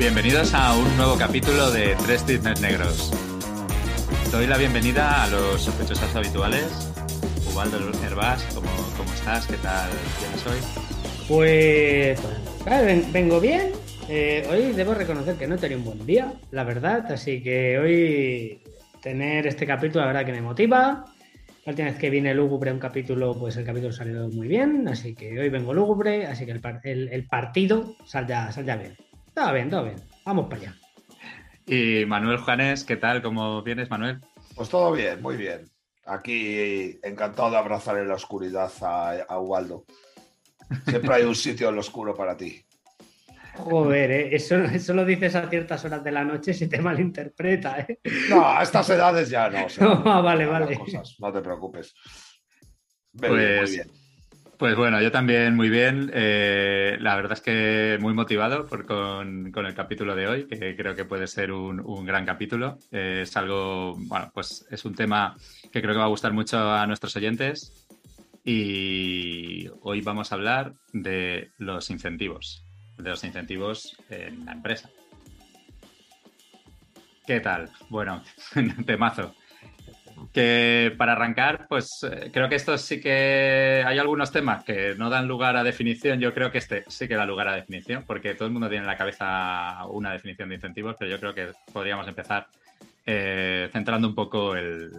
[0.00, 3.12] Bienvenidos a un nuevo capítulo de Tres Cisnes Negros.
[4.32, 6.90] Doy la bienvenida a los sospechosos habituales.
[7.52, 9.46] Ubaldo Herbás, ¿cómo, ¿cómo estás?
[9.46, 10.58] ¿Qué tal tienes hoy?
[11.28, 12.18] Pues,
[13.12, 13.72] vengo bien.
[14.08, 17.12] Eh, hoy debo reconocer que no he tenido un buen día, la verdad.
[17.12, 18.62] Así que hoy
[19.02, 21.04] tener este capítulo, la verdad que me motiva.
[21.66, 24.88] La última vez que vine lúgubre a un capítulo, pues el capítulo salió muy bien.
[24.88, 28.96] Así que hoy vengo lúgubre, así que el partido saldrá, saldrá bien.
[29.34, 29.96] Todo bien, todo bien.
[30.24, 30.74] Vamos para allá.
[31.66, 33.22] Y Manuel Juanes, ¿qué tal?
[33.22, 34.20] ¿Cómo vienes, Manuel?
[34.54, 35.70] Pues todo bien, muy bien.
[36.06, 39.84] Aquí encantado de abrazar en la oscuridad a, a Ubaldo.
[40.86, 42.64] Siempre hay un sitio en lo oscuro para ti.
[43.54, 47.80] Joder, eh, eso, eso lo dices a ciertas horas de la noche si te malinterpreta,
[47.80, 47.98] ¿eh?
[48.28, 49.66] No, a estas edades ya no.
[49.80, 50.78] No, van vale, vale.
[50.78, 51.94] cosas, no te preocupes.
[53.12, 53.99] Muy bien, Pues- muy bien.
[54.60, 56.10] Pues bueno, yo también muy bien.
[56.12, 60.76] Eh, la verdad es que muy motivado por, con, con el capítulo de hoy, que
[60.76, 62.76] creo que puede ser un, un gran capítulo.
[62.92, 65.34] Eh, es algo, bueno, pues es un tema
[65.72, 67.88] que creo que va a gustar mucho a nuestros oyentes.
[68.44, 72.62] Y hoy vamos a hablar de los incentivos,
[72.98, 74.90] de los incentivos en la empresa.
[77.26, 77.70] ¿Qué tal?
[77.88, 78.22] Bueno,
[78.84, 79.34] temazo.
[80.32, 85.10] Que para arrancar, pues eh, creo que esto sí que hay algunos temas que no
[85.10, 86.20] dan lugar a definición.
[86.20, 88.82] Yo creo que este sí que da lugar a definición, porque todo el mundo tiene
[88.84, 92.46] en la cabeza una definición de incentivos, pero yo creo que podríamos empezar
[93.06, 94.92] eh, centrando un poco el-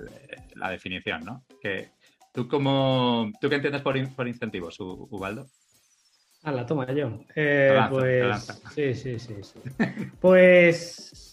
[0.56, 1.44] la definición, ¿no?
[1.62, 1.92] Que,
[2.34, 5.48] ¿tú, cómo, ¿Tú qué entiendes por, in- por incentivos, U- Ubaldo?
[6.44, 7.20] la toma yo.
[7.36, 9.36] Eh, lanzo, pues sí, sí, sí.
[10.20, 11.31] Pues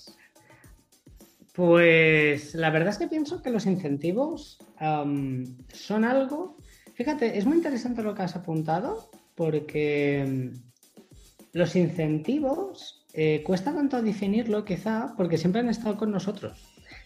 [1.58, 6.56] pues la verdad es que pienso que los incentivos am, son algo.
[6.94, 14.00] Fíjate, es muy interesante lo que has apuntado, porque mm, los incentivos eh, cuesta tanto
[14.00, 16.62] definirlo, quizá, porque siempre han estado con nosotros.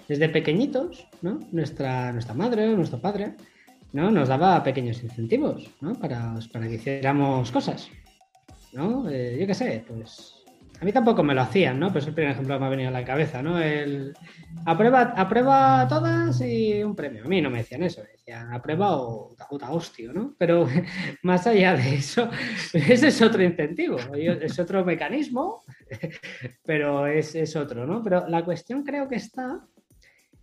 [0.06, 1.40] Desde pequeñitos, ¿no?
[1.50, 3.36] Nuestra, nuestra madre nuestro padre
[3.94, 4.10] ¿no?
[4.10, 5.94] nos daba pequeños incentivos ¿no?
[5.94, 7.88] para, para que hiciéramos cosas.
[8.74, 9.08] ¿no?
[9.08, 10.41] Eh, yo qué sé, pues
[10.82, 11.88] a mí tampoco me lo hacían, ¿no?
[11.88, 13.60] Pero es el primer ejemplo que me ha venido a la cabeza, ¿no?
[13.60, 14.12] El
[14.66, 17.22] aprueba, aprueba todas y un premio.
[17.24, 20.34] A mí no me decían eso, me decían aprueba o, te hostio, ¿no?
[20.36, 20.66] Pero
[21.22, 22.28] más allá de eso,
[22.72, 25.62] ese es otro incentivo, es otro mecanismo,
[26.66, 28.02] pero es, es otro, ¿no?
[28.02, 29.60] Pero la cuestión creo que está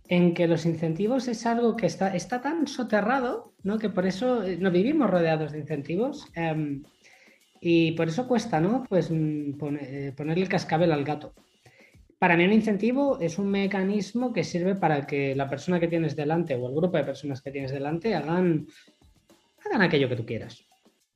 [0.08, 3.78] en que los incentivos es algo que está, está tan soterrado, ¿no?
[3.78, 6.24] Que por eso eh, no vivimos rodeados de incentivos.
[6.34, 6.82] em,
[7.60, 8.84] y por eso cuesta, ¿no?
[8.88, 11.34] Pues mm, pone- eh, ponerle el cascabel al gato.
[12.18, 16.14] Para mí un incentivo es un mecanismo que sirve para que la persona que tienes
[16.16, 18.66] delante o el grupo de personas que tienes delante hagan,
[19.64, 20.64] hagan aquello que tú quieras.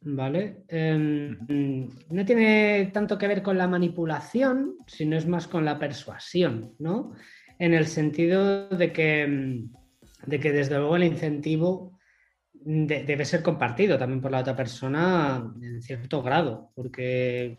[0.07, 0.65] ¿Vale?
[0.69, 5.79] Em, mm, no tiene tanto que ver con la manipulación, sino es más con la
[5.79, 7.13] persuasión, ¿no?
[7.59, 9.73] En el sentido de que, mm,
[10.27, 11.94] de que desde luego el incentivo
[12.65, 17.59] de- debe ser compartido también por la otra persona en cierto grado, porque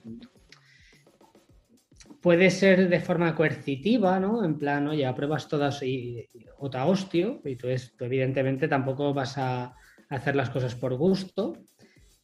[2.22, 4.44] puede ser de forma coercitiva, ¿no?
[4.44, 7.68] En plan, oye, apruebas todas y, y o te hostio, y tú,
[8.00, 9.76] evidentemente tampoco vas a
[10.10, 11.54] hacer las cosas por gusto,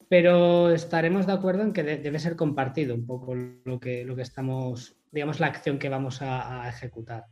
[0.10, 4.16] pero estaremos de acuerdo en que de- debe ser compartido un poco lo que, lo
[4.16, 7.26] que estamos, digamos, la acción que vamos a ejecutar.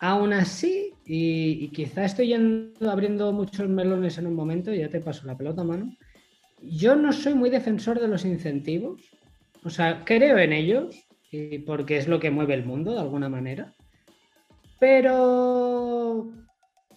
[0.00, 5.26] Aún así, y, quizá estoy yendo, abriendo muchos melones en un momento, ya te paso
[5.26, 5.94] la pelota, mano.
[6.62, 9.02] Yo no soy muy defensor de los incentivos.
[9.62, 13.28] O sea, creo en ellos, y porque es lo que mueve el mundo de alguna
[13.28, 13.72] manera.
[14.78, 16.30] Pero.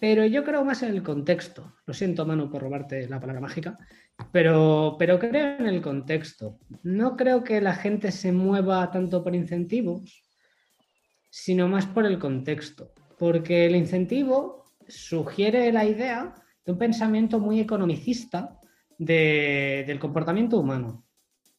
[0.00, 1.74] Pero yo creo más en el contexto.
[1.86, 3.78] Lo siento, Manu, por robarte la palabra mágica.
[4.30, 6.58] Pero, pero creo en el contexto.
[6.82, 10.27] No creo que la gente se mueva tanto por incentivos,
[11.30, 12.92] sino más por el contexto.
[13.18, 16.34] Porque el incentivo sugiere la idea
[16.64, 18.58] de un pensamiento muy economicista
[18.98, 21.04] de- del comportamiento humano.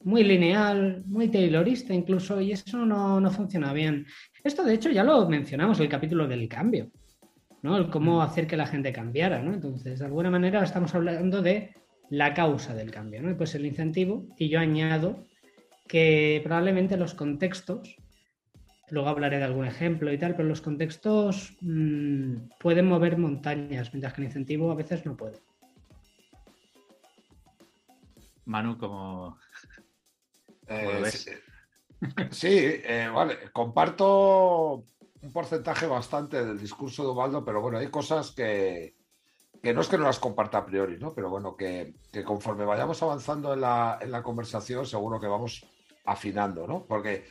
[0.03, 4.05] Muy lineal, muy taylorista incluso, y eso no, no funciona bien.
[4.43, 6.91] Esto, de hecho, ya lo mencionamos en el capítulo del cambio,
[7.61, 7.75] ¿no?
[7.77, 9.53] El cómo hacer que la gente cambiara, ¿no?
[9.53, 11.73] Entonces, de alguna manera estamos hablando de
[12.09, 13.35] la causa del cambio, ¿no?
[13.35, 15.25] Pues el incentivo, y yo añado
[15.87, 17.97] que probablemente los contextos
[18.91, 24.13] Luego hablaré de algún ejemplo y tal, pero los contextos mmm, pueden mover montañas, mientras
[24.13, 25.39] que el incentivo a veces no puede.
[28.45, 29.37] Manu, como...
[30.67, 31.11] Eh,
[32.31, 34.83] sí, eh, vale, comparto
[35.21, 38.95] un porcentaje bastante del discurso de Ubaldo, pero bueno, hay cosas que,
[39.61, 41.13] que no es que no las comparta a priori, ¿no?
[41.13, 45.65] Pero bueno, que, que conforme vayamos avanzando en la, en la conversación, seguro que vamos
[46.05, 46.85] afinando, ¿no?
[46.85, 47.25] Porque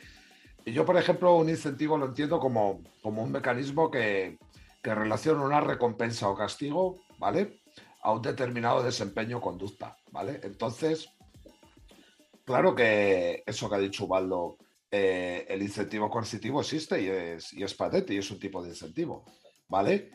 [0.65, 4.37] Y yo, por ejemplo, un incentivo lo entiendo como, como un mecanismo que,
[4.83, 7.61] que relaciona una recompensa o castigo, ¿vale?
[8.01, 10.39] A un determinado desempeño o conducta, ¿vale?
[10.43, 11.09] Entonces,
[12.45, 14.57] claro que eso que ha dicho Ubaldo,
[14.91, 18.69] eh, el incentivo coercitivo existe y es, y es patente y es un tipo de
[18.69, 19.23] incentivo,
[19.67, 20.11] ¿vale?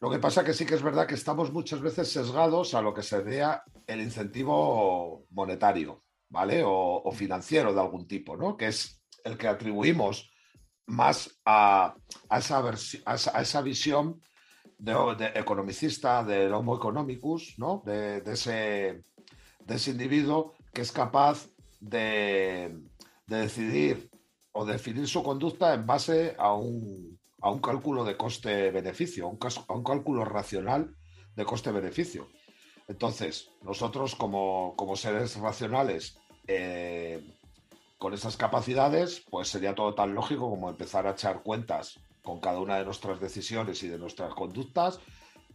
[0.00, 2.94] Lo que pasa que sí que es verdad que estamos muchas veces sesgados a lo
[2.94, 6.62] que sería el incentivo monetario, ¿vale?
[6.64, 8.56] O, financiero de algún tipo, ¿no?
[8.56, 8.97] Que es
[9.28, 10.30] el que atribuimos
[10.86, 11.94] más a,
[12.30, 12.62] esa,
[13.40, 14.20] esa, visión
[14.78, 17.82] de, economicista del homo economicus, ¿no?
[17.84, 19.02] De, ese,
[19.64, 21.46] de ese individuo que es capaz
[21.80, 22.78] de,
[23.26, 24.10] decidir
[24.52, 29.26] o definir su conducta en base a un, a un cálculo de coste-beneficio,
[29.68, 30.96] a un cálculo racional
[31.36, 32.28] de coste-beneficio.
[32.88, 37.22] Entonces, nosotros como, seres racionales eh,
[37.98, 42.60] con esas capacidades, pues sería todo tan lógico como empezar a echar cuentas con cada
[42.60, 45.00] una de nuestras decisiones y de nuestras conductas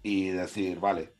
[0.01, 1.15] y decir, vale,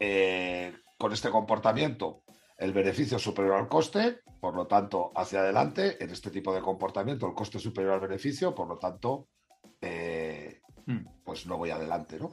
[0.00, 2.22] eh, con este comportamiento
[2.58, 6.62] el beneficio es superior al coste, por lo tanto, hacia adelante, en este tipo de
[6.62, 9.28] comportamiento el coste es superior al beneficio, por lo tanto,
[9.80, 11.06] eh, hmm.
[11.24, 12.32] pues no voy adelante, ¿no?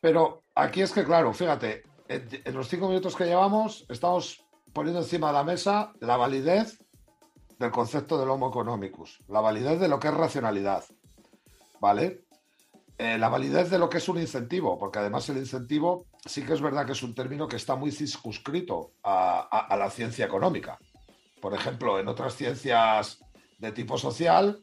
[0.00, 5.28] Pero aquí es que, claro, fíjate, en, los cinco minutos que llevamos estamos poniendo encima
[5.28, 6.78] de la mesa la validez
[7.60, 10.82] del concepto del homo economicus, la validez de lo que es racionalidad,
[11.78, 12.24] ¿vale?
[12.98, 16.54] Eh, la validez de lo que es un incentivo, porque además el incentivo sí que
[16.54, 20.78] es verdad que es un término que está muy circunscrito a la ciencia económica.
[21.40, 23.20] Por ejemplo, en otras ciencias
[23.58, 24.62] de tipo social,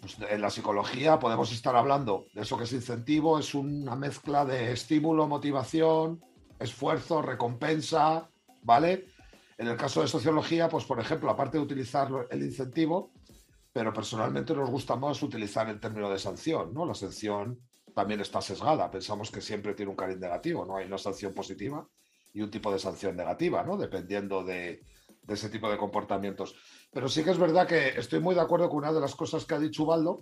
[0.00, 4.44] pues, en la psicología podemos estar hablando de eso que es incentivo, es una mezcla
[4.44, 6.24] de estímulo, motivación,
[6.58, 8.28] esfuerzo, recompensa,
[8.62, 9.06] ¿vale?
[9.58, 13.12] En el caso de sociología, pues por ejemplo, aparte de utilizar el incentivo,
[13.72, 16.84] pero personalmente nos gusta más utilizar el término de sanción, ¿no?
[16.84, 17.60] La sanción
[17.94, 20.76] también está sesgada, pensamos que siempre tiene un cariz negativo, ¿no?
[20.76, 21.86] Hay una sanción positiva
[22.34, 23.78] y un tipo de sanción negativa, ¿no?
[23.78, 24.82] Dependiendo de,
[25.26, 26.54] ese tipo de comportamientos.
[26.92, 29.46] Pero sí que es verdad que estoy muy de acuerdo con una de las cosas
[29.46, 30.20] que ha dicho Ubaldo,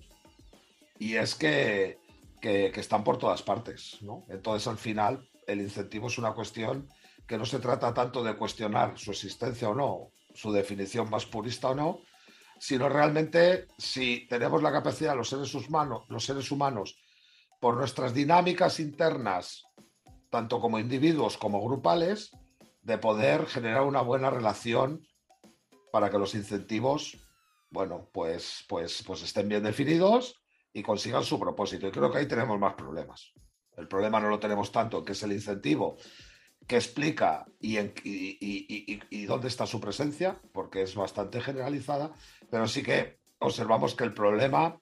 [1.01, 1.99] y es que,
[2.41, 3.99] que, están por todas partes.
[4.03, 4.25] ¿no?
[4.29, 6.89] Entonces, al final, el incentivo es una cuestión
[7.27, 11.71] que no se trata tanto de cuestionar su existencia o no, su definición más purista
[11.71, 12.01] o no,
[12.59, 16.99] sino realmente si tenemos la capacidad, los seres humanos, los seres humanos
[17.61, 19.65] por nuestras dinámicas internas,
[20.31, 22.31] tanto como individuos como grupales,
[22.83, 25.07] de poder generar una buena relación
[25.91, 27.17] para que los incentivos,
[27.71, 30.43] bueno, pues, pues, pues estén bien definidos
[30.73, 31.89] y consigan su propósito.
[31.89, 33.33] Y creo que ahí tenemos más problemas.
[33.77, 35.97] El problema no lo tenemos tanto que es el incentivo
[36.67, 42.13] que explica y, y, dónde está su presencia, porque es bastante generalizada,
[42.51, 44.79] pero sí que observamos que el problema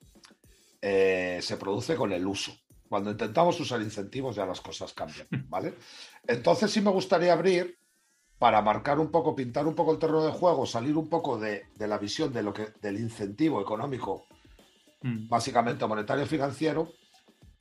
[0.81, 2.53] eh, se produce con el uso.
[2.87, 5.75] Cuando intentamos usar incentivos ya las cosas cambian, ¿vale?
[6.25, 7.77] Entonces sí me gustaría abrir
[8.37, 11.65] para marcar un poco, pintar un poco el terreno de juego, salir un poco de,
[11.79, 14.27] la visión de lo que, del incentivo económico,
[15.01, 15.27] mm.
[15.27, 16.91] básicamente monetario financiero,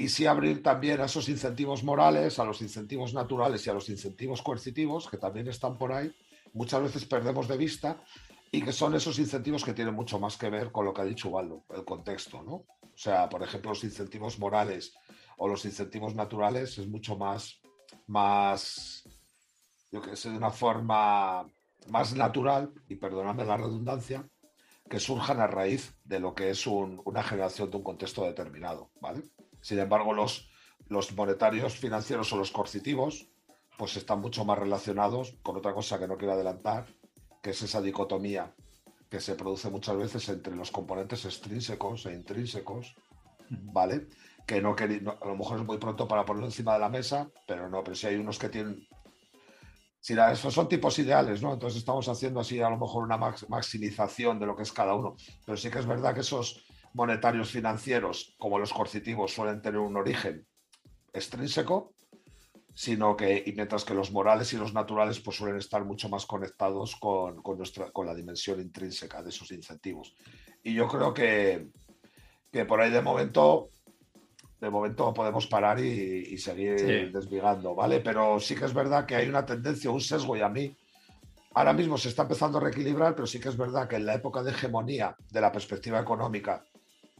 [0.03, 3.89] y sí abrir también a esos incentivos morales, a los incentivos naturales y a los
[3.89, 6.13] incentivos coercitivos, que también están por ahí,
[6.55, 8.03] muchas veces perdemos de vista,
[8.51, 11.05] y que son esos incentivos que tienen mucho más que ver con lo que ha
[11.05, 12.55] dicho Waldo, el contexto, ¿no?
[12.83, 14.93] O sea, por ejemplo, los incentivos morales
[15.37, 17.61] o los incentivos naturales es mucho más,
[18.09, 19.05] más
[19.93, 21.47] yo que sé, de una forma
[21.91, 24.29] más natural, y perdóname la redundancia,
[24.91, 29.23] que surjan a raíz de lo que es una generación de un contexto determinado, ¿vale?
[29.63, 30.51] Sin embargo, los,
[30.89, 33.29] los monetarios financieros o los coercitivos,
[33.79, 36.87] pues están mucho más relacionados con otra cosa que no quiero adelantar,
[37.43, 38.55] que es esa dicotomía
[39.09, 42.95] que se produce muchas veces entre los componentes extrínsecos e intrínsecos,
[43.51, 44.09] ¿vale?
[44.47, 47.31] Que no, que a lo mejor es muy pronto para ponerlo encima de la mesa,
[47.47, 48.87] pero no, pero si hay unos que tienen
[50.03, 51.53] si esos son tipos ideales, ¿no?
[51.53, 55.15] Entonces estamos haciendo así a lo mejor una maximización de lo que es cada uno.
[55.47, 59.97] Pero sí que es verdad que esos monetarios financieros, como los coercitivos, suelen tener un
[59.97, 60.47] origen
[61.13, 61.95] extrínseco,
[62.75, 66.25] sino que, y mientras que los morales y los naturales pues suelen estar mucho más
[66.27, 70.15] conectados con, nuestra, con la dimensión intrínseca de esos incentivos.
[70.63, 71.69] Y yo creo que,
[72.51, 73.71] que por ahí de momento
[74.63, 77.99] de momento podemos parar y, seguir desvigando, ¿vale?
[77.99, 80.73] Pero sí que es verdad que hay una tendencia, un sesgo, y a mí
[81.55, 84.15] ahora mismo se está empezando a reequilibrar, pero sí que es verdad que en la
[84.15, 86.63] época de hegemonía de la perspectiva económica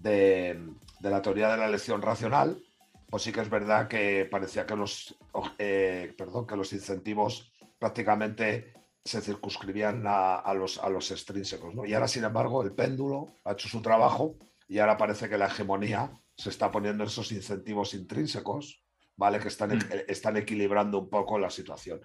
[0.03, 0.59] de,
[1.01, 2.63] la teoría de la elección racional,
[3.09, 5.17] pues sí que es verdad que parecía que los,
[5.59, 11.75] eh, perdón, que los incentivos prácticamente se circunscribían a, los, a los extrínsecos.
[11.75, 11.85] ¿no?
[11.85, 14.37] Y ahora, sin embargo, el péndulo ha hecho su trabajo
[14.69, 18.83] y ahora parece que la hegemonía se está poniendo esos incentivos intrínsecos,
[19.17, 19.39] ¿vale?
[19.39, 19.81] Que están, mm.
[20.09, 22.01] están equilibrando un poco la situación.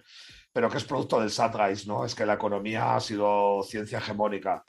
[0.52, 2.04] Pero que es producto del Satgeist, ¿no?
[2.04, 4.64] Es que la economía ha sido ciencia hegemónica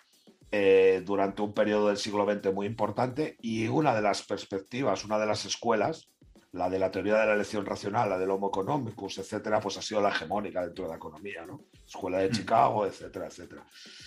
[0.52, 5.20] eh, durante un periodo del siglo XX muy importante y una de las perspectivas, una
[5.20, 6.10] de las escuelas,
[6.52, 9.82] la de la teoría de la elección racional, la del Homo economicus, etcétera, pues ha
[9.82, 11.66] sido la hegemónica dentro de la economía, ¿no?
[11.86, 12.32] Escuela de mm.
[12.32, 13.64] Chicago, etcétera, etcétera.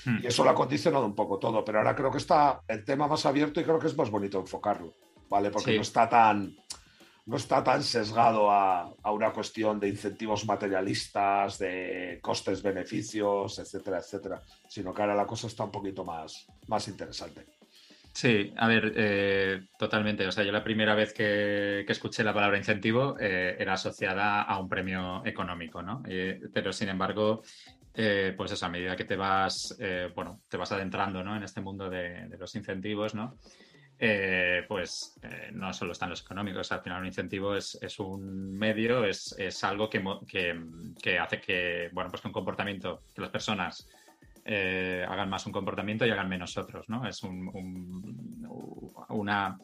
[0.07, 0.19] Mm.
[0.25, 3.07] Y eso lo ha condicionado un poco todo, pero ahora creo que está el tema
[3.07, 4.97] más abierto y creo que es más bonito enfocarlo,
[5.29, 5.51] ¿vale?
[5.51, 6.53] Porque no está tan
[7.27, 14.93] no está tan sesgado a, una cuestión de incentivos materialistas, de costes-beneficios, etcétera, etcétera, sino
[14.93, 17.47] que ahora la cosa está un poquito más, más interesante.
[18.13, 20.27] Sí, a ver, eh, totalmente.
[20.27, 24.59] O sea, yo la primera vez que, escuché la palabra incentivo eh, era asociada a
[24.59, 26.03] un premio económico, ¿no?
[26.07, 27.43] Eh, pero sin embargo,
[27.95, 29.77] pues a medida que te vas,
[30.15, 31.37] bueno, te vas adentrando, ¿no?
[31.37, 33.37] En este mundo de los incentivos, ¿no?
[34.05, 39.05] Eh, pues eh, no solo están los económicos, al final un incentivo es, un medio,
[39.05, 40.03] es, algo que,
[41.21, 43.89] hace que, bueno, pues que un comportamiento, que las personas
[44.45, 47.07] eh, hagan más un comportamiento y hagan menos otros, ¿no?
[47.07, 47.49] Es un,
[49.11, 49.57] una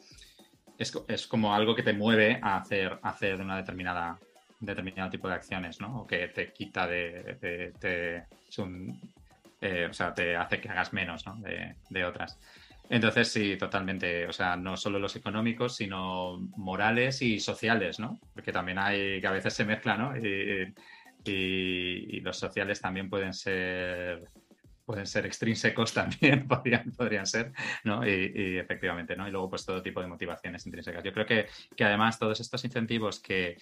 [0.77, 4.17] es, como algo que te mueve a hacer, hacer una determinada
[4.61, 5.99] determinado tipo de acciones, ¿no?
[5.99, 8.23] O que te quita de,
[9.89, 11.35] o sea, te hace que hagas menos ¿no?
[11.89, 12.39] de otras.
[12.89, 14.27] Entonces, sí, totalmente.
[14.27, 18.19] O sea, no solo los económicos, sino morales y sociales, ¿no?
[18.33, 20.17] Porque también hay que a veces se mezclan, ¿no?
[20.17, 20.73] Y,
[22.21, 24.27] los sociales también pueden ser
[24.85, 27.51] pueden ser extrínsecos también, podrían, podrían ser,
[27.83, 28.05] ¿no?
[28.07, 29.27] Y, efectivamente, ¿no?
[29.27, 31.03] Y luego, pues todo tipo de motivaciones intrínsecas.
[31.03, 33.57] Yo creo que, que además todos estos incentivos que,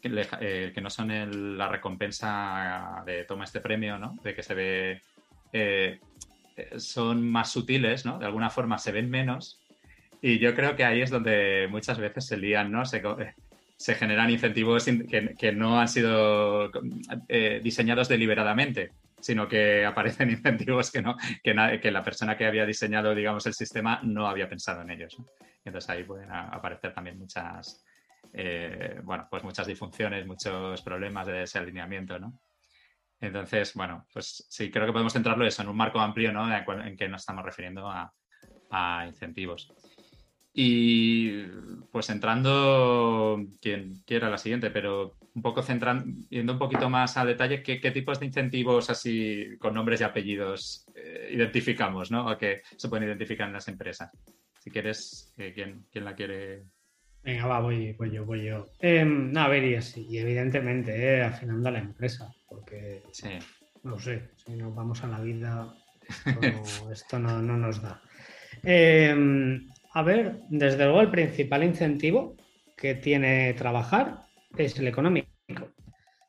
[0.00, 4.16] que, eh, no son la recompensa de toma este premio, ¿no?
[4.22, 5.02] De que se ve
[5.52, 6.00] eh,
[6.76, 8.18] son más sutiles, ¿no?
[8.18, 9.60] De alguna forma se ven menos.
[10.22, 12.84] Y yo creo que ahí es donde muchas veces se lían, ¿no?
[12.84, 13.02] Se,
[13.76, 16.70] se generan incentivos que, no han sido
[17.28, 22.64] eh, diseñados deliberadamente, sino que aparecen incentivos que, no, que, que, la persona que había
[22.64, 25.16] diseñado, digamos, el sistema no había pensado en ellos.
[25.64, 27.84] Entonces ahí pueden aparecer también muchas,
[28.32, 32.38] eh, bueno, pues muchas disfunciones, muchos problemas de desalineamiento, ¿no?
[33.20, 36.46] Entonces, bueno, pues sí, creo que podemos centrarlo eso en un marco amplio, ¿no?
[36.52, 38.12] En que nos estamos refiriendo a,
[39.06, 39.72] incentivos.
[40.52, 41.42] Y
[41.92, 47.24] pues entrando, quien quiera la siguiente, pero un poco centrando, yendo un poquito más a
[47.24, 52.26] detalle, ¿qué, tipos de incentivos así con nombres y apellidos eh, identificamos, ¿no?
[52.26, 54.10] O que se pueden identificar en las empresas.
[54.58, 56.64] Si quieres, eh, ¿quién, ¿quién, la quiere
[57.26, 58.68] Venga, va, voy, voy yo, voy yo.
[58.78, 63.30] Em, no, a ver, y así, y evidentemente, eh, afinando a la empresa, porque sí.
[63.82, 65.74] no sé, si nos vamos a la vida,
[66.92, 68.00] esto no, nos da.
[68.62, 72.36] Em, a ver, desde luego el principal incentivo
[72.76, 74.20] que tiene trabajar
[74.56, 75.28] es el económico.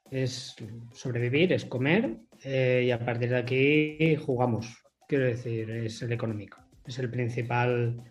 [0.10, 0.56] Es
[0.94, 4.84] sobrevivir, es comer eh, y a partir de aquí jugamos.
[5.08, 6.58] Quiero decir, es el económico.
[6.88, 8.01] Es el principal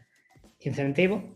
[0.61, 1.36] incentivo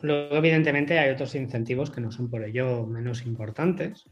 [0.00, 4.04] Luego, evidentemente, hay otros incentivos que no son por ello menos importantes.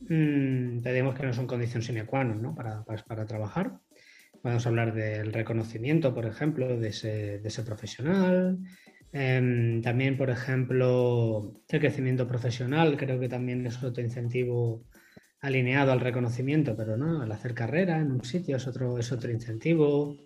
[0.00, 2.54] Mm, que no son condición sine qua non ¿no?
[2.54, 3.80] para, para, trabajar.
[4.42, 8.58] Podemos hablar del reconocimiento, por ejemplo, de ese, profesional.
[9.12, 14.84] Em, también, por ejemplo, el crecimiento profesional, creo que también es otro incentivo
[15.40, 19.30] alineado al reconocimiento, pero no, al hacer carrera en un sitio es otro, es otro
[19.30, 20.16] incentivo.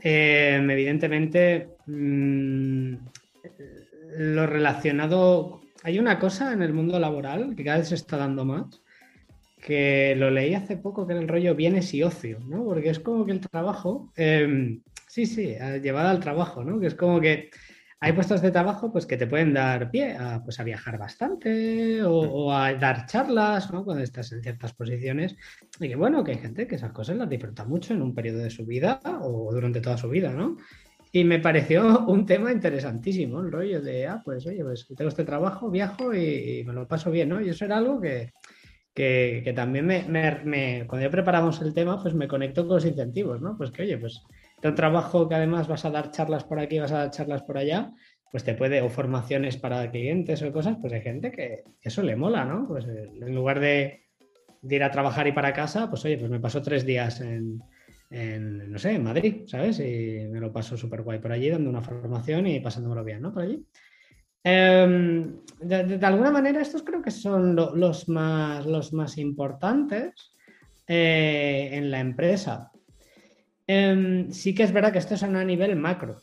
[0.00, 2.94] Em, evidentemente, mm,
[4.16, 5.60] lo relacionado.
[5.82, 8.82] Hay una cosa en el mundo laboral que cada vez se está dando más,
[9.60, 12.64] que lo leí hace poco, que era el rollo bienes y ocio, ¿no?
[12.64, 16.80] Porque es como que el trabajo, em, sí, sí, llevado al trabajo, ¿no?
[16.80, 17.50] Que es como que
[18.04, 22.02] hay puestos de trabajo pues, que te pueden dar pie a, pues, a viajar bastante
[22.02, 23.84] o, a dar charlas ¿no?
[23.84, 25.36] cuando estás en ciertas posiciones.
[25.78, 28.38] Y que bueno, que hay gente que esas cosas las disfruta mucho en un periodo
[28.38, 30.56] de su vida o durante toda su vida, ¿no?
[31.14, 35.24] Y me pareció un tema interesantísimo, el rollo de, ah, pues oye, pues tengo este
[35.24, 37.40] trabajo, viajo y, me lo paso bien, ¿no?
[37.40, 38.32] Y eso era algo que,
[38.94, 43.56] que, también me, cuando ya preparamos el tema, pues me conecto con los incentivos, ¿no?
[43.58, 44.22] Pues que, oye, pues
[44.62, 47.58] un trabajo que además vas a dar charlas por aquí, vas a dar charlas por
[47.58, 47.92] allá,
[48.30, 52.16] pues te puede, o formaciones para clientes o cosas, pues hay gente que eso le
[52.16, 52.66] mola, ¿no?
[52.66, 54.06] Pues eh, en lugar de,
[54.62, 57.60] de ir a trabajar y para casa, pues oye, pues me paso tres días en
[58.12, 59.80] en, no sé, en Madrid, ¿sabes?
[59.80, 63.32] Y me lo paso súper guay por allí, dando una formación y pasándomelo bien, ¿no?
[63.32, 63.64] Por allí.
[64.44, 70.32] Em, de, alguna manera, estos creo que son los, más, los más importantes.
[70.86, 72.70] eh, en la empresa.
[73.66, 76.16] Em, sí que es verdad que esto es a nivel macro,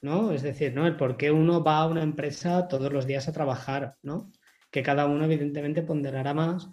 [0.00, 0.32] ¿no?
[0.32, 0.86] Es decir, ¿no?
[0.86, 4.32] El por qué uno va a una empresa todos los días a trabajar, ¿no?
[4.70, 6.70] Que cada uno evidentemente ponderará más,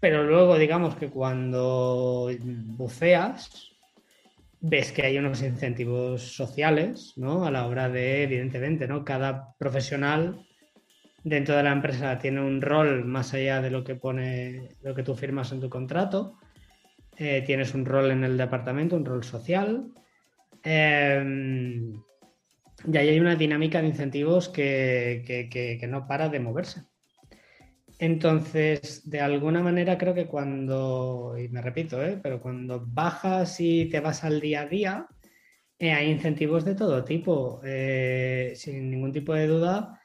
[0.00, 3.67] pero luego digamos que cuando buceas,
[4.60, 7.44] ves que hay unos incentivos sociales, ¿no?
[7.44, 9.04] A la hora de, evidentemente, ¿no?
[9.04, 10.46] Cada profesional
[11.24, 15.02] dentro de la empresa tiene un rol más allá de lo que pone, lo que
[15.02, 16.38] tú firmas en tu contrato.
[17.16, 19.92] Eh, tienes un rol en el departamento, un rol social.
[20.62, 21.92] Em,
[22.86, 26.82] y ahí hay una dinámica de incentivos que, no para de moverse.
[27.98, 32.18] Entonces, de alguna manera creo que cuando, y me repito, ¿eh?
[32.22, 35.06] pero cuando bajas y te vas al día a día,
[35.78, 37.60] eh, hay incentivos de todo tipo.
[38.54, 40.00] sin ningún tipo de duda,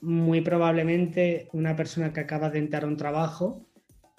[0.00, 3.66] muy probablemente una persona que acaba de entrar a un trabajo,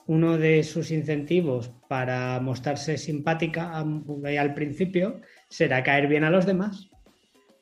[0.07, 6.88] uno de sus incentivos para mostrarse simpática al principio será caer bien a los demás.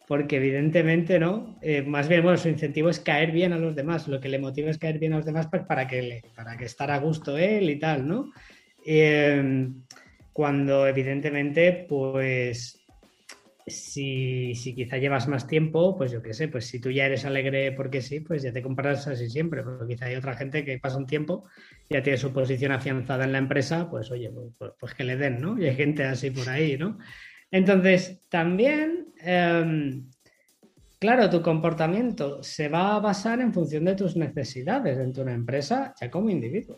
[0.08, 4.08] Porque evidentemente no, eh, más bien, bueno, su incentivo es caer bien a los demás.
[4.08, 6.56] Lo que le motiva es caer bien a los demás pues, para que, le, para
[6.56, 8.32] que estar a gusto él y tal, ¿no?
[8.86, 9.70] Eh,
[10.32, 12.80] cuando evidentemente, pues
[13.68, 17.26] si, si, quizá llevas más tiempo, pues yo qué sé, pues si tú ya eres
[17.26, 20.80] alegre porque sí, pues ya te compras así siempre, pero quizá hay otra gente que
[20.80, 21.44] pasa un tiempo,
[21.90, 25.18] ya tiene su posición afianzada en la empresa, pues oye, pues, pues, pues que le
[25.18, 25.60] den, ¿no?
[25.60, 26.98] Y hay gente así por ahí, ¿no?
[27.52, 30.10] Entonces, también, em,
[31.00, 35.40] claro, tu comportamiento se va a basar en función de tus necesidades dentro de una
[35.40, 36.78] empresa, ya como individuo.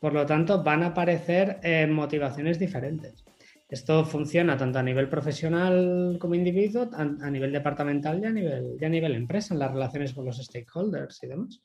[0.00, 3.24] Por lo tanto, van a aparecer eh, motivaciones diferentes.
[3.68, 8.84] Esto funciona tanto a nivel profesional como individuo, a, nivel departamental y a nivel, y
[8.84, 11.62] a nivel empresa, en las relaciones con los stakeholders y demás.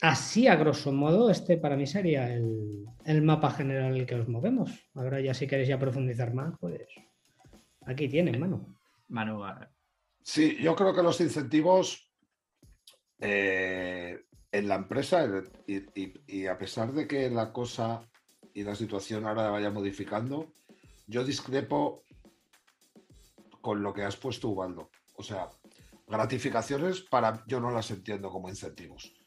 [0.00, 4.28] Así, a grosso modo, este para mí sería el, mapa general en el que nos
[4.28, 4.70] movemos.
[4.94, 6.82] Ahora ya si queréis ya profundizar más, pues
[7.84, 8.76] aquí tienen, Manu.
[9.08, 9.42] Manu.
[10.22, 12.12] Sí, yo creo que los incentivos
[13.20, 14.20] eh,
[14.52, 15.26] en la empresa,
[15.66, 18.08] y a pesar de que la cosa
[18.54, 20.52] y la situación ahora vaya modificando,
[21.06, 22.04] yo discrepo
[23.60, 24.90] con lo que has puesto, Ubaldo.
[25.16, 25.48] O sea,
[26.06, 29.17] gratificaciones para yo no las entiendo como incentivos.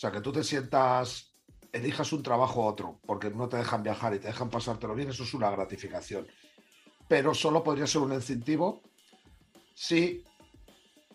[0.00, 1.34] Sea, que tú te sientas,
[1.74, 5.10] elijas un trabajo u otro, porque no te dejan viajar y te dejan pasártelo bien,
[5.10, 6.26] eso es una gratificación.
[7.06, 8.80] Pero solo podría ser un incentivo
[9.74, 10.24] si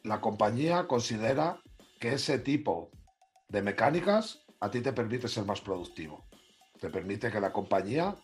[0.04, 1.60] la compañía considera
[2.00, 2.92] que ese tipo
[3.50, 6.28] de mecánicas a ti te permite ser más productivo.
[6.80, 8.16] Te permite que la compañía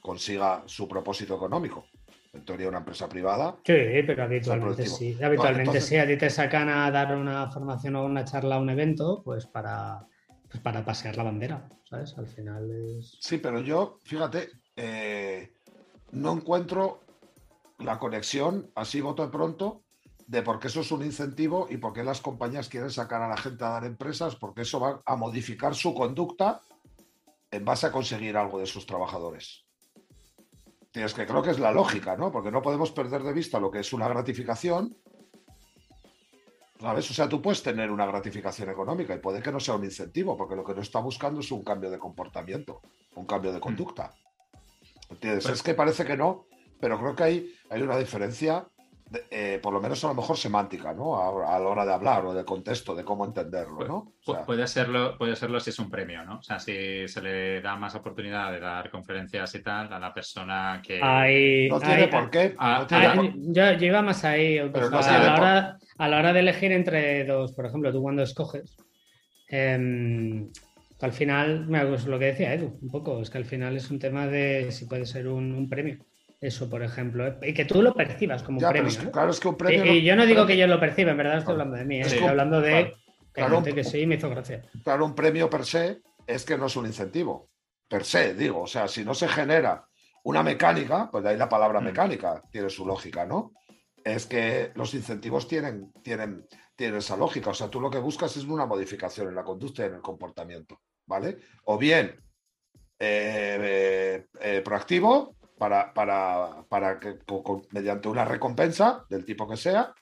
[0.00, 1.84] consiga su propósito económico.
[2.32, 3.56] En teoría, una empresa privada.
[3.64, 5.16] Sí, pero habitualmente sí.
[5.22, 5.96] Habitualmente sí.
[5.96, 9.46] A ti te sacan a dar una formación o una charla a un evento, pues
[9.46, 10.06] para,
[10.48, 12.16] pues para pasear la bandera, ¿sabes?
[12.18, 13.16] Al final es.
[13.20, 15.54] Sí, pero yo, fíjate, eh,
[16.12, 17.00] no encuentro
[17.78, 19.84] la conexión, así voto de pronto,
[20.26, 23.28] de por qué eso es un incentivo y por qué las compañías quieren sacar a
[23.28, 26.60] la gente a dar empresas, porque eso va a modificar su conducta
[27.50, 29.67] en base a conseguir algo de sus trabajadores.
[31.04, 32.32] Es que creo que es la lógica, ¿no?
[32.32, 34.96] Porque no podemos perder de vista lo que es una gratificación.
[36.80, 37.10] ¿Sabes?
[37.10, 40.36] O sea, tú puedes tener una gratificación económica y puede que no sea un incentivo,
[40.36, 42.80] porque lo que no está buscando es un cambio de comportamiento,
[43.16, 43.62] un cambio de mm.
[43.62, 44.12] conducta.
[45.10, 45.46] ¿Entiendes?
[45.46, 46.46] Es que parece que no,
[46.80, 48.68] pero creo que hay, hay una diferencia
[49.30, 51.16] eh, por lo menos a lo mejor semántica, ¿no?
[51.16, 54.12] A, la hora de hablar o de contexto, de cómo entenderlo, ¿no?
[54.44, 56.38] puede, serlo, puede serlo si es un premio, ¿no?
[56.38, 60.12] O sea, si se le da más oportunidad de dar conferencias y tal a la
[60.12, 61.00] persona que...
[61.70, 62.54] no tiene por qué.
[62.58, 62.86] Ah,
[63.34, 64.58] yo, iba más ahí.
[64.58, 68.76] a, la hora, a, la hora, de elegir entre dos, por ejemplo, tú cuando escoges...
[69.48, 70.50] Em,
[71.00, 73.90] al final, me hago lo que decía Edu, un poco, es que al final es
[73.90, 76.04] un tema de si puede ser un premio.
[76.40, 77.26] Eso, por ejemplo.
[77.26, 77.36] ¿eh?
[77.42, 78.92] Y que tú lo percibas como un premio.
[79.12, 79.92] Claro, es que un premio.
[79.92, 81.96] Y, yo no digo que yo lo perciba, en verdad estoy hablando de mí.
[81.96, 82.02] ¿eh?
[82.02, 82.94] Estoy hablando de
[83.32, 84.62] claro, que sí me hizo gracia.
[84.84, 87.50] Claro, un premio per se es que no es un incentivo.
[87.88, 88.62] Per se, digo.
[88.62, 89.84] O sea, si no se genera
[90.24, 91.84] una mecánica, pues de ahí la palabra mm.
[91.84, 93.52] mecánica tiene su lógica, ¿no?
[94.04, 96.46] Es que los incentivos tienen, tienen,
[96.76, 97.50] tienen esa lógica.
[97.50, 100.02] O sea, tú lo que buscas es una modificación en la conducta y en el
[100.02, 101.38] comportamiento, ¿vale?
[101.64, 102.14] O bien
[103.00, 104.24] eh,
[104.64, 107.18] proactivo para, para, para que
[107.72, 109.92] mediante una recompensa del tipo que sea,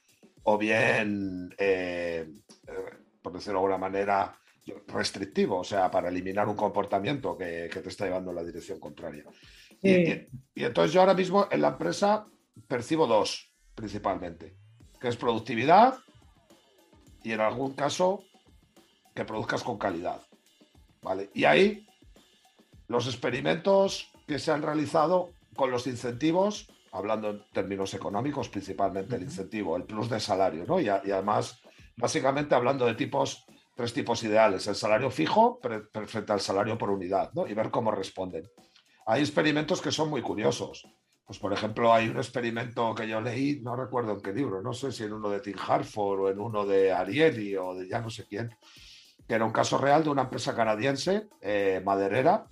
[0.44, 2.28] o bien, eh,
[2.66, 2.72] eh,
[3.22, 4.38] por decirlo de alguna manera,
[4.88, 9.24] restrictivo, o sea, para eliminar un comportamiento que, te está llevando en la dirección contraria.
[9.82, 12.26] Y, entonces yo ahora mismo en la empresa
[12.66, 14.56] percibo dos, principalmente,
[15.00, 15.98] que es productividad
[17.22, 18.24] y en algún caso
[19.14, 20.20] que produzcas con calidad.
[21.02, 21.30] ¿Vale?
[21.34, 21.86] Y ahí
[22.88, 29.22] los experimentos que se han realizado con los incentivos, hablando en términos económicos, principalmente el
[29.22, 30.80] incentivo, el plus de salario, ¿no?
[30.80, 31.60] Y, además,
[31.96, 35.60] básicamente hablando de tipos, tres tipos ideales, el salario fijo
[36.06, 37.46] frente al salario por unidad, ¿no?
[37.46, 38.48] Y ver cómo responden.
[39.06, 40.86] Hay experimentos que son muy curiosos.
[41.26, 44.72] Pues, por ejemplo, hay un experimento que yo leí, no recuerdo en qué libro, no
[44.72, 48.00] sé si en uno de Tim Harford o en uno de Ariely o de ya
[48.00, 48.56] no sé quién,
[49.26, 52.46] que era un caso real de una empresa canadiense, eh, maderera,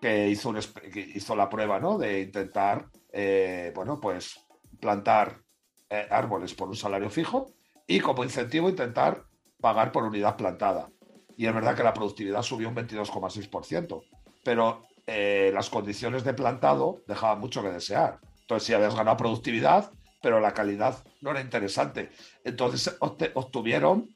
[0.00, 0.54] que hizo,
[0.94, 1.98] hizo la prueba ¿no?
[1.98, 4.38] de intentar eh, bueno, pues
[4.80, 5.40] plantar
[5.88, 7.54] eh, árboles por un salario fijo
[7.86, 9.24] y como incentivo intentar
[9.60, 10.90] pagar por unidad plantada.
[11.36, 14.02] Y es verdad que la productividad subió un 22,6%,
[14.44, 18.18] pero eh, las condiciones de plantado dejaban mucho que desear.
[18.40, 22.10] Entonces, si habías ganado productividad, pero la calidad no era interesante.
[22.44, 24.08] Entonces, obtuvieron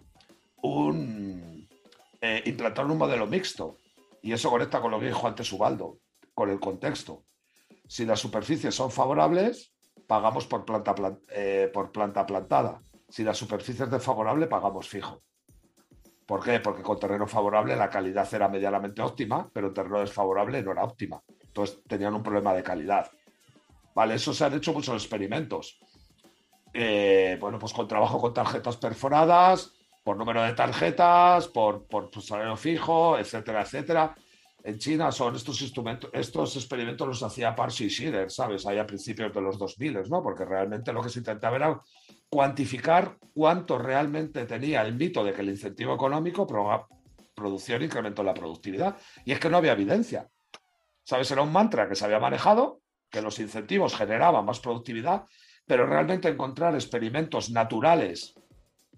[0.63, 1.69] un.
[2.45, 3.77] implantaron un modelo mixto.
[4.23, 5.99] Y eso conecta con lo que dijo antes Ubaldo,
[6.33, 7.25] con el contexto.
[7.87, 9.75] Si las superficies son favorables,
[10.07, 10.95] pagamos por planta,
[11.31, 12.81] eh, por planta plantada.
[13.09, 15.23] Si la superficie es desfavorable, pagamos fijo.
[16.25, 16.61] ¿Por qué?
[16.61, 20.85] Porque con terreno favorable la calidad era medianamente óptima, pero en terreno desfavorable no era
[20.85, 21.23] óptima.
[21.43, 23.11] Entonces tenían un problema de calidad.
[23.95, 25.79] Vale, eso se han hecho muchos experimentos.
[26.73, 32.57] Eh, bueno, pues con trabajo con tarjetas perforadas, por número de tarjetas, por, por, salario
[32.57, 34.15] fijo, etcétera, etcétera.
[34.65, 38.65] En China son estos instrumentos, estos experimentos los hacía Parsi Schiller, ¿sabes?
[38.67, 40.23] Ahí a principios de los 2000, ¿no?
[40.23, 41.81] Porque realmente lo que se intentaba era
[42.29, 46.47] cuantificar cuánto realmente tenía el mito de que el incentivo económico
[47.35, 48.97] producía un incremento en la productividad.
[49.25, 50.29] Y es que no había evidencia.
[51.05, 51.31] ¿Sabes?
[51.33, 55.25] Era un mantra que se había manejado, que los incentivos generaban más productividad,
[55.67, 58.35] pero realmente encontrar experimentos naturales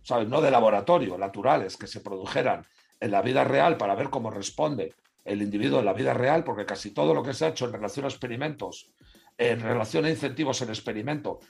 [0.04, 0.28] ¿sabes?
[0.28, 2.64] No de laboratorio, naturales, que se produjeran
[3.00, 6.66] en la vida real para ver cómo responde el individuo en la vida real, porque
[6.66, 8.92] casi todo lo que se ha hecho en relación a experimentos,
[9.38, 11.40] en relación a incentivos en experimento,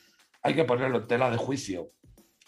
[0.43, 1.91] hay que ponerlo en tela de juicio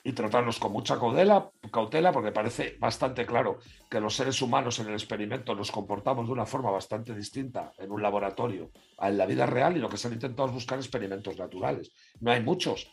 [0.05, 3.59] y tratarlos con mucha cautela, cautela, porque parece bastante claro
[3.91, 7.91] que los seres humanos en el experimento nos comportamos de una forma bastante distinta en
[7.91, 10.79] un laboratorio a en la vida real y lo que se han intentado es buscar
[10.79, 11.91] experimentos naturales.
[12.21, 12.89] No hay muchos,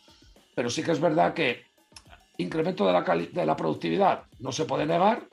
[0.56, 1.73] pero sí que es verdad que
[2.38, 5.28] Incremento de la, de la productividad no se puede negar,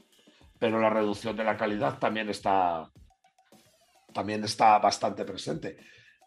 [0.60, 2.92] pero la reducción de la calidad también está,
[4.14, 5.78] también está bastante presente.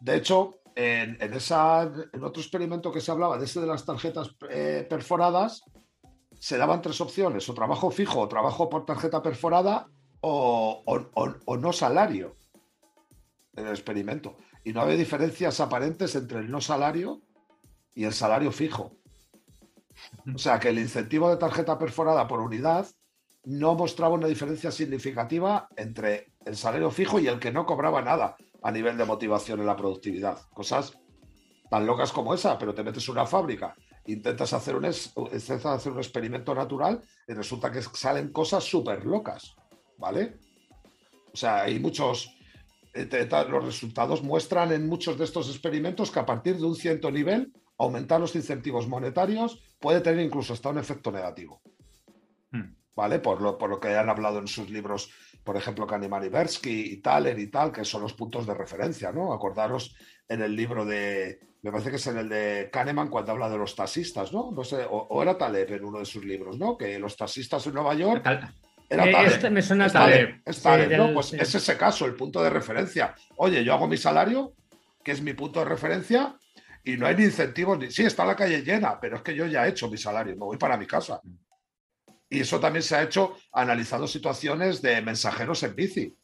[0.01, 4.35] De hecho, en, esa, en otro experimento que se hablaba de ese de las tarjetas
[4.49, 5.63] eh, perforadas,
[6.39, 9.87] se daban tres opciones, o trabajo fijo, o trabajo por tarjeta perforada,
[10.19, 12.35] o, o, no salario
[13.55, 14.37] en el experimento.
[14.63, 17.21] Y no había diferencias aparentes entre el no salario
[17.93, 18.97] y el salario fijo.
[20.33, 22.87] O sea que el incentivo de tarjeta perforada por unidad
[23.45, 28.35] no mostraba una diferencia significativa entre el salario fijo y el que no cobraba nada
[28.63, 30.39] a nivel de motivación en la productividad.
[30.53, 30.97] Cosas
[31.69, 35.99] tan locas como esa, pero te metes una fábrica, intentas hacer un, intentas hacer un
[35.99, 39.55] experimento natural y resulta que salen cosas súper locas,
[39.97, 40.39] ¿vale?
[41.33, 42.31] O sea, hay muchos...
[42.93, 47.11] Eh, los resultados muestran en muchos de estos experimentos que a partir de un cierto
[47.11, 51.61] nivel aumentar los incentivos monetarios puede tener incluso hasta un efecto negativo.
[52.51, 52.75] Hmm.
[52.95, 53.19] ¿Vale?
[53.19, 55.11] Por lo, por lo que han hablado en sus libros,
[55.43, 59.11] por ejemplo, Kahneman y Bersky y Thaler y tal, que son los puntos de referencia,
[59.11, 59.33] ¿no?
[59.33, 59.95] Acordaros
[60.29, 63.57] en el libro de, me parece que es en el de Kahneman cuando habla de
[63.57, 64.51] los taxistas, ¿no?
[64.51, 66.77] No sé, o, era Taleb en uno de sus libros, ¿no?
[66.77, 68.21] Que los taxistas en Nueva York...
[68.87, 69.31] Era eh, Taleb.
[69.33, 70.41] Este me suena es Taleb.
[70.45, 71.13] Es Taleb, ¿no?
[71.15, 73.15] Pues es ese caso, el punto de referencia.
[73.37, 74.53] Oye, yo hago mi salario,
[75.03, 76.37] que es mi punto de referencia,
[76.85, 77.77] y no hay ni incentivos.
[77.77, 77.91] Ni...
[77.91, 80.45] Sí, está la calle llena, pero es que yo ya he hecho mi salario, me
[80.45, 81.19] voy para mi casa.
[82.29, 86.15] Y eso también se ha hecho analizando situaciones de mensajeros en bici.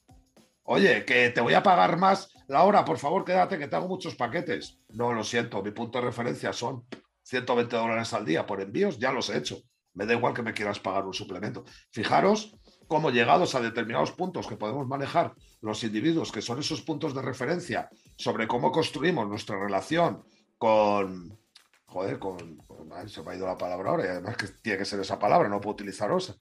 [0.63, 3.88] Oye, que te voy a pagar más la hora, por favor, quédate, que te hago
[3.88, 4.80] muchos paquetes.
[4.89, 6.86] No, lo siento, mi punto de referencia son
[7.24, 9.58] 120 dólares al día por envíos, ya los he hecho.
[9.93, 11.65] Me da igual que me quieras pagar un suplemento.
[11.91, 12.56] Fijaros
[12.88, 17.21] cómo llegados a determinados puntos que podemos manejar los individuos, que son esos puntos de
[17.21, 20.24] referencia sobre cómo construimos nuestra relación
[20.62, 21.39] con.
[21.88, 22.62] Joder, con.
[23.08, 25.50] se me ha ido la palabra ahora y además que tiene que ser esa palabra,
[25.50, 26.36] no puedo utilizar osa.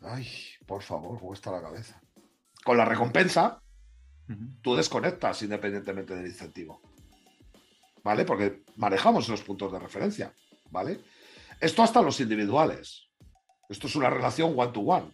[0.00, 0.30] Ay,
[0.64, 2.00] por favor, ¿cómo está la cabeza?
[2.64, 3.60] Con la recompensa,
[4.62, 6.80] tú desconectas independientemente del incentivo.
[8.04, 8.24] ¿Vale?
[8.24, 10.32] Porque manejamos los puntos de referencia.
[10.70, 11.00] ¿Vale?
[11.60, 13.08] Esto hasta los individuales.
[13.68, 15.12] Esto es una relación one-to-one.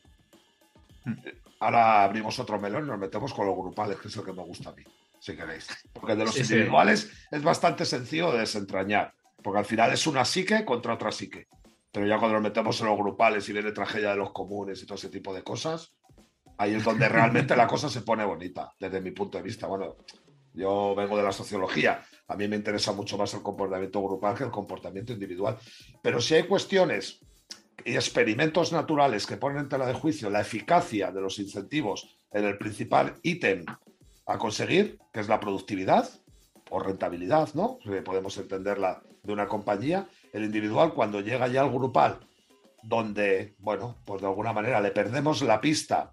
[1.07, 1.15] Hmm.
[1.61, 4.43] Ahora abrimos otro melón y nos metemos con los grupales, que es el que me
[4.43, 4.85] gusta a mí
[5.23, 5.69] si queréis.
[5.93, 10.65] Porque de los individuales es bastante sencillo de desentrañar, porque al final es una psique
[10.65, 11.47] contra otra psique.
[11.93, 14.87] Pero ya cuando nos metemos en los grupales y viene tragedia de los comunes y
[14.87, 15.93] todo ese tipo de cosas,
[16.59, 19.67] Ahí es donde realmente la cosa se pone bonita, desde mi punto de vista.
[19.67, 19.97] Bueno,
[20.55, 24.45] yo vengo de la sociología, a mí me interesa mucho más el comportamiento grupal que
[24.45, 25.59] el comportamiento individual.
[26.03, 27.21] Pero si hay cuestiones
[27.85, 32.45] y experimentos naturales que ponen en tela de juicio la eficacia de los incentivos en
[32.45, 33.65] el principal ítem
[34.27, 36.09] a conseguir, que es la productividad
[36.71, 37.79] o rentabilidad, ¿no?
[38.05, 42.19] Podemos entenderla de una compañía, el individual cuando llega ya al grupal,
[42.83, 46.13] donde, bueno, pues de alguna manera le perdemos la pista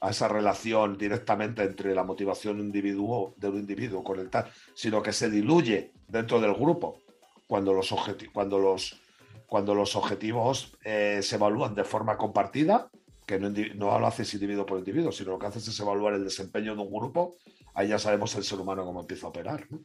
[0.00, 5.02] a esa relación directamente entre la motivación individuo, de un individuo con el tal, sino
[5.02, 6.98] que se diluye dentro del grupo
[7.46, 7.94] cuando los,
[8.32, 9.00] cuando los,
[9.46, 12.90] cuando los objetivos eh, se evalúan de forma compartida,
[13.26, 16.24] que no, no lo haces individuo por individuo, sino lo que haces es evaluar el
[16.24, 17.36] desempeño de un grupo,
[17.74, 19.66] ahí ya sabemos el ser humano cómo empieza a operar.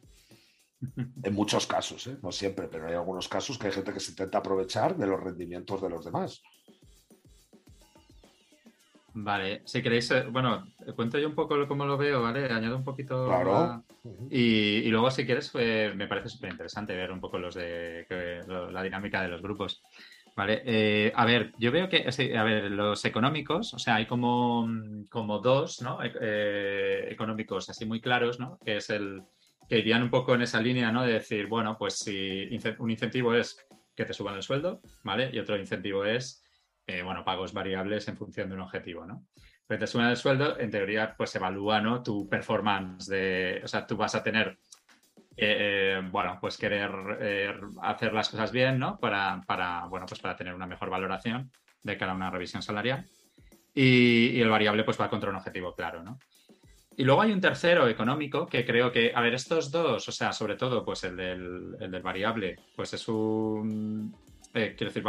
[1.22, 2.16] En muchos casos, ¿eh?
[2.22, 5.20] no siempre, pero hay algunos casos que hay gente que se intenta aprovechar de los
[5.20, 6.42] rendimientos de los demás.
[9.12, 12.46] Vale, si queréis, eh, bueno, cuento yo un poco cómo lo veo, ¿vale?
[12.46, 13.26] Añado un poquito.
[13.26, 13.84] Claro.
[14.30, 18.06] Y, luego, si quieres, eh, me parece súper interesante ver un poco los de
[18.46, 19.82] la dinámica de los grupos.
[20.36, 24.68] Vale, eh, a ver, yo veo que, a ver, los económicos, o sea, hay como,
[25.08, 25.98] como dos, ¿no?
[26.02, 28.58] económicos así muy claros, ¿no?
[28.64, 29.22] Que es el
[29.68, 31.04] que irían un poco en esa línea, ¿no?
[31.04, 35.30] De decir, bueno, pues si un incentivo es que te suban el sueldo, ¿vale?
[35.32, 36.42] Y otro incentivo es
[36.90, 39.26] eh, bueno, pagos variables en función de un objetivo, ¿no?
[39.64, 42.02] Pero te suman el sueldo, en teoría, pues evalúa, ¿no?
[42.02, 44.58] Tu performance de, o sea, tú vas a tener,
[45.40, 46.90] eh, eh, bueno, pues querer
[47.82, 48.98] hacer las cosas bien, ¿no?
[48.98, 51.50] Para, para, bueno, pues para tener una mejor valoración
[51.82, 53.06] de cara a una revisión salarial.
[53.74, 56.18] Y, y, el variable, pues va contra un objetivo claro, ¿no?
[56.96, 60.32] Y luego hay un tercero económico que creo que, a ver, estos dos, o sea,
[60.32, 64.14] sobre todo, pues el del, el del variable, pues es un,
[64.52, 65.04] eh, quiero decir,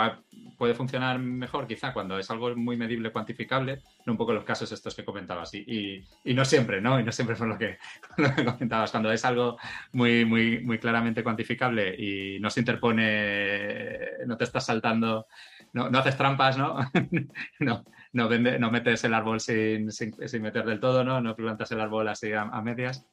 [0.57, 4.71] puede funcionar mejor quizá cuando es algo muy medible, cuantificable, no un poco los casos
[4.71, 5.53] estos que comentabas.
[5.55, 6.99] Y, no siempre, ¿no?
[6.99, 7.77] Y no siempre fue lo que,
[8.15, 8.91] comentabas.
[8.91, 9.57] Cuando es algo
[9.93, 15.25] muy, muy, muy claramente cuantificable y no se interpone, no te estás saltando,
[15.73, 16.77] no, no haces trampas, ¿no?
[17.59, 21.19] no, no, vende, no, metes el árbol sin, sin, sin, meter del todo, ¿no?
[21.19, 23.07] No plantas el árbol así a medias.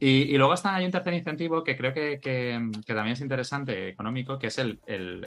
[0.00, 2.20] Y, luego está, hay un tercer incentivo que creo que,
[2.86, 4.78] también es interesante, económico, que es el,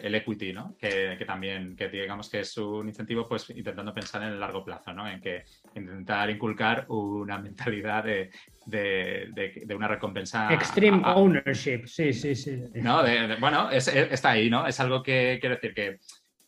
[0.01, 0.75] equity, ¿no?
[0.79, 4.93] Que, también, que digamos que es un incentivo, pues intentando pensar en el largo plazo,
[4.93, 5.09] ¿no?
[5.09, 5.43] En que
[5.75, 8.29] intentar inculcar una mentalidad de,
[9.75, 10.53] una recompensa.
[10.53, 12.63] Extreme ownership, sí, sí, sí.
[12.75, 13.03] No,
[13.39, 14.65] bueno, está ahí, ¿no?
[14.65, 15.99] Es algo que quiero decir que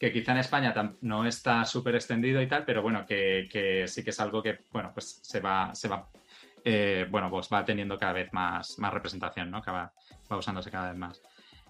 [0.03, 4.09] que quizá en España no está súper extendido y tal, pero bueno, que, sí que
[4.09, 6.09] es algo que, bueno, pues se va, se va
[6.63, 9.61] eh, bueno, pues va teniendo cada vez más, más representación, ¿no?
[9.61, 9.91] va,
[10.29, 11.21] usándose cada vez más.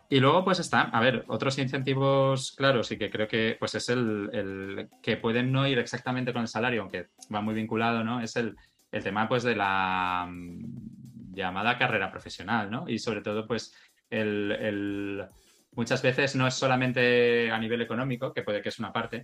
[0.10, 3.90] Y luego, pues está, a ver, otros incentivos claros y que creo que pues es
[3.90, 8.22] el, que pueden no ir exactamente con el salario, aunque va muy vinculado, ¿no?
[8.22, 8.56] Es el,
[9.04, 12.88] tema pues de la mm, llamada carrera profesional, ¿no?
[12.88, 13.74] Y sobre todo, pues
[14.12, 15.26] el,
[15.72, 19.24] muchas veces no es solamente a nivel económico, que puede que es una parte,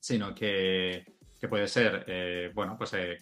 [0.00, 1.04] sino que
[1.40, 3.18] que puede ser, eh, bueno, pues eh,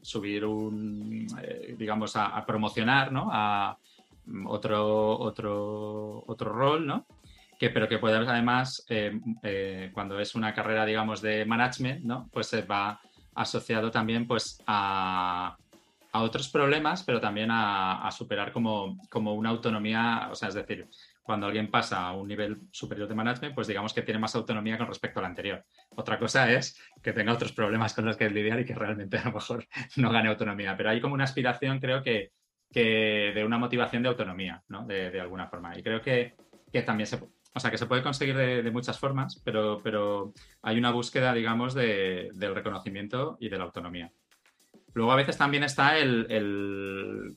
[0.00, 3.28] subir un, eh, digamos, a, promocionar, ¿no?
[3.30, 3.76] A
[4.46, 7.06] otro, otro, otro rol, ¿no?
[7.58, 8.86] Que, pero que puede además,
[9.92, 12.28] cuando es una carrera, digamos, de management, ¿no?
[12.32, 13.00] Pues se va
[13.34, 15.56] asociado también, pues, a,
[16.12, 20.54] a otros problemas, pero también a, a superar como, como, una autonomía, o sea, es
[20.54, 20.88] decir,
[21.22, 24.76] cuando alguien pasa a un nivel superior de management, pues digamos que tiene más autonomía
[24.76, 25.64] con respecto al anterior.
[25.90, 29.24] Otra cosa es que tenga otros problemas con los que lidiar y que realmente a
[29.24, 30.76] lo mejor no gane autonomía.
[30.76, 32.32] Pero hay como una aspiración, creo que,
[32.72, 34.84] que de una motivación de autonomía, ¿no?
[34.84, 35.78] De, alguna forma.
[35.78, 36.34] Y creo que,
[36.72, 40.32] que, también se, o sea, que se puede conseguir de, muchas formas, pero, pero
[40.62, 44.10] hay una búsqueda, digamos, de, del reconocimiento y de la autonomía.
[44.94, 47.36] Luego a veces también está el, el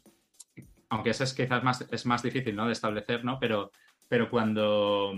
[0.96, 2.66] aunque eso es quizás más, es más difícil ¿no?
[2.66, 3.38] de establecer, ¿no?
[3.40, 3.72] Pero,
[4.08, 5.14] pero cuando,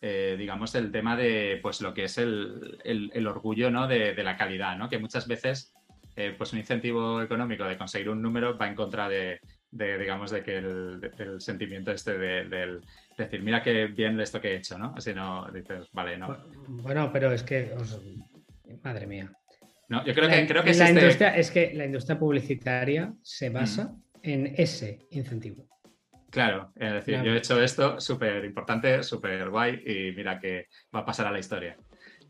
[0.00, 3.86] eh, digamos, el tema de pues, lo que es el, el, orgullo ¿no?
[3.86, 4.88] de, de, la calidad, ¿no?
[4.88, 5.74] que muchas veces
[6.16, 9.40] eh, pues un incentivo económico de conseguir un número va en contra de,
[9.70, 12.80] de digamos, de que el, sentimiento este de,
[13.18, 14.94] decir, mira qué bien esto que he hecho, ¿no?
[14.96, 16.38] Así no dices, vale, no.
[16.68, 17.74] Bueno, pero es que,
[18.82, 19.32] madre mía.
[19.88, 23.84] No, yo creo que, creo que la industria, es que la industria publicitaria se basa
[23.84, 25.66] mm en ese incentivo.
[26.30, 31.00] Claro, es decir, yo he hecho esto súper importante, súper guay y mira que va
[31.00, 31.76] a pasar a la historia.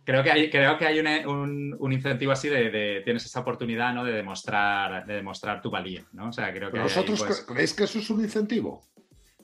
[0.05, 4.05] Creo que hay, creo que hay un, incentivo así de, tienes esa oportunidad ¿no?
[4.05, 6.05] de, demostrar, de demostrar tu valía.
[6.13, 6.29] ¿no?
[6.29, 8.83] O sea, creo que ¿Vosotros pues creéis que eso es un incentivo?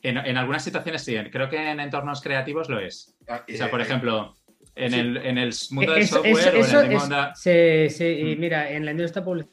[0.02, 3.16] En, algunas situaciones sí, creo que en entornos creativos lo es.
[3.28, 4.34] Ah, o sea, por eh, ejemplo,
[4.74, 4.98] en, Sí.
[4.98, 7.28] el, en el mundo del Eso- software o en el es- mundo...
[7.34, 8.40] sí, sí, y Mm.
[8.40, 9.50] mira, en la industria pública.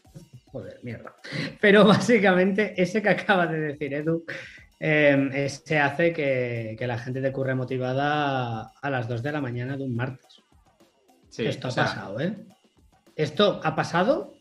[0.57, 1.15] Joder, mierda.
[1.61, 4.25] Pero básicamente, ese que acabas de decir, Edu,
[4.79, 9.39] eh, ese hace que, que la gente te curre motivada a las 2 de la
[9.41, 10.41] mañana de un martes.
[11.29, 12.35] Sí, Esto ha sea, pasado, ¿eh?
[13.15, 14.33] Esto ha pasado,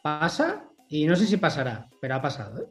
[0.00, 2.66] pasa, y no sé si pasará, pero ha pasado, ¿eh?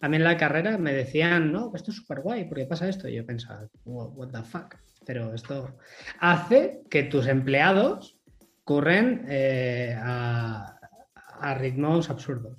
[0.00, 3.08] A mí en la carrera me decían, no, esto es súper guay, porque pasa esto.
[3.08, 4.74] Y yo pensaba, "Wha- what the fuck.
[5.06, 5.76] Pero esto
[6.18, 8.18] hace que tus empleados
[8.64, 10.71] curren eh, a,
[11.42, 12.56] a ritmos absurdos.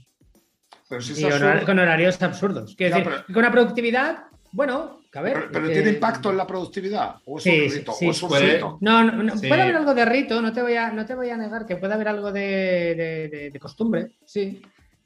[0.90, 2.76] Pero si es Y absurdo- con horarios absurdos.
[2.76, 5.34] Quiero Ya, decir, pero- que con una productividad, bueno, a ver.
[5.34, 7.16] pero, pero que- tiene impacto en la productividad.
[7.26, 7.94] ¿O es Sí, un rito?
[7.94, 8.08] sí.
[8.08, 8.78] ¿O es un Puede- rito?
[8.82, 9.48] No, no, no, Sí.
[9.48, 11.78] puede haber algo de rito, no te voy a, no te voy a negar que
[11.78, 12.42] puede haber algo de,
[12.96, 14.62] de- de- de costumbre, sí.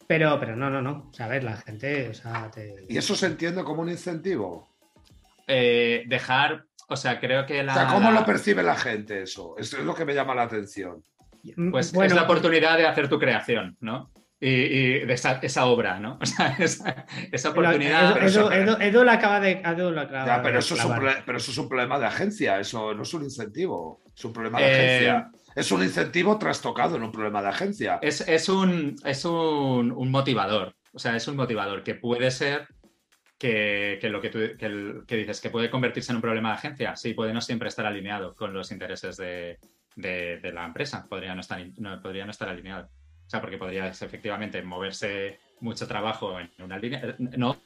[0.08, 1.10] Pero, pero no, no, no.
[1.10, 2.86] O sea, a ver, la gente, o sea, te...
[2.88, 4.68] ¿Y eso se entiende como un incentivo?
[5.50, 7.72] eh, dejar, o sea, creo que la...
[7.72, 9.56] O sea, ¿cómo la- lo percibe la gente eso?
[9.58, 11.02] Eso es lo que me llama la atención.
[11.72, 14.12] Pues Bueno, es la oportunidad de hacer tu creación, ¿no?
[14.40, 16.20] Y, y de esa, esa obra, ¿no?
[16.22, 18.14] O sea, esa, esa oportunidad...
[18.14, 19.62] Pero eso- Edu la acaba de.
[19.66, 22.06] Edu la acaba Ya, pero, de eso es un pero eso es un problema de
[22.06, 24.70] agencia, eso no es un incentivo, es un problema de Eh,
[25.10, 25.32] agencia.
[25.56, 27.98] Es un incentivo trastocado en un problema de agencia.
[28.04, 30.76] Es, es un, es un, un motivador.
[30.94, 32.68] O sea, es un motivador que puede ser
[33.40, 36.50] que, que lo que tú que el- que dices, que puede convertirse en un problema
[36.50, 36.96] de agencia.
[36.96, 39.58] Sí, puede no siempre estar alineado con los intereses de,
[39.98, 41.06] de- de la empresa.
[41.10, 42.86] Podría no, estar, no, podría no estar alineado.
[43.26, 47.16] O sea, porque podría efectivamente moverse mucho trabajo en una línea.
[47.18, 47.58] No,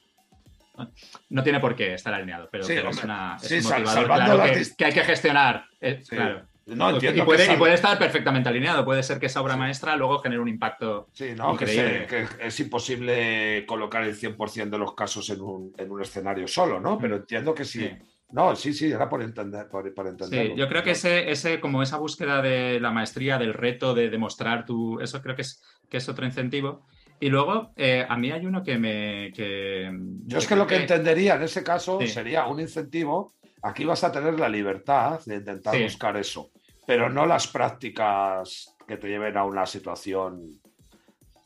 [1.29, 4.05] no tiene por qué estar alineado, pero, Sí, pero es, una, es Sí, un motivador
[4.05, 4.43] claro,
[4.77, 5.65] que, hay que gestionar.
[5.79, 6.15] eh, Sí.
[6.15, 6.41] claro.
[6.67, 8.85] No entiendo y, puede, que y puede estar perfectamente alineado.
[8.85, 11.09] Puede ser que esa obra maestra luego genere un impacto.
[11.11, 15.73] Sí, no, que, se- que es imposible colocar el 100% de los casos en un,
[15.77, 16.97] en un escenario solo, ¿no?
[16.97, 17.89] Pero entiendo que sí.
[18.31, 20.53] No, sí, sí, era por entender, por, por entenderlo.
[20.53, 24.09] Sí, yo creo que ese, ese, como esa búsqueda de la maestría, del reto, de
[24.09, 24.99] demostrar tu.
[24.99, 26.85] Eso creo que es, que es otro incentivo.
[27.19, 29.31] Y luego, eh, a mí hay uno que me.
[29.35, 29.91] Que,
[30.25, 32.07] Yo es que lo que entendería en ese caso Sí.
[32.07, 33.33] sería un incentivo.
[33.63, 35.83] Aquí vas a tener la libertad de intentar Sí.
[35.83, 36.49] buscar eso,
[36.87, 40.49] pero no las prácticas que te lleven a una situación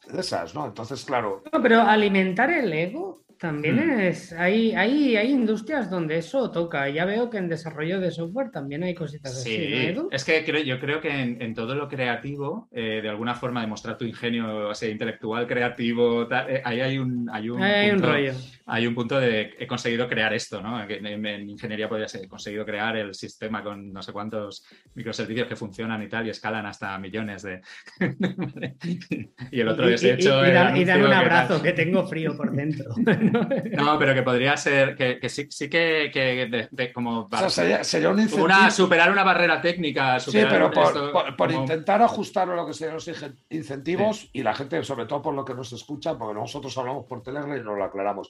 [0.08, 0.66] de esas, ¿no?
[0.66, 4.00] Entonces, claro, No, pero alimentar el ego también Mm.
[4.02, 4.34] es.
[4.34, 6.90] Hay, hay, hay industrias donde eso toca.
[6.90, 9.58] Ya veo que en desarrollo de software también hay cositas así,
[9.94, 13.10] ¿no, Sí, es que creo, yo creo que en, en todo lo creativo, eh, de
[13.10, 17.50] alguna forma demostrar tu ingenio o sea, intelectual, creativo, tal, eh, ahí hay un, hay
[17.50, 18.34] un, hay un rollo.
[18.68, 20.86] hay un punto de he conseguido crear esto, ¿no?
[20.88, 24.66] Que En, en ingeniería podría ser, he conseguido crear el sistema con no sé cuántos
[24.94, 27.62] microservicios que funcionan y tal y escalan hasta millones de...
[29.52, 30.46] y el otro y, es y- hecho...
[30.46, 32.86] y dar, y dar un abrazo, que tengo frío por dentro.
[33.32, 37.30] No, pero que podría ser, que, que sí, sí que, que de- de como o
[37.38, 38.46] sea, sería, sería un incentivo.
[38.46, 40.20] una, superar una barrera técnica.
[40.20, 43.10] Sí, pero por, esto por- por como- intentar ajustar a lo que serían los
[43.50, 47.22] incentivos y la gente, sobre todo por lo que nos escucha, porque nosotros hablamos por
[47.24, 48.30] Telegram y nos lo aclaramos.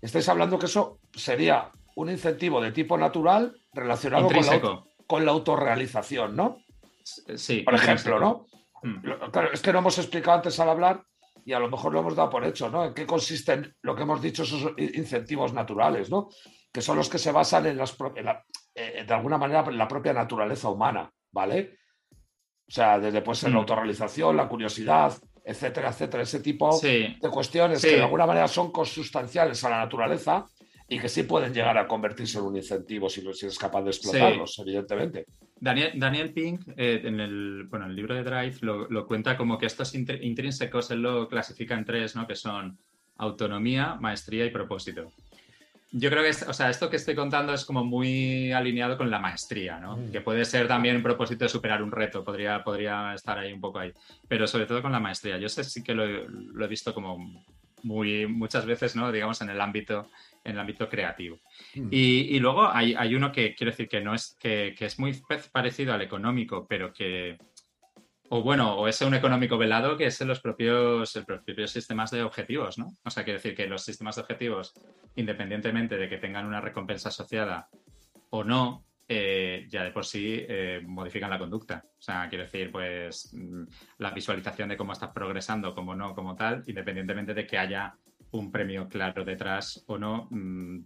[0.00, 6.36] Estáis hablando que eso sería un incentivo de tipo natural relacionado con la, con autorrealización,
[6.36, 6.58] ¿no?
[7.02, 8.46] Sí, Por ejemplo, ¿no?
[8.82, 9.30] Mm.
[9.32, 11.02] Claro, es que no hemos explicado antes al hablar
[11.48, 12.84] y a lo mejor lo hemos dado por hecho, ¿no?
[12.84, 16.28] ¿En qué consisten lo que hemos dicho esos incentivos naturales, ¿no?
[16.70, 19.78] Que son los que se basan en las en la- eh, de alguna manera en
[19.78, 21.78] la propia naturaleza humana, ¿vale?
[22.68, 23.60] O sea, desde pues en la Mm.
[23.60, 27.88] autorrealización, la curiosidad, etcétera, etcétera, ese tipo Sí, de cuestiones Sí.
[27.88, 30.44] que de alguna manera son consustanciales a la naturaleza
[30.88, 33.82] y que sí pueden llegar a convertirse en un incentivo si, lo- si eres capaz
[33.82, 35.26] de explotarlos, evidentemente.
[35.60, 39.58] Daniel, Daniel Pink, eh, en el, bueno, el libro de Drive, lo, lo cuenta como
[39.58, 42.26] que estos intr- intrínsecos él lo clasifica en tres, ¿no?
[42.26, 42.78] Que son
[43.16, 45.12] autonomía, maestría y propósito.
[45.90, 49.10] Yo creo que, es- o sea, esto que estoy contando es como muy alineado con
[49.10, 49.96] la maestría, ¿no?
[49.96, 50.12] Mm.
[50.12, 53.60] Que puede ser también un propósito de superar un reto, podría, podría estar ahí un
[53.60, 53.92] poco ahí.
[54.28, 55.38] Pero sobre todo con la maestría.
[55.38, 57.44] Yo sé sí que lo, he- lo he visto como
[57.82, 59.10] muy muchas veces, ¿no?
[59.10, 60.10] Digamos, en el ámbito,
[60.48, 61.38] en el ámbito creativo.
[61.74, 61.88] Mm.
[61.90, 64.98] Y, y luego hay, hay uno que quiero decir que no es que, que es
[64.98, 65.14] muy
[65.52, 67.38] parecido al económico, pero que
[68.30, 72.10] o bueno, o es un económico velado que es en los propios, los propios sistemas
[72.10, 72.92] de objetivos, ¿no?
[73.04, 74.74] O sea, quiero decir que los sistemas de objetivos,
[75.16, 77.68] independientemente de que tengan una recompensa asociada
[78.30, 81.82] o no, eh, ya de por sí eh, modifican la conducta.
[81.98, 83.62] O sea, quiero decir, pues mm,
[83.98, 87.94] la visualización de cómo estás progresando, como no, como tal, independientemente de que haya
[88.32, 90.80] un premio claro detrás o no, mm,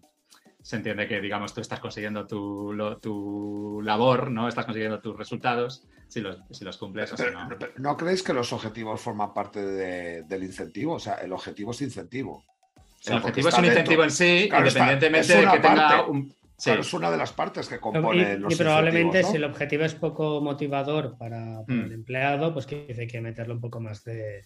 [0.62, 4.47] se entiende que, digamos, tú estás consiguiendo tu, lo- tu labor, ¿no?
[4.49, 7.49] Estás consiguiendo tus resultados si los, si los cumples o si no.
[7.59, 10.95] pero, ¿No creéis que los objetivos forman parte de- del incentivo?
[10.95, 12.45] O sea, el objetivo es incentivo.
[12.76, 13.80] O sea, El objetivo es un dentro.
[13.80, 16.11] incentivo en sí, Claro, independientemente de que tenga parte.
[16.11, 16.34] un...
[16.64, 19.95] es una de las partes que compone y, los Y probablemente si el objetivo es
[19.95, 21.72] poco motivador para, mm.
[21.86, 24.45] el empleado, pues que hay que meterle un poco más de,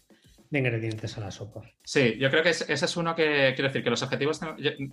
[0.50, 1.62] ingredientes a la sopa.
[1.82, 4.40] Sí, yo creo que ese es uno que quiero decir que los objetivos,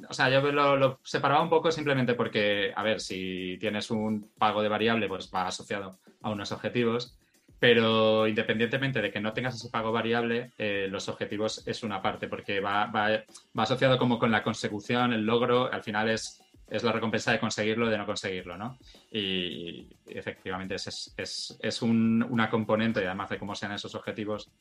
[0.10, 4.62] o sea, yo lo, separaba un poco simplemente porque, a ver, si tienes un pago
[4.62, 7.18] de variable, pues va asociado a unos objetivos.
[7.60, 12.28] Pero independientemente de que no tengas ese pago variable, eh, los objetivos es una parte,
[12.28, 13.24] porque va, va,
[13.56, 17.86] asociado como con la consecución, el logro, al final es, es la recompensa de conseguirlo
[17.86, 18.78] o de no conseguirlo, ¿no?
[19.10, 24.52] Y, efectivamente es, es, es un, una componente, y además de cómo sean esos objetivos,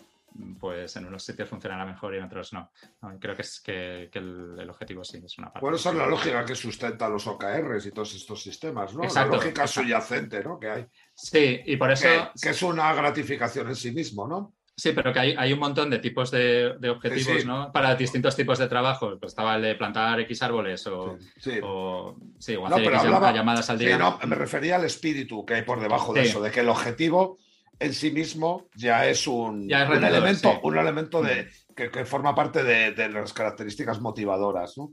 [0.58, 2.70] pues en unos sitios funcionará mejor y en otros no.
[3.18, 5.60] creo que es que, el, objetivo sí es una parte.
[5.60, 9.02] Bueno, esa es la lógica que sustenta los OKRs y todos estos sistemas, ¿no?
[9.02, 10.58] la lógica subyacente, ¿no?
[10.58, 10.86] Que hay.
[11.14, 12.08] Sí, y por eso.
[12.40, 14.54] Que, es una gratificación en sí mismo, ¿no?
[14.74, 17.70] Sí, pero que hay, hay un montón de tipos de, objetivos, ¿no?
[17.70, 19.18] Para distintos tipos de trabajo.
[19.18, 23.02] Pues estaba el de plantar X árboles o, sí, o, hacer X
[23.34, 23.98] llamadas al día.
[23.98, 27.38] no, me refería al espíritu que hay por debajo de eso, de que el objetivo
[27.82, 31.74] en sí mismo ya es un, elemento, un elemento de, mm.
[31.74, 34.92] que, forma parte de, las características motivadoras, ¿no?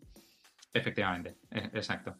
[0.74, 2.16] Efectivamente, e, exacto.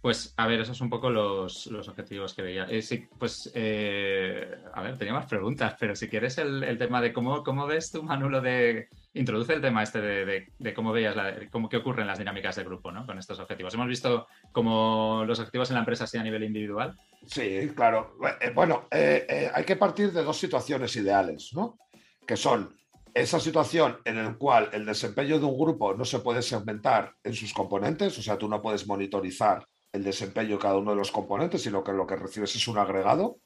[0.00, 2.64] Pues a ver, esos son un poco los, objetivos que veía.
[2.64, 7.12] Eh, sí, pues, eh, a ver, tenía más preguntas, pero si quieres el, tema de
[7.12, 8.88] cómo, cómo ves tu Manulo, de...
[9.16, 11.16] Introduce el tema este de, cómo veías,
[11.50, 13.06] cómo que ocurren las dinámicas de grupo, ¿no?
[13.06, 13.72] Con estos objetivos.
[13.74, 16.96] Hemos visto como los objetivos en la empresa así a nivel individual.
[17.26, 18.18] Sí, claro.
[18.40, 21.78] Eh, bueno, hay que partir de dos situaciones ideales, ¿no?
[22.26, 22.76] Que son
[23.16, 27.32] esa situación en la cual el desempeño de un grupo no se puede segmentar en
[27.32, 31.10] sus componentes, o sea, tú no puedes monitorizar el desempeño de cada uno de los
[31.10, 33.38] componentes, sino que lo que recibes es un agregado.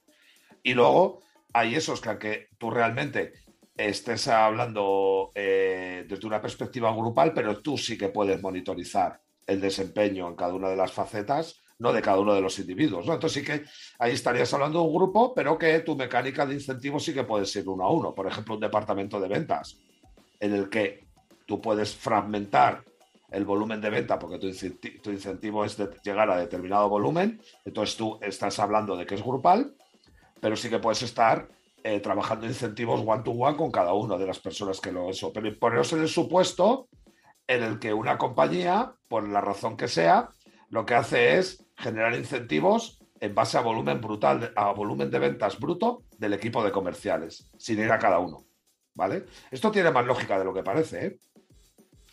[0.65, 3.33] Y luego hay esos que, que tú realmente
[3.89, 10.29] estés hablando eh, desde una perspectiva grupal, pero tú sí que puedes monitorizar el desempeño
[10.29, 13.07] en cada una de las facetas, no de cada uno de los individuos.
[13.07, 13.15] ¿no?
[13.15, 13.65] Entonces sí que
[13.99, 17.47] ahí estarías hablando de un grupo, pero que tu mecánica de incentivos sí que puede
[17.47, 18.15] ser uno a uno.
[18.15, 19.79] Por ejemplo, un departamento de ventas
[20.39, 21.07] en el que
[21.47, 22.85] tú puedes fragmentar
[23.31, 24.47] el volumen de venta, porque tu,
[25.11, 29.75] incentivo es de llegar a determinado volumen, entonces tú estás hablando de que es grupal,
[30.41, 31.49] pero sí que puedes estar
[31.85, 35.33] eh, trabajando incentivos one-to-one con cada una de las personas que lo eso.
[35.33, 36.89] Pero poneros en el supuesto
[37.47, 40.31] en el que una compañía, por la razón que sea,
[40.69, 45.59] lo que hace es generar incentivos en base a volumen brutal, a volumen de ventas
[45.59, 48.47] bruto del equipo de comerciales, sin ir a cada uno.
[48.95, 49.25] ¿Vale?
[49.51, 51.19] Esto tiene más lógica de lo que parece, ¿eh?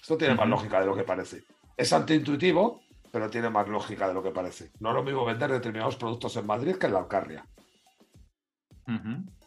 [0.01, 1.43] Esto tiene más lógica de lo que parece.
[1.75, 4.71] Es antiintuitivo, pero tiene más lógica de lo que parece.
[4.79, 7.45] No es lo mismo vender determinados productos en Madrid que en la Alcarria.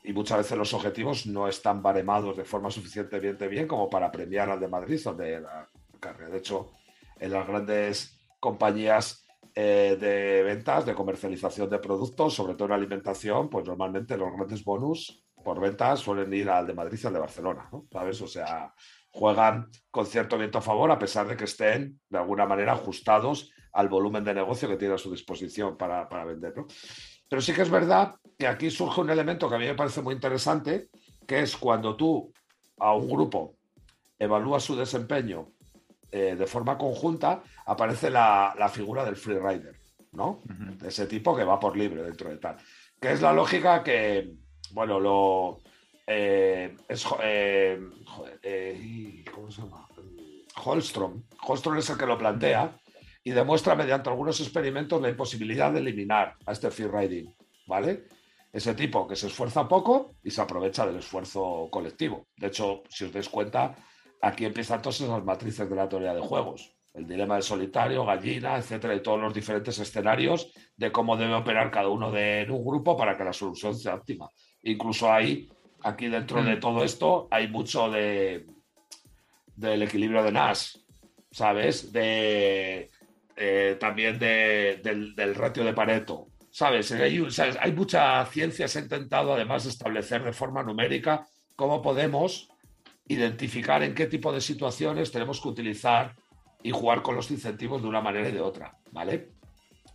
[0.02, 4.48] Y muchas veces los objetivos no están baremados de forma suficientemente bien como para premiar
[4.50, 6.28] al de Madrid o de la Alcarria.
[6.28, 6.72] De hecho,
[7.18, 13.50] en las grandes compañías eh, de ventas, de comercialización de productos, sobre todo en alimentación,
[13.50, 17.18] pues normalmente los grandes bonus por ventas suelen ir al de Madrid y al de
[17.18, 17.86] Barcelona, ¿no?
[17.90, 18.20] ¿Sabes?
[18.22, 18.72] O sea,
[19.10, 23.50] juegan con cierto viento a favor a pesar de que estén de alguna manera ajustados
[23.72, 26.54] al volumen de negocio que tiene a su disposición para, para vender.
[27.30, 30.02] Pero sí que es verdad que aquí surge un elemento que a mí me parece
[30.02, 30.88] muy interesante,
[31.26, 32.32] que es cuando tú
[32.78, 33.54] a un grupo
[34.18, 35.52] evalúas su desempeño
[36.10, 40.42] eh, de forma conjunta, aparece la, figura del free rider, ¿no?
[40.44, 42.56] De ese tipo que va por libre dentro de tal.
[43.00, 44.34] Que es la lógica que,
[44.72, 45.60] bueno, lo,
[46.12, 47.80] eh, es, eh,
[48.42, 49.86] eh, ¿cómo se llama?
[50.64, 51.22] Holstrom.
[51.46, 52.76] Holstrom es el que lo plantea
[53.22, 57.34] y demuestra mediante algunos experimentos la imposibilidad de eliminar a este free riding,
[57.66, 58.04] ¿vale?
[58.52, 62.26] Ese tipo que se esfuerza poco y se aprovecha del esfuerzo colectivo.
[62.36, 63.76] De hecho, si os dais cuenta,
[64.22, 66.74] aquí empiezan todas esas matrices de la teoría de juegos.
[66.92, 71.70] El dilema del solitario, gallina, etcétera, y todos los diferentes escenarios de cómo debe operar
[71.70, 74.28] cada uno de un grupo para que la solución sea óptima.
[74.62, 75.48] Incluso hay
[75.82, 76.60] Aquí dentro de mm.
[76.60, 78.46] todo esto hay mucho de
[79.56, 80.76] del equilibrio de Nash,
[81.30, 81.92] ¿sabes?
[81.92, 82.90] De
[83.42, 86.92] eh, también del, ratio de Pareto, ¿sabes?
[86.92, 87.26] Hay,
[87.58, 91.26] hay mucha ciencia, se ha intentado además establecer de forma numérica
[91.56, 92.50] cómo podemos
[93.08, 96.14] identificar en qué tipo de situaciones tenemos que utilizar
[96.62, 99.30] y jugar con los incentivos de una manera y de otra, ¿vale?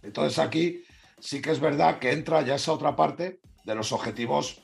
[0.02, 0.84] Entonces aquí
[1.20, 4.60] sí que es verdad que entra ya esa otra parte de los objetivos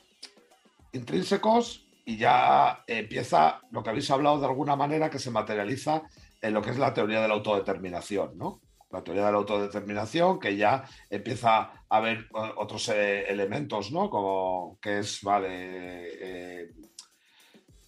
[0.92, 6.02] intrínsecos y ya empieza lo que habéis hablado de alguna manera que se materializa
[6.40, 8.60] en lo que es la teoría de la autodeterminación, ¿no?
[8.92, 14.10] La teoría de la autodeterminación, que ya empieza a haber otros eh, elementos, ¿no?
[14.10, 16.70] Como que es, vale, eh,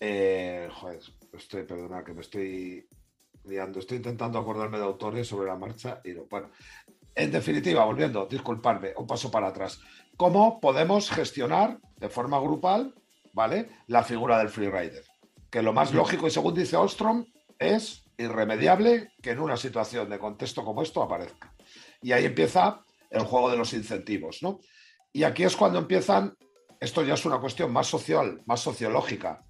[0.00, 1.00] eh, joder,
[1.32, 2.88] estoy, perdona, que me estoy
[3.44, 6.50] liando, estoy intentando acordarme de autores sobre la marcha y no, bueno,
[7.14, 9.80] en definitiva, volviendo, disculparme, un paso para atrás.
[10.16, 12.94] ¿Cómo podemos gestionar de forma grupal,
[13.32, 13.68] ¿vale?
[13.86, 15.05] La figura del freerider.
[15.50, 17.24] Que lo más lógico, y según dice Ostrom,
[17.59, 21.55] es irremediable que en una situación de contexto como esto aparezca.
[22.03, 24.61] Y ahí empieza el juego de los incentivos, ¿no?
[25.12, 26.37] Y aquí es cuando empiezan,
[26.81, 29.45] esto ya es una cuestión más social, más sociológica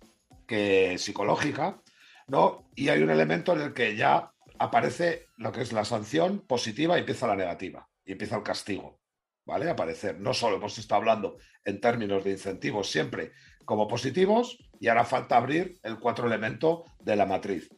[0.47, 1.81] que psicológica,
[2.27, 2.71] ¿no?
[2.75, 6.97] Y hay un elemento en el que ya aparece lo que es la sanción positiva
[6.97, 9.01] y empieza la negativa, y empieza el castigo,
[9.47, 9.71] ¿vale?
[9.71, 10.21] Aparecer.
[10.21, 13.33] No solo hemos estado hablando en términos de incentivos siempre
[13.65, 17.71] como positivos, y ahora falta abrir el cuatro elemento de la matriz.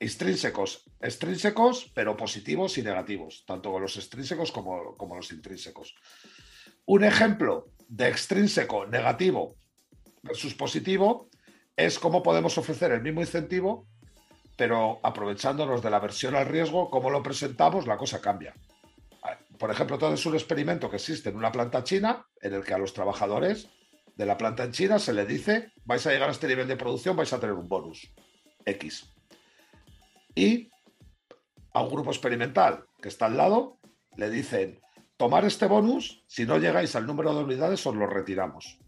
[0.00, 5.94] Extrínsecos, extrínsecos, pero positivos y negativos, tanto los extrínsecos como, como los intrínsecos.
[6.86, 9.56] Un ejemplo de extrínseco negativo
[10.22, 11.28] versus positivo
[11.76, 13.86] es cómo podemos ofrecer el mismo incentivo
[14.58, 18.52] pero aprovechándonos de la versión al riesgo, como lo presentamos, la cosa cambia.
[19.56, 22.74] Por ejemplo, todo es un experimento que existe en una planta china, en el que
[22.74, 23.68] a los trabajadores
[24.16, 26.76] de la planta en China se le dice, vais a llegar a este nivel de
[26.76, 28.12] producción, vais a tener un bonus
[28.64, 29.14] X.
[30.38, 30.70] Y
[31.72, 33.78] a un grupo experimental que está al lado,
[34.16, 34.80] le dicen,
[35.16, 38.78] tomar este bonus, si no llegáis al número de unidades, os lo retiramos.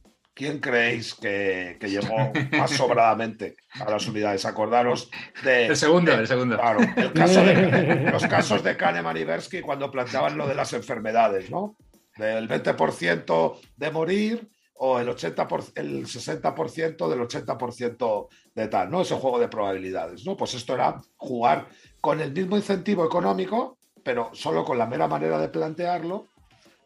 [0.40, 4.46] ¿quién creéis que, llegó más sobradamente a las unidades?
[4.46, 5.10] Acordaros
[5.44, 5.66] de.
[5.66, 6.56] El segundo, el segundo.
[6.56, 11.76] Claro, de, los casos de Kahneman y Bersky cuando planteaban lo de las enfermedades, ¿no?
[12.16, 14.48] Del 20% de morir
[14.82, 19.02] o el, 80 el 60% del 80% de tal, ¿no?
[19.02, 20.38] Ese juego de probabilidades, ¿no?
[20.38, 21.68] Pues esto era jugar
[22.00, 26.28] con el mismo incentivo económico, pero solo con la mera manera de plantearlo,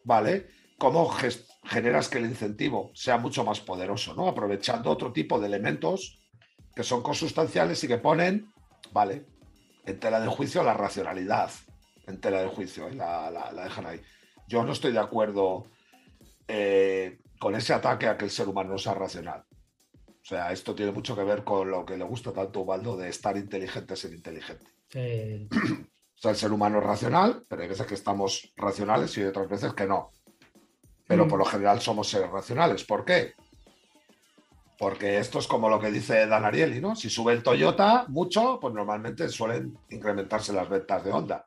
[0.03, 0.49] ¿vale?
[0.77, 1.09] Cómo
[1.63, 4.27] generas que el incentivo sea mucho más poderoso, ¿no?
[4.27, 6.19] Aprovechando otro tipo de elementos
[6.75, 8.53] que son consustanciales y que ponen,
[8.91, 9.25] vale,
[9.87, 11.53] en tela de juicio la racionalidad,
[12.09, 12.95] en tela de juicio, ¿eh?
[12.97, 14.01] la, dejan ahí.
[14.49, 15.69] Yo no estoy de acuerdo
[16.49, 19.45] eh, con ese ataque a que el ser humano no sea racional.
[20.07, 22.97] O sea, esto tiene mucho que ver con lo que le gusta tanto a Ubaldo
[22.97, 24.67] de estar inteligente ser inteligente.
[24.95, 29.49] o sea, el ser humano es racional, pero hay veces que estamos racionales y otras
[29.49, 30.13] veces que no
[31.07, 31.29] pero mm.
[31.29, 32.85] por lo general somos seres racionales.
[32.85, 33.35] ¿Por qué?
[34.79, 36.97] Porque esto es como lo que dice Dan Ariely, ¿no?
[36.97, 41.47] Si sube el Toyota mucho, pues normalmente suelen incrementarse las ventas de Honda.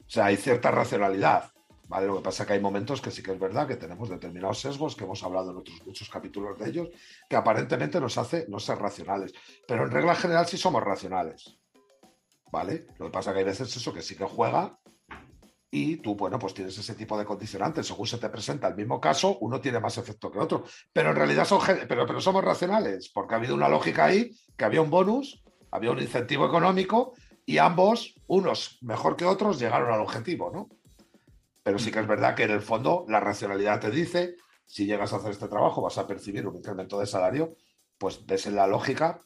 [0.00, 1.50] O sea, hay cierta racionalidad,
[1.88, 2.06] ¿vale?
[2.06, 4.60] Lo que pasa es que hay momentos que sí que es verdad que tenemos determinados
[4.60, 6.88] sesgos, que hemos hablado en otros muchos capítulos de ellos,
[7.28, 9.32] que aparentemente nos hace no ser racionales.
[9.66, 11.58] Pero en regla general sí somos racionales,
[12.50, 12.86] ¿vale?
[12.98, 14.78] Lo que pasa es que hay veces eso que sí que juega
[15.70, 17.86] y tú, bueno, pues tienes ese tipo de condicionantes.
[17.86, 20.64] Según se te presenta el mismo caso, uno tiene más efecto que otro.
[20.92, 24.64] Pero en realidad son, pero, pero somos racionales, porque ha habido una lógica ahí, que
[24.64, 27.14] había un bonus, había un incentivo económico
[27.44, 30.68] y ambos, unos mejor que otros, llegaron al objetivo, ¿no?
[31.66, 34.36] Pero sí que es verdad que en el fondo la racionalidad te dice,
[34.66, 37.56] si llegas a hacer este trabajo vas a percibir un incremento de salario,
[37.98, 39.18] pues ves en la lógica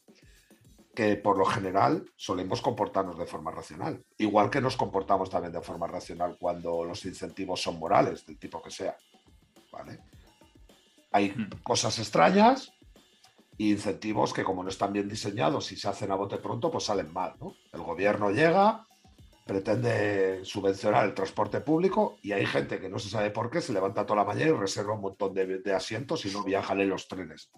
[0.95, 4.03] que por lo general solemos comportarnos de forma racional.
[4.17, 8.63] Igual que nos comportamos también de forma racional cuando los incentivos son morales, del tipo
[8.63, 8.97] que sea.
[9.71, 10.01] ¿Vale?
[11.13, 12.73] Hay cosas extrañas
[13.59, 16.85] e incentivos que como no están bien diseñados y se hacen a bote pronto, pues
[16.85, 17.35] salen mal.
[17.39, 17.55] ¿no?
[17.71, 18.87] El gobierno llega,
[19.51, 23.73] pretende subvencionar el transporte público y hay gente que no se sabe por qué, se
[23.73, 26.89] levanta toda la mañana y reserva un montón de, de asientos y no viajan en
[26.89, 27.51] los trenes.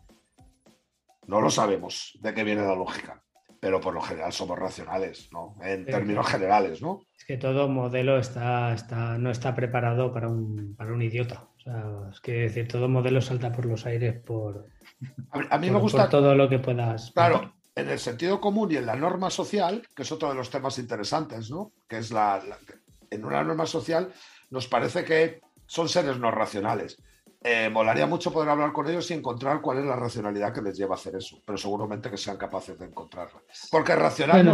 [1.27, 3.23] No lo sabemos de qué viene la lógica,
[3.61, 5.55] pero por lo general somos racionales, ¿no?
[5.63, 7.03] En términos generales, ¿no?
[7.15, 11.47] Es que todo modelo está, está, no está preparado para un, para un idiota.
[11.59, 14.67] O sea, es que decir, todo modelo salta por los aires por,
[15.51, 17.11] a mí, me gusta todo lo que puedas.
[17.13, 20.51] Claro, en el sentido común y en la norma social, que es otro de los
[20.51, 21.73] temas interesantes, ¿no?
[21.89, 22.43] Que es la
[23.13, 24.13] en una norma social
[24.51, 26.97] nos parece que son seres no racionales.
[27.45, 30.77] Eh, molaría mucho poder hablar con ellos y encontrar cuál es la racionalidad que les
[30.77, 33.43] lleva a hacer eso, pero seguramente que sean capaces de encontrarla.
[33.71, 34.53] Porque racional, no,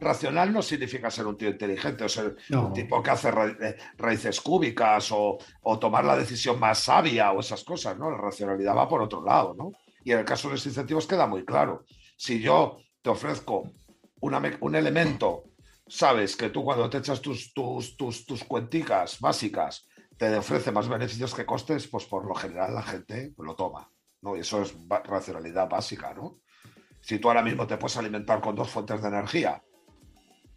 [0.00, 4.40] racional no significa ser un tío inteligente o ser un tipo que hace eh, raíces
[4.40, 5.38] cúbicas o,
[5.80, 8.10] tomar la decisión más sabia o esas cosas, ¿no?
[8.10, 9.70] La racionalidad va por otro lado, ¿no?
[10.02, 11.84] Y en el caso de los incentivos queda muy claro.
[12.16, 13.72] Si yo te ofrezco
[14.20, 15.44] un elemento,
[15.86, 19.86] sabes que tú cuando te echas tus, tus, tus, tus cuenticas básicas,
[20.16, 23.90] te ofrece más beneficios que costes, pues por lo general la gente lo toma.
[24.22, 24.36] ¿no?
[24.36, 26.40] Y eso es racionalidad básica, ¿no?
[27.00, 29.62] Si tú ahora mismo te puedes alimentar con dos fuentes de energía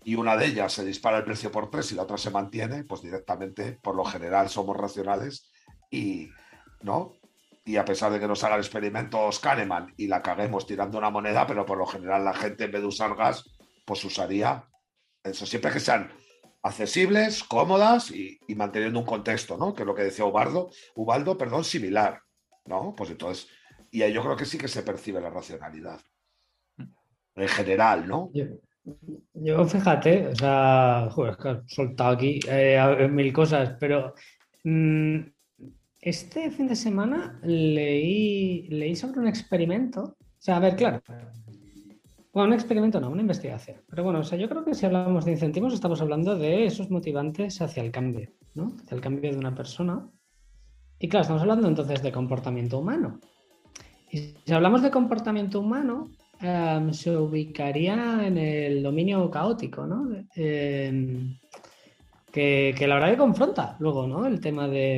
[0.05, 2.86] y una de ellas se dispara el precio por tres y la otra se mantiene,
[2.86, 5.51] pues directamente, por lo general, somos racionales
[5.91, 6.30] y,
[6.82, 7.12] ¿no?
[7.68, 11.45] Y a pesar de que nos hagan experimentos Kahneman y la caguemos tirando una moneda,
[11.45, 13.43] pero por lo general la gente en vez de usar gas,
[13.86, 14.63] pues usaría
[15.22, 16.09] eso, siempre que sean
[16.63, 19.74] accesibles, cómodas y, manteniendo un contexto, ¿no?
[19.74, 22.22] Que es lo que decía Ubaldo, Ubaldo, perdón, similar,
[22.68, 22.95] ¿no?
[22.95, 23.49] Pues entonces,
[23.91, 25.99] y ahí yo creo que sí que se percibe la racionalidad.
[27.36, 28.32] En general, ¿no?
[29.34, 34.13] Yo, fíjate, o sea, joder, he soltado aquí eh, mil cosas, pero
[34.63, 35.20] mm,
[35.99, 40.03] este fin de semana leí, leí sobre un experimento.
[40.03, 41.01] O sea, a ver, claro,
[42.37, 43.77] bueno, un experimento no, una investigación.
[43.89, 46.91] Pero bueno, o sea, yo creo que si hablamos de incentivos estamos hablando de esos
[46.91, 48.75] motivantes hacia el cambio, ¿no?
[48.83, 50.07] Hacia el cambio de una persona.
[50.99, 53.19] Y claro, estamos hablando entonces de comportamiento humano.
[54.11, 60.07] Y si hablamos de comportamiento humano, em, se ubicaría en el dominio caótico, ¿no?
[60.35, 61.39] Em,
[62.32, 64.25] que, la verdad que confronta luego, ¿no?
[64.25, 64.97] El tema de,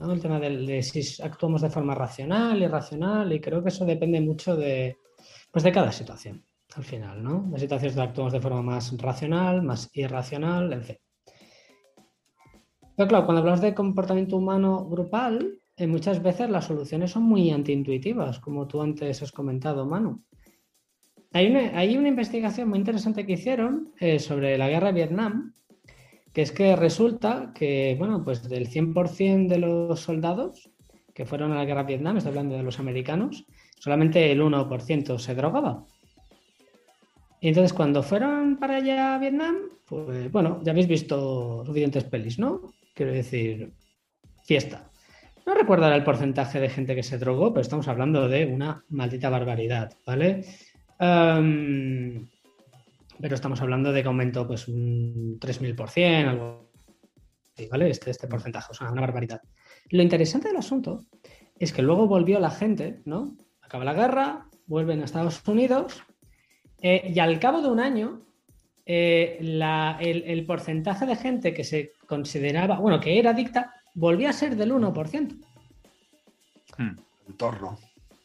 [0.00, 4.56] el tema de, si actuamos de forma racional, irracional, y creo que eso depende mucho
[4.56, 4.96] de,
[5.50, 6.44] pues de cada situación
[6.76, 7.48] al final, ¿no?
[7.50, 10.96] Las situaciones que actuamos de forma más racional, más irracional, en fin.
[12.94, 17.50] Pero claro, cuando hablamos de comportamiento humano grupal, eh, muchas veces las soluciones son muy
[17.50, 20.22] antiintuitivas, como tú antes has comentado, Manu.
[21.32, 25.54] Hay una, hay una investigación muy interesante que hicieron eh, sobre la guerra de Vietnam,
[26.32, 30.70] que es que resulta que, bueno, pues del 100% de los soldados
[31.14, 33.44] que fueron a la guerra de Vietnam, estoy hablando de los americanos,
[33.78, 35.84] solamente el 1% se drogaba.
[37.40, 42.38] Y entonces cuando fueron para allá a Vietnam, pues bueno, ya habéis visto suficientes pelis,
[42.38, 42.72] ¿no?
[42.94, 43.72] Quiero decir,
[44.44, 44.90] fiesta.
[45.46, 49.30] No recuerdo el porcentaje de gente que se drogó, pero estamos hablando de una maldita
[49.30, 50.44] barbaridad, ¿vale?
[53.20, 56.70] Pero estamos hablando de que aumentó pues un 3.000%, algo
[57.54, 57.90] así, ¿vale?
[57.90, 59.40] Este, este porcentaje, o sea, una barbaridad.
[59.90, 61.04] Lo interesante del asunto
[61.58, 63.36] es que luego volvió la gente, ¿no?
[63.62, 66.02] Acaba la guerra, vuelven a Estados Unidos
[66.80, 68.22] eh, y al cabo de un año,
[68.86, 74.56] eh, el, porcentaje de gente que se consideraba, bueno, que era adicta, volvía a ser
[74.56, 75.36] del 1%.
[76.78, 76.96] Hmm.
[77.26, 77.78] En torno.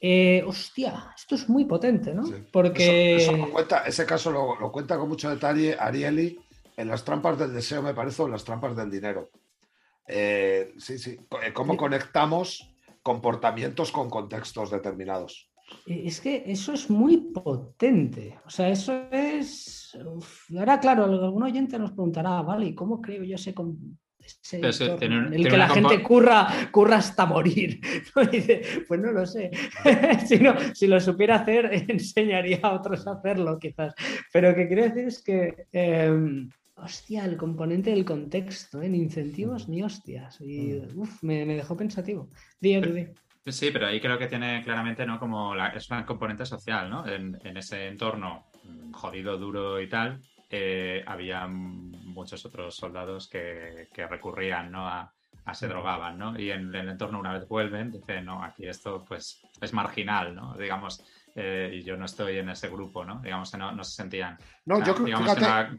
[0.05, 2.23] Eh, hostia, esto es muy potente, ¿no?
[2.51, 3.15] Porque.
[3.85, 6.37] ese caso lo, cuenta con mucho detalle Arieli
[6.75, 9.29] en las trampas del deseo, me parece, o en las trampas del dinero.
[10.05, 11.17] sí, sí.
[11.53, 12.69] Cómo conectamos
[13.01, 15.49] comportamientos con contextos determinados.
[15.85, 18.39] Es que eso es muy potente.
[18.45, 19.97] O sea, eso es.
[20.57, 23.53] Ahora, claro, algún oyente nos preguntará, vale, ¿y cómo creo yo ese,
[24.51, 27.79] el que la gente curra, curra hasta morir.
[28.87, 29.51] pues no lo sé.
[30.27, 30.39] si,
[30.73, 33.93] si, lo supiera hacer, enseñaría a otros a hacerlo, quizás.
[34.31, 35.67] Pero lo que quiero decir es que.
[35.71, 40.39] Em, hostia, el componente del contexto, en incentivos ni hostias.
[40.41, 41.07] Y mm.
[41.21, 42.29] me, dejó pensativo.
[42.59, 42.79] Dí,
[43.45, 45.19] Sí, pero ahí creo que tiene claramente, ¿no?
[45.19, 47.05] Como es un componente social, ¿no?
[47.05, 50.21] En, ese entorno mm, jodido, duro y tal,
[50.55, 54.87] eh, había muchos otros soldados que, recurrían, ¿no?
[54.87, 55.11] A,
[55.51, 56.39] se drogaban, ¿no?
[56.39, 60.55] Y en, el entorno una vez vuelven, dicen, no, aquí esto pues es marginal, ¿no?
[60.55, 61.03] Digamos,
[61.35, 63.19] eh, y yo no estoy en ese grupo, ¿no?
[63.19, 64.37] Digamos que no, se sentían.
[64.65, 65.19] No, yo creo,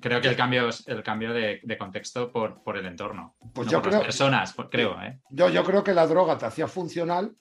[0.00, 3.36] creo que el cambio el cambio de, contexto por, por, el entorno.
[3.54, 4.00] Pues yo por creo.
[4.00, 5.20] Las personas, creo, ¿eh?
[5.30, 7.32] Yo, yo creo que la droga te hacía funcional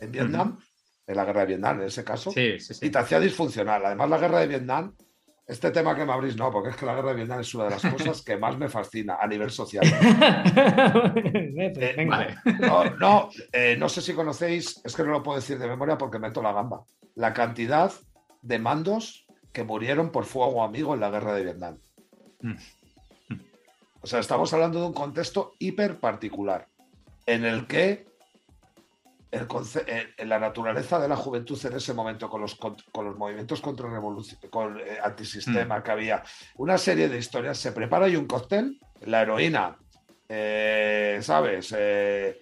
[0.00, 0.58] en Vietnam,
[1.06, 3.86] en la guerra de Vietnam en ese caso, y te hacía disfuncional.
[3.86, 4.96] Además, la guerra de Vietnam,
[5.46, 7.64] este tema que me abrís, no, porque es que la guerra de Vietnam es una
[7.64, 9.84] de las cosas que más me fascina a nivel social.
[11.54, 12.06] Eh,
[12.98, 16.18] no, eh, no, sé si conocéis, es que no lo puedo decir de memoria porque
[16.18, 16.82] meto la gamba,
[17.14, 17.92] la cantidad
[18.40, 21.78] de mandos que murieron por fuego amigo en la guerra de Vietnam.
[22.40, 22.54] Mm.
[24.00, 26.68] O sea, estamos hablando de un contexto hiper particular
[27.26, 28.06] en el que
[29.32, 33.88] el, la naturaleza de la juventud en ese momento, con los, con, los movimientos contra
[34.50, 35.82] con eh, antisistema mm.
[35.82, 36.22] que había,
[36.56, 39.78] una serie de historias, se prepara y un cóctel, la heroína,
[40.28, 41.74] eh, ¿sabes?
[41.76, 42.40] Eh,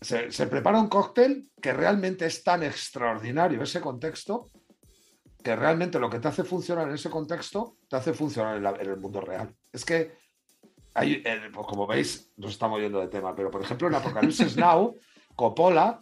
[0.00, 4.46] se, prepara un cóctel que realmente es tan extraordinario ese contexto
[5.42, 8.96] que realmente lo que te hace funcionar en ese contexto te hace funcionar en, el
[8.98, 9.52] mundo real.
[9.72, 10.16] Es que,
[10.94, 14.96] hay, pues como veis, nos estamos yendo de tema, pero por ejemplo en Apocalipsis Now
[15.36, 16.00] Coppola,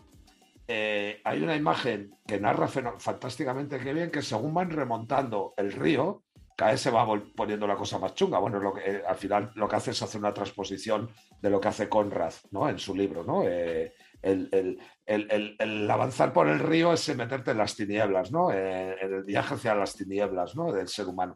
[0.66, 6.22] eh, hay una imagen que narra fantásticamente que bien, que según van remontando el río,
[6.56, 7.06] cada vez se va
[7.36, 8.38] poniendo la cosa más chunga.
[8.38, 11.10] Bueno, lo que, eh, al final lo que hace es hacer una transposición
[11.42, 12.68] de lo que hace Conrad ¿no?
[12.68, 13.24] en su libro.
[13.24, 13.42] ¿no?
[13.44, 18.50] Eh, el, avanzar por el río es meterte en las tinieblas, ¿no?
[18.52, 20.72] el viaje hacia las tinieblas ¿no?
[20.72, 21.34] del ser humano.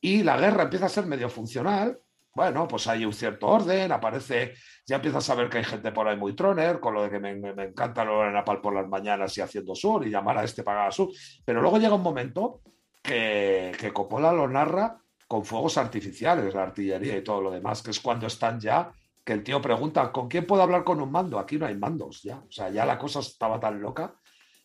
[0.00, 1.98] Y la guerra empieza a ser medio funcional,
[2.34, 4.54] bueno, pues hay un cierto orden, aparece,
[4.86, 7.20] ya empiezas a ver que hay gente por ahí muy troner, con lo de que
[7.20, 10.62] me, encanta lo de Napal por las mañanas y haciendo sur y llamar a este
[10.62, 11.10] para sur,
[11.44, 12.60] pero luego llega un momento
[13.02, 17.90] que, que Coppola lo narra con fuegos artificiales, la artillería y todo lo demás, que
[17.90, 18.92] es cuando están ya,
[19.24, 21.38] que el tío pregunta, ¿con quién puedo hablar con un mando?
[21.38, 22.38] Aquí no hay mandos ya.
[22.38, 24.14] O sea, ya la cosa estaba tan loca,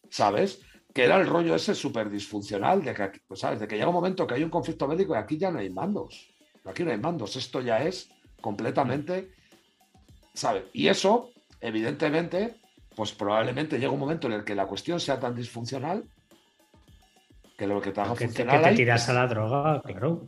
[0.10, 0.62] ¿sabes?
[0.94, 3.60] Que era el rollo ese súper disfuncional, de que, pues, ¿sabes?
[3.60, 5.70] de que llega un momento que hay un conflicto médico y aquí ya no hay
[5.70, 6.36] mandos.
[6.70, 7.36] Aquí no hay mandos.
[7.36, 8.10] Esto ya es
[8.42, 9.32] completamente,
[10.34, 10.64] ¿sabes?
[10.74, 12.56] Y eso, evidentemente,
[12.96, 16.04] pues probablemente llega un momento en el que la cuestión sea tan disfuncional
[17.58, 18.62] que lo que te haga funcionar.
[18.62, 20.26] Que te tiras a la droga, claro.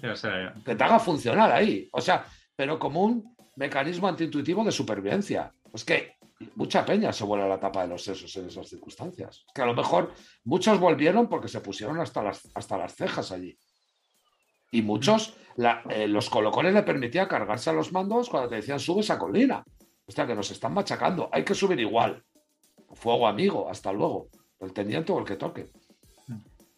[0.66, 1.88] Que te haga funcionar ahí.
[1.94, 2.26] O sea,
[2.56, 5.52] pero como un mecanismo antiintuitivo de supervivencia.
[5.74, 6.16] Es que
[6.56, 9.46] mucha peña se vuelve a la tapa de los sesos en esas circunstancias.
[9.54, 10.14] Que a lo mejor
[10.44, 13.58] muchos volvieron porque se pusieron hasta las, hasta las cejas allí.
[14.72, 15.36] Y muchos,
[15.90, 19.64] eh, los colocones le permitía cargarse a los mandos cuando te decían sube esa colina.
[20.06, 21.30] O sea, que nos están machacando.
[21.32, 22.24] Hay que subir igual.
[22.94, 24.30] Fuego amigo, hasta luego.
[24.60, 25.72] El teniente o el que toque.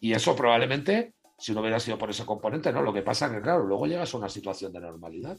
[0.00, 2.82] Y eso probablemente, si no hubiera sido por ese componente, no.
[2.82, 5.38] Lo que pasa es que, claro, luego llegas a una situación de normalidad.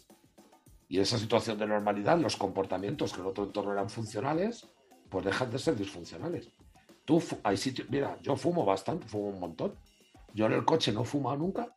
[0.88, 4.68] Y esa situación de normalidad, los comportamientos que en otro entorno eran funcionales,
[5.10, 6.50] pues dejan de ser disfuncionales.
[7.04, 9.76] Tú, hay sitios, mira, yo fumo bastante, fumo un montón.
[10.34, 11.75] Yo en el coche no fumo nunca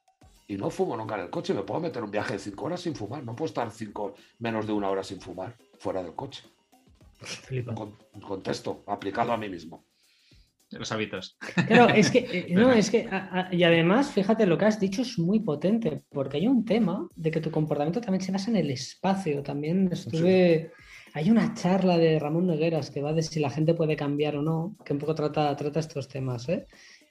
[0.49, 1.55] y no fumo nunca en el coche.
[1.55, 3.23] Me puedo meter un viaje de cinco horas sin fumar.
[3.23, 6.43] No puedo estar cinco, menos de una hora sin fumar fuera del coche.
[7.75, 9.85] Con, contexto, aplicado a mí mismo.
[10.71, 11.37] Los hábitos.
[11.69, 13.09] Pero es que, eh, no, es que,
[13.53, 17.31] y además, fíjate, lo que has dicho es muy potente, porque hay un tema de
[17.31, 19.43] que tu comportamiento también se basa en el espacio.
[19.43, 20.73] También estuve.
[21.13, 24.43] Hay una charla de Ramón Nogueras que va de si la gente puede cambiar o
[24.43, 26.67] no, que un poco trata, trata estos temas, ¿eh?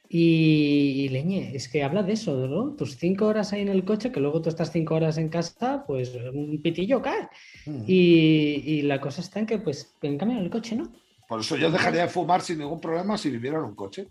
[0.10, 2.76] Y, Leñe, es que habla de eso, ¿no?
[2.76, 5.84] Tus cinco horas ahí en el coche, que luego tú estás cinco horas en casa,
[5.86, 7.28] pues un pitillo cae.
[7.66, 7.84] Mm.
[7.86, 10.91] Y, la cosa está en que, pues, en cambio en el coche, ¿no?
[11.28, 14.08] Por eso yo dejaría de fumar sin ningún problema si viviera en un coche.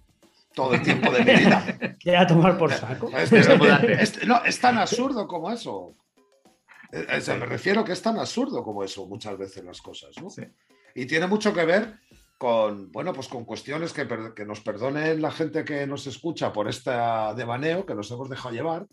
[0.55, 1.79] Todo el tiempo de mi vida.
[2.19, 3.11] a tomar por saco.
[3.17, 5.95] Es, no, es tan absurdo como eso.
[6.93, 10.29] Me refiero que es tan absurdo como eso muchas veces las cosas, ¿no?
[10.95, 12.01] Y tiene mucho que ver
[12.39, 16.69] con, bueno, pues con cuestiones que, que nos perdone la gente que nos escucha por
[16.69, 16.91] este
[17.37, 18.87] devaneo que nos hemos dejado llevar,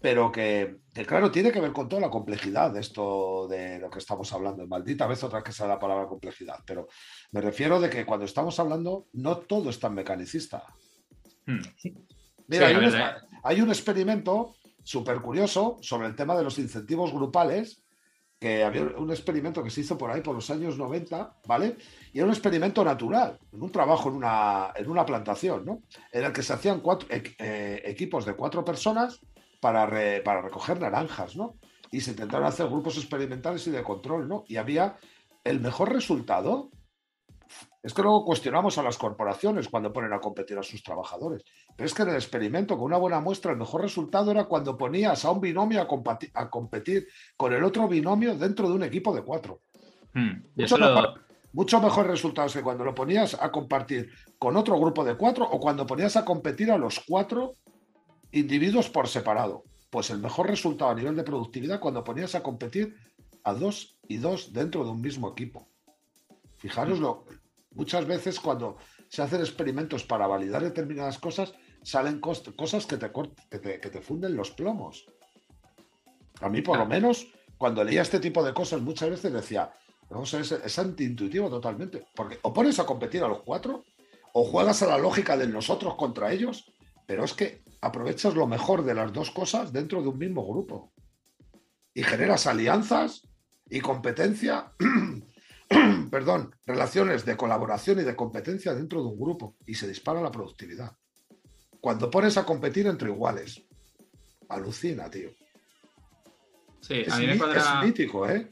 [0.00, 4.00] pero que, claro, tiene que ver con toda la complejidad de esto de lo que
[4.00, 4.66] estamos hablando.
[4.66, 6.88] Maldita vez otra que sea la palabra complejidad, pero
[7.30, 10.64] me refiero de que cuando estamos hablando, no todo es tan mecanicista.
[11.46, 11.60] Hmm.
[12.48, 12.92] Mira, hay, un,
[13.44, 17.81] hay, un, experimento súper curioso sobre el tema de los incentivos grupales
[18.42, 21.76] que había un experimento que se hizo por ahí por los años 90, ¿vale?
[22.12, 25.82] Y era un experimento natural, en un trabajo en una, en una plantación, ¿no?
[26.10, 29.20] En el que se hacían cuatro, eh, equipos de cuatro personas
[29.60, 29.88] para,
[30.24, 31.54] para recoger naranjas, ¿no?
[31.92, 34.42] Y se intentaron hacer grupos experimentales y de control, ¿no?
[34.48, 34.96] Y había
[35.44, 36.70] el mejor resultado
[37.82, 41.42] es que luego cuestionamos a las corporaciones cuando ponen a competir a sus trabajadores.
[41.76, 44.78] Pero es que en el experimento, con una buena muestra, el mejor resultado era cuando
[44.78, 49.22] ponías a un binomio a, competir, con el otro binomio dentro de un equipo de
[49.22, 49.62] cuatro.
[50.14, 50.44] Hmm,
[51.52, 55.58] mucho, mejor, resultados que cuando lo ponías a compartir con otro grupo de cuatro o
[55.58, 57.54] cuando ponías a competir a los cuatro
[58.30, 59.64] individuos por separado.
[59.90, 62.94] Pues el mejor resultado a nivel de productividad cuando ponías a competir
[63.44, 65.68] a dos y dos dentro de un mismo equipo.
[66.56, 67.24] Fijaros lo,
[67.74, 68.76] Muchas veces cuando
[69.08, 71.52] se hacen experimentos para validar determinadas cosas,
[71.82, 75.06] salen cosas que te, que te, funden los plomos.
[76.40, 77.26] A mí, por lo menos,
[77.58, 79.72] cuando leía este tipo de cosas, muchas veces decía,
[80.10, 82.06] vamos a ver, es, antiintuitivo totalmente.
[82.14, 83.84] Porque o pones a competir a los cuatro,
[84.32, 86.72] o juegas a la lógica de nosotros contra ellos,
[87.06, 90.92] pero es que aprovechas lo mejor de las dos cosas dentro de un mismo grupo.
[91.94, 93.28] Y generas alianzas
[93.68, 94.72] y competencia
[96.12, 100.30] perdón, relaciones de colaboración y de competencia dentro de un grupo y se dispara la
[100.30, 100.94] productividad.
[101.80, 103.66] Cuando pones a competir entre iguales,
[104.50, 105.30] alucina, tío.
[106.82, 107.80] Sí, a mí me cuadra...
[107.80, 108.50] Es mítico, ¿eh?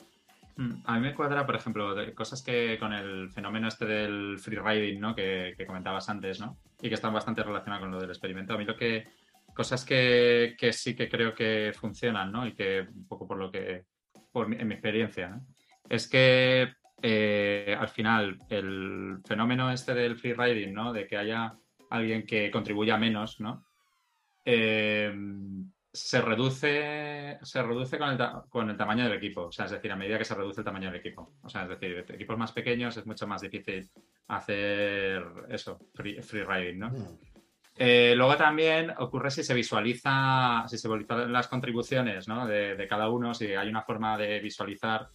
[0.56, 4.38] Mm, a mí me cuadra, por ejemplo, de cosas que con el fenómeno este del
[4.38, 5.14] freeriding, ¿no?
[5.14, 6.56] Que, comentabas antes, ¿no?
[6.80, 8.54] Y que están bastante relacionadas con lo del experimento.
[8.54, 9.06] A mí lo que.
[9.54, 12.46] Cosas que, sí que creo que funcionan, ¿no?
[12.46, 13.84] Y que un poco por lo que.
[14.32, 15.46] Por en mi experiencia, ¿no?
[15.90, 20.92] Es que eh, al final el fenómeno este del free riding, ¿no?
[20.92, 21.54] De que haya
[21.90, 23.64] alguien que contribuya menos, ¿no?
[24.44, 25.12] Eh,
[25.92, 29.46] se reduce, se reduce con el, con el, tamaño del equipo.
[29.46, 31.34] O sea, es decir, a medida que se reduce el tamaño del equipo.
[31.42, 33.90] O sea, es decir, equipos más pequeños es mucho más difícil
[34.28, 36.90] hacer eso, free, riding, ¿no?
[36.90, 37.18] Mm.
[37.76, 42.46] Eh, luego también ocurre si se visualiza, si se visualizan las contribuciones ¿no?
[42.46, 45.08] de, de, cada uno, si hay una forma de visualizar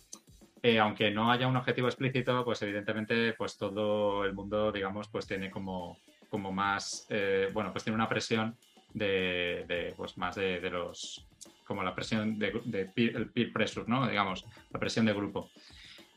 [0.66, 5.28] eh, aunque no haya un objetivo explícito, pues evidentemente pues todo el mundo, digamos, pues
[5.28, 8.58] tiene como, como más, eh, bueno, pues tiene una presión
[8.92, 11.24] de, pues más de, los
[11.68, 12.48] como la presión de,
[12.96, 14.08] el peer pressure, ¿no?
[14.08, 15.52] Digamos, la presión de grupo.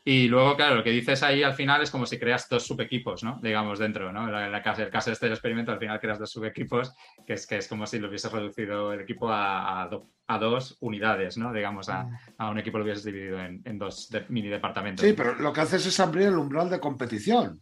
[0.03, 3.23] Y luego, claro, lo que dices ahí al final es como si creas dos subequipos,
[3.23, 3.39] ¿no?
[3.41, 4.27] Digamos, dentro, ¿no?
[4.27, 6.93] En la, casa, el caso de este experimento, al final creas dos subequipos,
[7.25, 11.37] que es, que es como si lo hubieses reducido el equipo a, a, dos unidades,
[11.37, 11.53] ¿no?
[11.53, 15.05] Digamos, a, a, un equipo lo hubieses dividido en, en dos mini departamentos.
[15.05, 17.61] Sí, pero lo que haces es abrir el umbral de competición.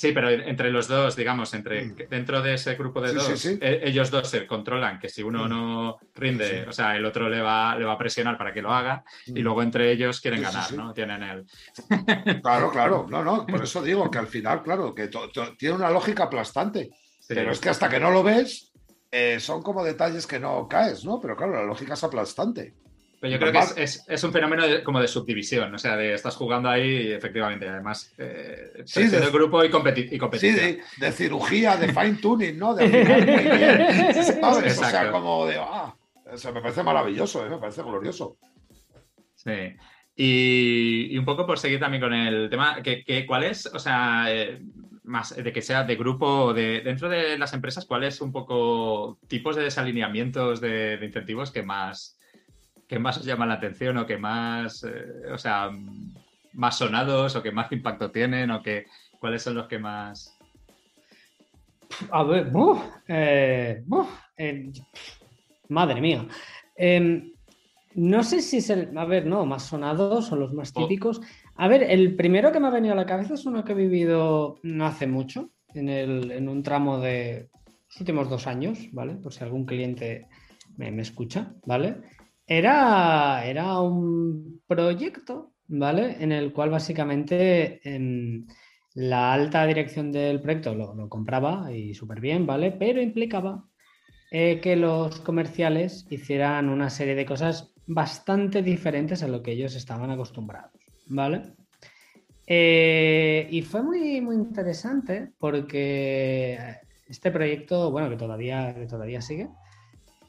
[0.00, 1.94] Sí, pero entre los dos, digamos, entre mm.
[2.08, 5.48] dentro de ese grupo de dos, e, ellos dos se controlan que si uno mm.
[5.50, 8.72] no rinde, o sea, el otro le va, le va a presionar para que lo
[8.72, 9.44] haga y mm.
[9.44, 10.94] luego entre ellos quieren ganar, ¿no?
[10.94, 11.44] Tienen el...
[12.42, 15.10] claro, claro, no, no, por eso digo que al final, claro, que
[15.58, 16.88] tiene una lógica aplastante,
[17.28, 18.72] pero es que hasta que no lo ves,
[19.10, 21.20] eh, son como detalles que no caes, ¿no?
[21.20, 22.72] Pero claro, la lógica es aplastante.
[23.20, 26.70] Pero yo creo que es, un fenómeno como de subdivisión, o sea, de estás jugando
[26.70, 30.58] ahí y efectivamente, además, eh, sí, de, grupo y, competi competición.
[30.58, 32.74] Sí, de, cirugía, de fine tuning, ¿no?
[32.74, 34.40] De afinar muy bien.
[34.42, 35.94] O sea, como de, ah,
[36.32, 37.50] eso me parece maravilloso, ¿eh?
[37.50, 38.38] me parece glorioso.
[39.34, 39.76] Sí.
[40.16, 44.62] Y, un poco por seguir también con el tema, que, ¿cuál es, o sea, eh,
[45.02, 49.18] más de que sea de grupo, de, dentro de las empresas, cuál es un poco
[49.28, 52.16] tipos de desalineamientos de incentivos que más
[52.90, 55.70] que más os llaman la atención o que más, eh, o sea,
[56.54, 58.86] más sonados o que más impacto tienen o que
[59.20, 60.36] cuáles son los que más...
[62.10, 62.50] A ver,
[63.06, 63.84] eh,
[64.36, 64.72] eh,
[65.68, 66.26] madre mía.
[66.74, 67.30] Em,
[67.94, 70.80] no sé si es el, a ver, no, más sonados o los más oh.
[70.80, 71.20] típicos.
[71.54, 73.76] A ver, el primero que me ha venido a la cabeza es uno que he
[73.76, 77.50] vivido no hace mucho, en, el, en un tramo de
[77.86, 79.14] los últimos dos años, ¿vale?
[79.14, 80.26] Por si algún cliente
[80.76, 81.98] me, me escucha, ¿vale?
[82.52, 86.16] Era, era un proyecto, ¿vale?
[86.18, 88.48] En el cual básicamente en
[88.94, 92.72] la alta dirección del proyecto lo, compraba y súper bien, ¿vale?
[92.72, 93.68] Pero implicaba
[94.32, 99.76] eh, que los comerciales hicieran una serie de cosas bastante diferentes a lo que ellos
[99.76, 100.72] estaban acostumbrados,
[101.06, 101.54] ¿vale?
[102.48, 106.58] Eh, y fue muy, muy interesante porque
[107.06, 109.50] este proyecto, bueno, que todavía, que todavía sigue,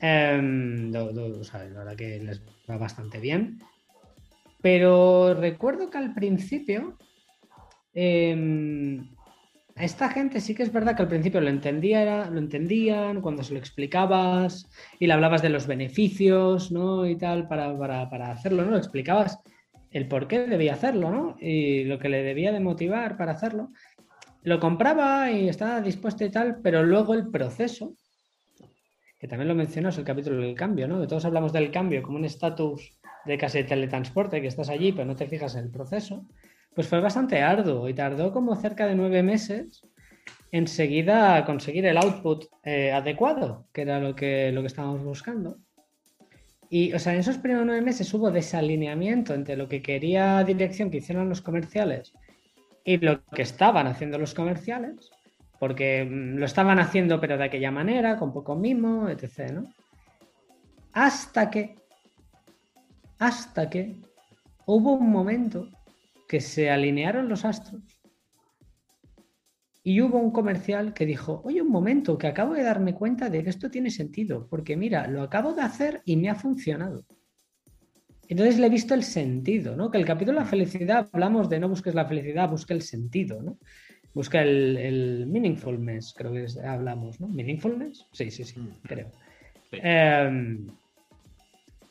[0.02, 3.60] Em, la verdad que les va bastante bien.
[4.62, 6.98] Pero recuerdo que al principio
[7.94, 9.10] em,
[9.76, 13.44] a esta gente sí que es verdad que al principio lo, entendía, lo entendían cuando
[13.44, 17.08] se lo explicabas y le hablabas de los beneficios, ¿no?
[17.08, 18.72] Y tal, para, para, hacerlo, ¿no?
[18.72, 19.40] Lo explicabas
[19.92, 21.36] el por qué debía hacerlo, ¿no?
[21.40, 23.70] Y lo que le debía de motivar para hacerlo.
[24.44, 27.96] Lo compraba y estaba dispuesto y tal, pero luego el proceso
[29.22, 31.00] que también lo mencionas el capítulo del cambio, ¿no?
[31.00, 35.06] Que todos hablamos del cambio como un estatus de casi teletransporte, que estás allí pero
[35.06, 36.26] no te fijas en el proceso,
[36.74, 39.84] pues fue bastante arduo y tardó como cerca de nueve meses
[40.52, 45.60] enseguida conseguir el output eh, adecuado, que era lo que, lo que estábamos buscando.
[46.72, 50.90] Y, o sea, en esos primeros nueve meses hubo desalineamiento entre lo que quería dirección
[50.90, 52.14] que hicieran los comerciales
[52.84, 55.12] y lo que estaban haciendo los comerciales
[55.62, 59.52] porque mm, lo estaban haciendo pero de aquella manera, con poco mimo, etc.
[59.54, 59.70] ¿no?
[60.92, 61.76] Hasta que,
[63.20, 64.02] hasta que
[64.66, 65.70] hubo un momento
[66.28, 67.84] que se alinearon los astros
[69.84, 73.44] y hubo un comercial que dijo, oye, un momento, que acabo de darme cuenta de
[73.44, 77.06] que esto tiene sentido, porque mira, lo acabo de hacer y me ha funcionado.
[78.28, 79.92] Entonces le he visto el sentido, ¿no?
[79.92, 83.44] Que el capítulo de la felicidad hablamos de no busques la felicidad, busca el sentido,
[83.44, 83.60] ¿no?
[84.14, 87.28] Busca el, el meaningfulness, creo que hablamos, ¿no?
[87.28, 88.08] ¿Meaningfulness?
[88.12, 88.82] Sí, sí, sí, mm.
[88.84, 89.10] creo.
[89.72, 90.68] Em,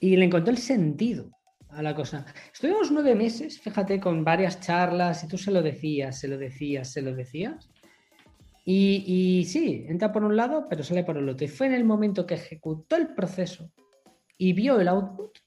[0.01, 1.31] y le encontró el sentido
[1.71, 2.27] a la cosa.
[2.53, 6.93] Estuvimos nueve meses, fíjate, con varias charlas y tú se lo decías, se lo decías,
[6.93, 7.71] se lo decías.
[8.65, 11.45] Y, y, sí, entra por un lado, pero sale por el otro.
[11.45, 13.73] Y fue en el momento que ejecutó el proceso
[14.37, 15.39] y vio el output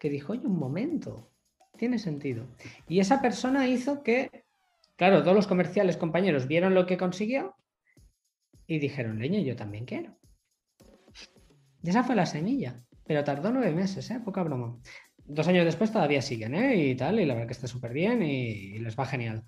[0.00, 1.30] que dijo, oye, un momento,
[1.76, 2.46] tiene sentido.
[2.88, 4.44] Y esa persona hizo que
[5.02, 7.56] Claro, todos los comerciales compañeros vieron lo que consiguió
[8.68, 10.16] y dijeron, leño, yo también quiero.
[11.82, 14.20] Y esa fue la semilla, pero tardó nueve meses, ¿eh?
[14.24, 14.78] Poca broma.
[15.24, 16.76] Dos años después todavía siguen, ¿eh?
[16.76, 19.42] Y tal, y la verdad que está súper bien y, les va genial.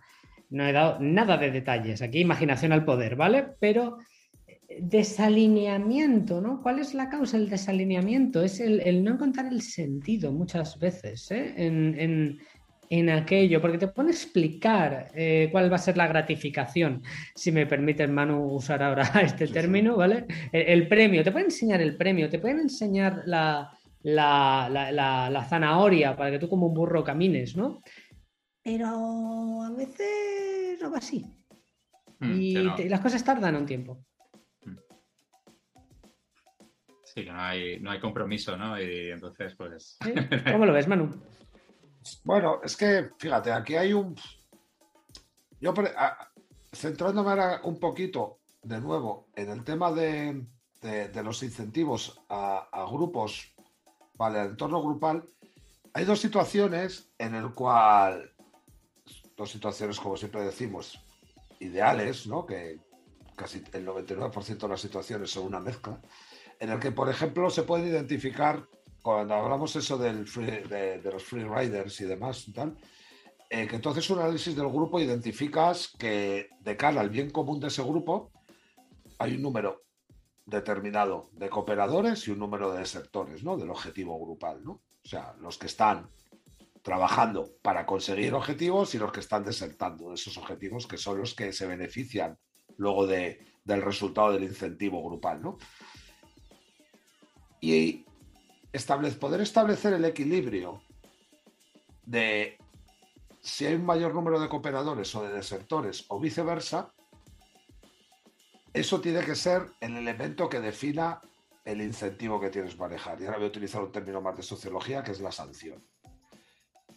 [0.50, 3.46] No he dado nada de detalles, aquí imaginación al poder, ¿vale?
[3.60, 3.98] Pero
[4.48, 6.62] eh, desalineamiento, ¿no?
[6.64, 8.42] ¿Cuál es la causa del desalineamiento?
[8.42, 11.54] Es el, no encontrar el sentido muchas veces ¿eh?
[11.58, 12.40] en,
[13.10, 17.02] aquello, porque te pone a explicar eh, cuál va a ser la gratificación,
[17.34, 20.26] si me permite, Manu, usar ahora este término, ¿vale?
[20.52, 23.70] El, premio, te pueden enseñar el premio, te pueden enseñar la,
[24.02, 27.82] la, zanahoria para que tú como un burro camines, ¿no?
[28.62, 28.86] Pero
[29.62, 31.24] a veces no va así.
[32.20, 32.52] Mm, y,
[32.88, 34.04] las cosas tardan un tiempo.
[37.04, 38.80] Sí, que no hay, no hay compromiso, ¿no?
[38.80, 39.98] Y entonces, pues.
[40.52, 41.10] ¿Cómo lo ves, Manu?
[42.24, 44.16] Bueno, es que, fíjate, aquí hay un.
[45.60, 45.72] Yo,
[46.72, 50.44] centrándome ahora un poquito, de nuevo, en el tema de,
[51.22, 53.54] los incentivos a, grupos,
[54.14, 54.40] ¿vale?
[54.40, 55.24] Al entorno grupal,
[55.92, 58.30] hay dos situaciones en el cual.
[59.36, 61.00] Dos situaciones, como siempre decimos,
[61.58, 62.46] ideales, ¿no?
[62.46, 62.78] Que
[63.34, 66.00] casi el 99% de las situaciones son una mezcla
[66.60, 68.66] en el que, por ejemplo, se puede identificar,
[69.04, 72.74] cuando hablamos eso de, los free riders y demás, y tal,
[73.50, 77.68] eh, que entonces un análisis del grupo identificas que de cara al bien común de
[77.68, 78.32] ese grupo
[79.18, 79.84] hay un número
[80.46, 83.44] determinado de cooperadores y un número de desertores.
[83.44, 84.66] Del objetivo grupal.
[84.66, 86.08] O sea, los que están
[86.80, 91.34] trabajando para conseguir objetivos y los que están desertando de esos objetivos, que son los
[91.34, 92.38] que se benefician
[92.78, 95.58] luego de, del resultado del incentivo grupal, ¿no?
[97.60, 98.04] y
[99.18, 100.82] poder establecer el equilibrio
[102.04, 102.58] de
[103.40, 106.92] si hay un mayor número de cooperadores o de desertores o viceversa,
[108.72, 111.20] eso tiene que ser el elemento que defina
[111.64, 113.20] el incentivo que tienes que manejar.
[113.20, 115.86] Y ahora voy a utilizar un término más de sociología, que es la sanción.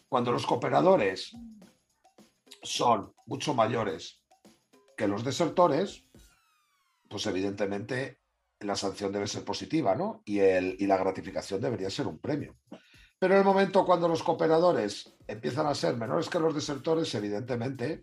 [0.10, 1.36] Cuando los cooperadores
[2.64, 4.22] son mucho mayores
[4.96, 6.06] que los desertores,
[7.10, 8.17] pues evidentemente
[8.62, 10.22] la sanción debe ser positiva, ¿no?
[10.26, 12.56] Y, el, y la gratificación debería ser un premio.
[13.20, 18.02] Pero en el momento cuando los cooperadores empiezan a ser menores que los desertores, evidentemente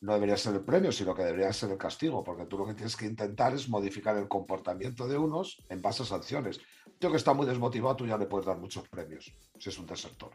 [0.00, 2.74] no debería ser el premio, sino que debería ser el castigo, porque tú lo que
[2.74, 6.60] tienes que intentar es modificar el comportamiento de unos en base a sanciones.
[6.98, 9.86] Tío que está muy desmotivado, tú ya le puedes dar muchos premios, si es un
[9.86, 10.30] desertor.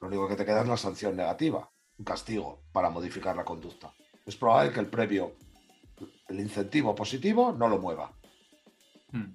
[0.00, 3.94] Lo único que te queda es la sanción negativa, un castigo para modificar la conducta.
[4.26, 5.36] Es probable que el premio,
[6.28, 8.12] el incentivo positivo, no lo mueva.
[9.12, 9.34] Hmm.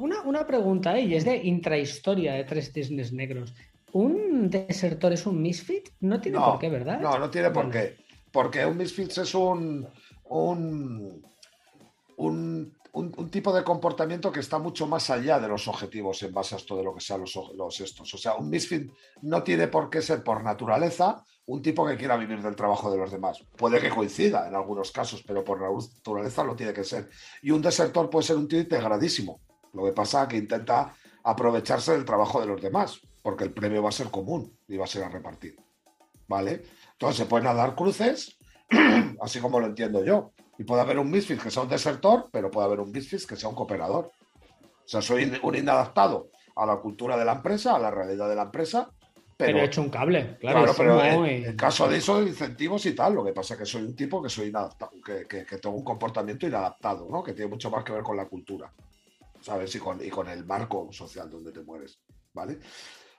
[0.00, 1.02] Una, pregunta, ¿eh?
[1.02, 3.54] y es de intrahistoria de tres cisnes negros.
[3.92, 5.88] ¿Un desertor es un misfit?
[6.00, 7.00] No tiene por qué, ¿verdad?
[7.00, 7.96] No, no tiene por qué.
[8.30, 9.88] Porque un misfit es un,
[10.28, 11.22] un,
[12.16, 16.58] un, tipo de comportamiento que está mucho más allá de los objetivos en base a
[16.58, 18.12] esto de lo que sean los, los estos.
[18.12, 18.90] O sea, un misfit
[19.22, 22.98] no tiene por qué ser por naturaleza un tipo que quiera vivir del trabajo de
[22.98, 23.42] los demás.
[23.56, 27.08] Puede que coincida en algunos casos, pero por naturaleza lo tiene que ser.
[27.40, 29.40] Y un desertor puede ser un tío integradísimo.
[29.72, 30.94] Lo que pasa es que intenta
[31.24, 34.84] aprovecharse del trabajo de los demás, porque el premio va a ser común y va
[34.84, 35.56] a ser a repartir.
[36.26, 36.64] ¿Vale?
[36.92, 38.38] Entonces se pueden dar cruces,
[39.22, 40.32] así como lo entiendo yo.
[40.58, 43.36] Y puede haber un misfit que sea un desertor, pero puede haber un misfit que
[43.36, 44.12] sea un cooperador.
[44.60, 48.36] O sea, soy un inadaptado a la cultura de la empresa, a la realidad de
[48.36, 48.90] la empresa,
[49.38, 50.74] pero, he hecho un cable, claro.
[50.76, 53.94] pero en, caso de eso, incentivos y tal, lo que pasa es que soy un
[53.94, 57.22] tipo que soy inadaptado, que, tengo un comportamiento inadaptado, ¿no?
[57.22, 58.72] Que tiene mucho más que ver con la cultura,
[59.40, 59.72] ¿sabes?
[59.76, 62.00] Y con, y con el marco social donde te mueres,
[62.34, 62.58] ¿vale?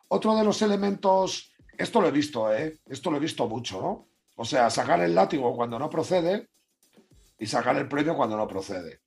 [0.09, 2.79] Otro de los elementos, esto lo he visto, ¿eh?
[2.89, 4.09] Esto lo he visto mucho, ¿no?
[4.35, 6.49] O sea, sacar el látigo cuando no procede
[7.39, 8.99] y sacar el premio cuando no procede.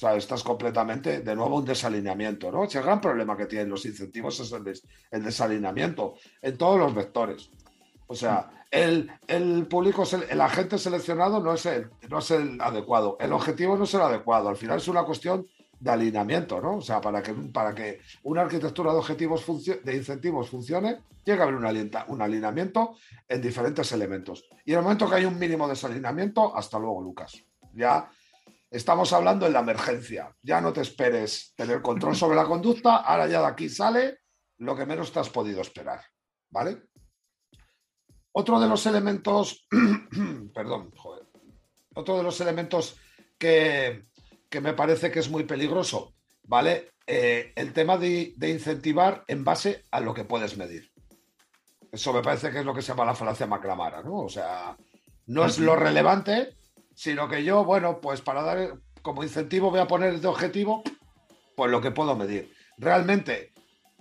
[0.00, 2.64] O sea, estás completamente, de nuevo, un desalineamiento, ¿no?
[2.64, 7.50] el gran problema que tienen los incentivos es el, desalineamiento en todos los vectores.
[8.06, 13.18] O sea, el, el público, el agente seleccionado no es el, no es el adecuado,
[13.20, 15.46] el objetivo no es el adecuado, al final es una cuestión
[15.78, 16.76] de alineamiento, ¿no?
[16.76, 19.44] O sea, para que, para que una arquitectura de objetivos
[19.84, 22.96] de incentivos funcione, tiene que haber un, un alineamiento
[23.28, 24.48] en diferentes elementos.
[24.64, 27.44] Y en el momento que hay un mínimo de desalineamiento, hasta luego, Lucas.
[27.74, 28.08] Ya
[28.70, 30.34] Estamos hablando en la emergencia.
[30.42, 32.98] Ya no te esperes tener control sobre la conducta.
[32.98, 34.20] Ahora ya de aquí sale
[34.58, 36.00] lo que menos te has podido esperar.
[36.50, 36.84] ¿Vale?
[38.32, 39.66] Otro de los elementos,
[40.54, 41.26] perdón, joder,
[41.94, 42.96] otro de los elementos
[43.36, 44.06] que,
[44.60, 46.14] me parece que es muy peligroso,
[46.44, 46.92] ¿vale?
[47.06, 50.92] Eh, el tema de, de, incentivar en base a lo que puedes medir.
[51.90, 54.18] Eso me parece que es lo que se llama la falacia maclamara, ¿no?
[54.18, 54.76] O sea,
[55.26, 56.56] no es lo relevante,
[56.94, 60.82] sino que yo, bueno, pues para dar como incentivo voy a poner de objetivo
[61.56, 62.52] pues lo que puedo medir.
[62.78, 63.52] Realmente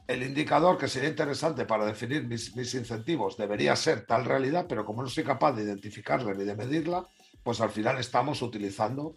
[0.08, 5.04] el indicador que sería interesante para definir mis, incentivos debería ser tal realidad, pero como
[5.04, 7.06] no soy capaz de identificarla ni de medirla,
[7.44, 9.16] pues al final estamos utilizando,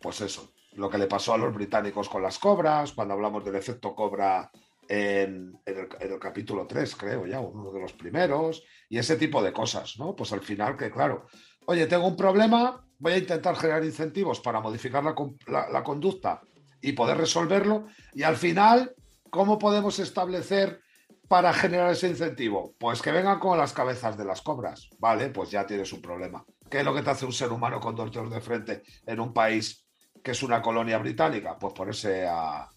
[0.00, 3.54] pues eso, lo que le pasó a los británicos con las cobras, cuando hablamos del
[3.54, 4.50] efecto cobra
[4.88, 9.42] en, el, en, el, capítulo 3, creo ya, uno de los primeros, y ese tipo
[9.42, 10.14] de cosas, ¿no?
[10.14, 11.26] Pues al final que, claro,
[11.64, 16.40] oye, tengo un problema, voy a intentar generar incentivos para modificar la, conducta
[16.80, 17.86] y poder resolverlo.
[18.12, 18.94] Y al final,
[19.30, 20.80] ¿cómo podemos establecer
[21.28, 22.74] para generar ese incentivo?
[22.78, 24.88] Pues que vengan con las cabezas de las cobras.
[24.98, 26.44] Vale, pues ya tienes un problema.
[26.70, 29.20] ¿Qué es lo que te hace un ser humano con dos dedos de frente en
[29.20, 29.86] un país
[30.22, 31.58] que es una colonia británica?
[31.58, 32.68] Pues ponerse a,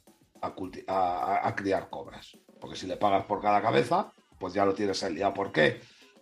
[0.41, 2.37] a, criar cobras.
[2.59, 5.33] Porque si le pagas por cada cabeza, pues ya lo tienes el día.
[5.33, 5.81] ¿Por qué?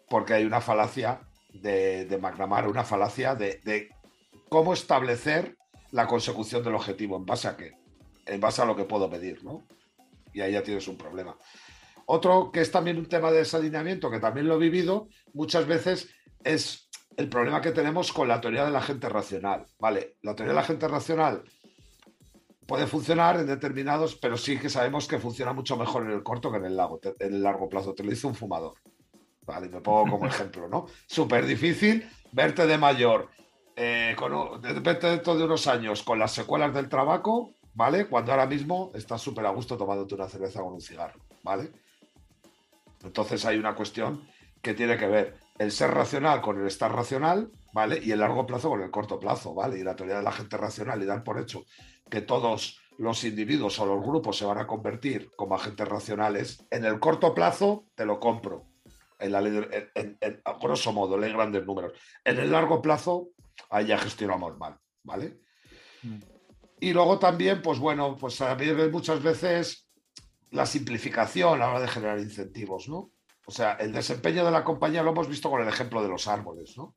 [0.10, 1.22] Porque hay una falacia
[1.62, 3.90] de, de McNamara, una falacia de,
[4.50, 5.58] cómo establecer
[5.92, 7.18] la consecución del objetivo.
[7.18, 7.74] ¿En base a qué?
[8.26, 9.64] En base a lo que puedo pedir, ¿no?
[10.34, 11.38] Y ahí ya tienes un problema.
[12.06, 16.10] Otro que es también un tema de desalineamiento, que también lo he vivido, muchas veces
[16.44, 19.66] es el problema que tenemos con la teoría de la gente racional.
[19.80, 21.44] Vale, la teoría de la gente racional
[22.68, 26.52] puede funcionar en determinados, pero sí que sabemos que funciona mucho mejor en el corto
[26.52, 27.94] que en el, largo, en el largo plazo.
[27.94, 28.76] Te lo dice un fumador.
[29.48, 30.88] Vale, me pongo como ejemplo, ¿no?
[31.08, 33.30] Súper difícil verte de mayor,
[33.78, 38.08] eh, con, repente dentro de unos años con las secuelas del trabajo, ¿vale?
[38.08, 41.72] Cuando ahora mismo estás súper a gusto tomándote una cerveza con un cigarro, ¿vale?
[43.06, 44.28] Entonces hay una cuestión
[44.62, 48.02] que tiene que ver el ser racional con el estar racional, ¿vale?
[48.04, 49.80] Y el largo plazo con el corto plazo, ¿vale?
[49.80, 51.64] Y la teoría de la gente racional y dar por hecho
[52.10, 56.84] que todos los individuos o los grupos se van a convertir como agentes racionales, en
[56.84, 58.67] el corto plazo te lo compro.
[59.20, 61.94] En la en, a grosso modo, ley grandes números.
[62.24, 63.30] En el largo plazo,
[63.70, 65.40] ahí ya gestionamos mal, ¿vale?
[66.04, 66.20] Mm.
[66.80, 69.88] Y luego también, pues bueno, pues a mí muchas veces
[70.52, 73.12] la simplificación a la hora de generar incentivos, ¿no?
[73.46, 76.28] O sea, el desempeño de la compañía lo hemos visto con el ejemplo de los
[76.28, 76.94] árboles, ¿no?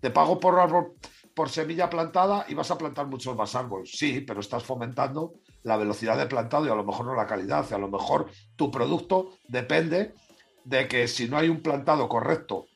[0.00, 0.94] Te pago por árbol,
[1.34, 3.90] por semilla plantada y vas a plantar muchos más árboles.
[3.92, 7.72] Sí, pero estás fomentando la velocidad de plantado y a lo mejor no la calidad.
[7.72, 10.14] A lo mejor tu producto depende
[10.64, 12.66] de que si no hay un plantado correcto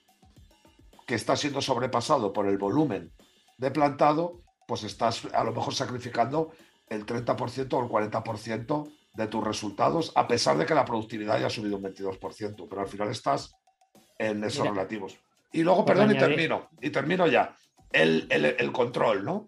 [1.07, 3.13] que está siendo sobrepasado por el volumen
[3.57, 6.53] de plantado, pues estás a lo mejor sacrificando
[6.89, 11.51] el 30% o el 40% de tus resultados, a pesar de que la productividad haya
[11.51, 13.55] subido un 22%, pero al final estás
[14.19, 15.19] en esos relativos.
[15.53, 17.57] Y luego, perdón, y termino, y termino ya.
[17.91, 19.47] El, control, ¿no?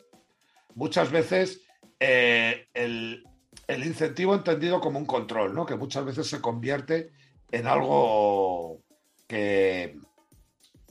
[0.74, 1.60] Muchas veces
[1.98, 3.22] eh, el,
[3.68, 5.66] incentivo entendido como un control, ¿no?
[5.66, 7.10] Que muchas veces se convierte
[7.52, 8.80] en algo
[9.26, 9.98] que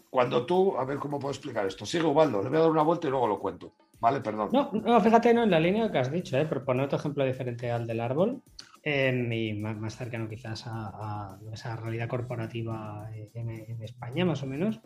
[0.10, 1.86] cuando tú, a ver cómo puedo explicar esto.
[1.86, 3.74] Sigue Ubaldo, le voy a dar una vuelta y luego lo cuento.
[3.99, 4.49] Vale, perdón.
[4.51, 6.45] No, no fíjate, no, en la línea que has dicho, ¿eh?
[6.45, 8.41] por poner otro ejemplo diferente al del árbol,
[8.84, 14.80] y más, cercano quizás a, esa realidad corporativa en, España, más o menos.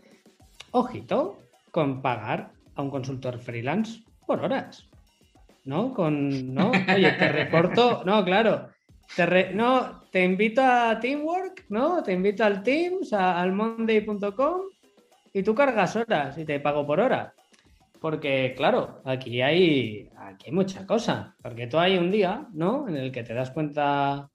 [0.71, 1.37] Ojito
[1.71, 4.89] con pagar a un consultor freelance por horas.
[5.65, 5.93] ¿No?
[5.93, 6.71] Con, ¿no?
[6.71, 8.69] Oye, te reporto, no, claro.
[9.15, 12.03] Te no, te invito a Teamwork, ¿no?
[12.03, 14.61] Te invito al Teams, al monday.com
[15.33, 17.33] y tú cargas horas y te pago por hora.
[17.99, 21.35] Porque, claro, aquí hay, aquí hay mucha cosa.
[21.41, 22.87] Porque tú hay un día, ¿no?
[22.87, 24.29] En el que te das cuenta.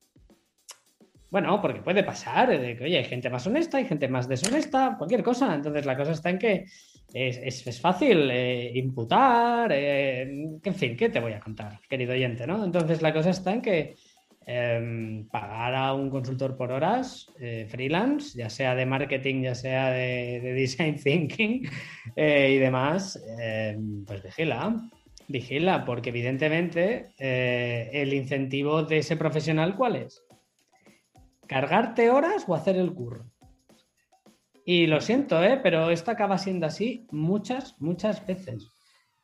[1.31, 5.23] Bueno, porque puede pasar, que, oye, hay gente más honesta, hay gente más deshonesta, cualquier
[5.23, 5.55] cosa.
[5.55, 6.65] Entonces, la cosa está en que
[7.13, 10.23] es, fácil eh, imputar, eh,
[10.61, 12.65] en fin, ¿qué te voy a contar, querido oyente, ¿no?
[12.65, 13.95] Entonces, la cosa está en que
[14.51, 19.91] Em, pagar a un consultor por horas eh, freelance, ya sea de marketing, ya sea
[19.91, 21.69] de, design thinking
[22.17, 24.75] eh, y demás, em, pues vigila,
[25.29, 30.25] vigila, porque evidentemente eh, el incentivo de ese profesional, ¿cuál es?
[31.47, 33.31] ¿Cargarte horas o hacer el curro?
[34.65, 38.73] Y lo siento, pero esto acaba siendo así muchas, muchas veces.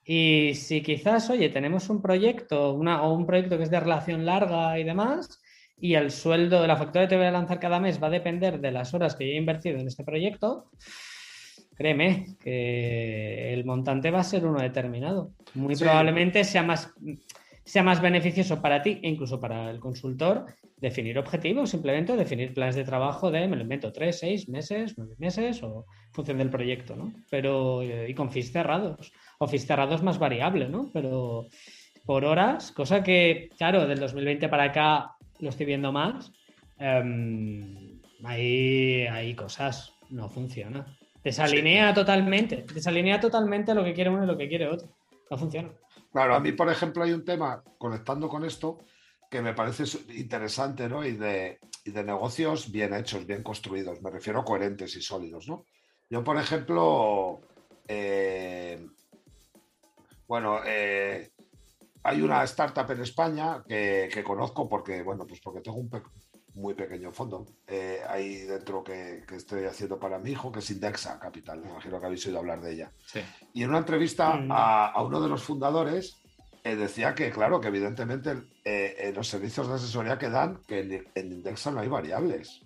[0.04, 4.26] Y si quizás, oye, tenemos un proyecto una, o un proyecto que es de relación
[4.26, 5.40] larga y demás,
[5.78, 8.10] y el sueldo de la factura que te voy a lanzar cada mes va a
[8.10, 10.70] depender de las horas que yo he invertido en este proyecto,
[11.74, 15.32] créeme que el montante va a ser uno determinado.
[15.54, 16.92] Muy probablemente sea más,
[17.64, 22.76] sea más beneficioso para ti e incluso para el consultor definir objetivos, simplemente definir planes
[22.76, 26.50] de trabajo de, me lo invento, tres, seis meses, nueve meses o en función del
[26.50, 27.12] proyecto, ¿no?
[27.30, 29.12] Pero, y con fees cerrados.
[29.38, 30.90] Office cerrado es más variable, ¿no?
[30.92, 31.46] Pero
[32.04, 36.32] por horas, cosa que, claro, del 2020 para acá lo estoy viendo más.
[36.78, 40.86] Em, hay, cosas, no funciona.
[41.22, 44.88] Desalinea totalmente, desalinea totalmente lo que quiere uno y lo que quiere otro.
[45.30, 45.70] No funciona.
[46.12, 48.78] Claro, a mí, por ejemplo, hay un tema conectando con esto
[49.30, 49.84] que me parece
[50.14, 51.04] interesante, ¿no?
[51.04, 54.00] Y de, y de negocios bien hechos, bien construidos.
[54.00, 55.64] Me refiero a coherentes y sólidos, ¿no?
[56.10, 57.40] Yo, por ejemplo,
[57.88, 58.86] eh,
[60.34, 61.30] bueno, eh,
[62.02, 65.88] hay una startup en España que, conozco porque, bueno, pues porque tengo un
[66.54, 71.20] muy pequeño fondo eh, ahí dentro que, estoy haciendo para mi hijo, que es Indexa
[71.20, 71.60] Capital.
[71.60, 72.90] Me imagino que habéis oído hablar de ella.
[73.52, 74.48] Y en una entrevista mm.
[74.50, 76.16] a, uno de los fundadores
[76.64, 78.34] eh, decía que, claro, que evidentemente
[78.64, 82.60] en los servicios de asesoría que dan, que en Indexa no hay variables.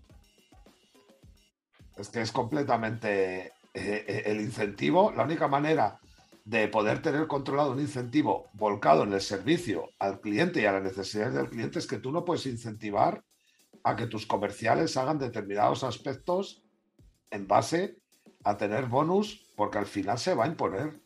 [1.99, 6.01] Es que es completamente el incentivo, la única manera
[6.49, 10.83] de poder tener controlado un incentivo volcado en el servicio al cliente y a las
[10.83, 13.23] necesidades del cliente es que tú no puedes incentivar
[13.85, 16.63] a que tus comerciales hagan determinados aspectos
[17.31, 17.99] en base
[18.45, 21.03] a tener bonus, porque al final se va a imponer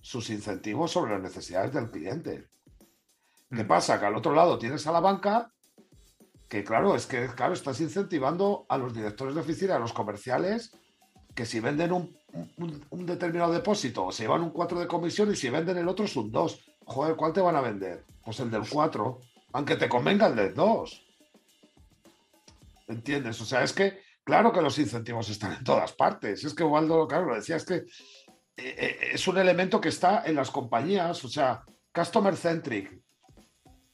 [0.00, 2.46] sus incentivos sobre las necesidades del cliente.
[3.50, 3.66] ¿Qué mm.
[3.66, 3.98] pasa?
[3.98, 5.52] Que al otro lado tienes a la banca,
[6.48, 10.70] que claro, es que claro, estás incentivando a los directores de oficina, a los comerciales,
[11.34, 12.16] que si venden un,
[13.06, 16.30] determinado depósito, se llevan un 4 de comisión y si venden el otro es un
[16.30, 16.64] 2.
[16.86, 18.04] Joder, ¿cuál te van a vender?
[18.24, 19.20] Pues el del 4,
[19.52, 21.06] aunque te convenga el del 2.
[22.88, 23.40] ¿Entiendes?
[23.40, 26.44] O sea, es que, claro que los incentivos están en todas partes.
[26.44, 27.86] Es que Waldo, claro, lo decía, es que eh,
[28.56, 33.00] eh, es un elemento que está en las compañías, o sea, customer centric.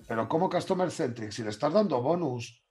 [0.06, 1.30] Pero ¿cómo customer centric?
[1.30, 2.62] Si le estás dando bonus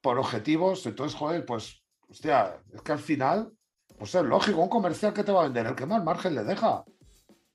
[0.00, 3.52] por objetivos, entonces, joder, pues, hostia, es que al final
[3.98, 6.44] pues es lógico, un comercial que te va a vender, el que más margen le
[6.44, 6.84] deja.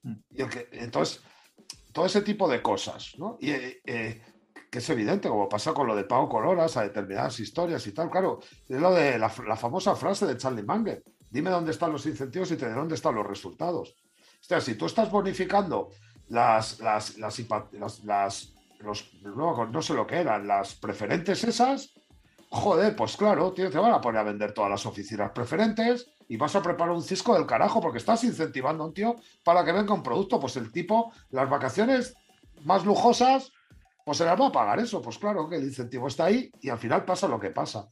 [0.03, 0.13] Mm.
[0.31, 1.21] Y el que, entonces,
[1.91, 3.37] todo ese tipo de cosas, ¿no?
[3.39, 4.21] Y eh, eh,
[4.69, 7.91] que es evidente, como pasa con lo de pago con horas a determinadas historias y
[7.91, 12.05] tal, claro, es lo de la, famosa frase de Charlie Munger, dime dónde están los
[12.05, 13.95] incentivos y te diré dónde están los resultados.
[14.41, 15.89] O sea, si tú estás bonificando
[16.27, 17.39] las, las, las,
[18.03, 21.93] las los, no, no sé lo que eran, las preferentes esas,
[22.49, 26.37] joder, pues claro, tío, te van a poner a vender todas las oficinas preferentes y
[26.37, 29.71] vas a preparar un cisco del carajo porque estás incentivando a un tío para que
[29.71, 30.39] venga un producto.
[30.39, 32.15] Pues el tipo, las vacaciones
[32.63, 33.51] más lujosas,
[34.05, 35.01] pues se las va a pagar eso.
[35.01, 37.89] Pues claro que el incentivo está ahí y al final pasa lo que pasa.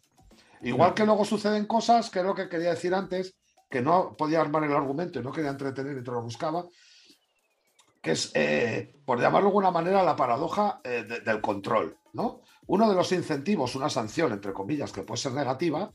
[0.61, 3.35] Igual que luego suceden cosas, que es lo que quería decir antes,
[3.71, 6.63] que no podía armar el argumento y no quería entretener te lo buscaba,
[8.01, 11.97] que es, eh, por llamarlo de alguna manera, la paradoja eh, del control.
[12.13, 12.41] ¿no?
[12.67, 15.91] Uno de los incentivos, una sanción, entre comillas, que puede ser negativa,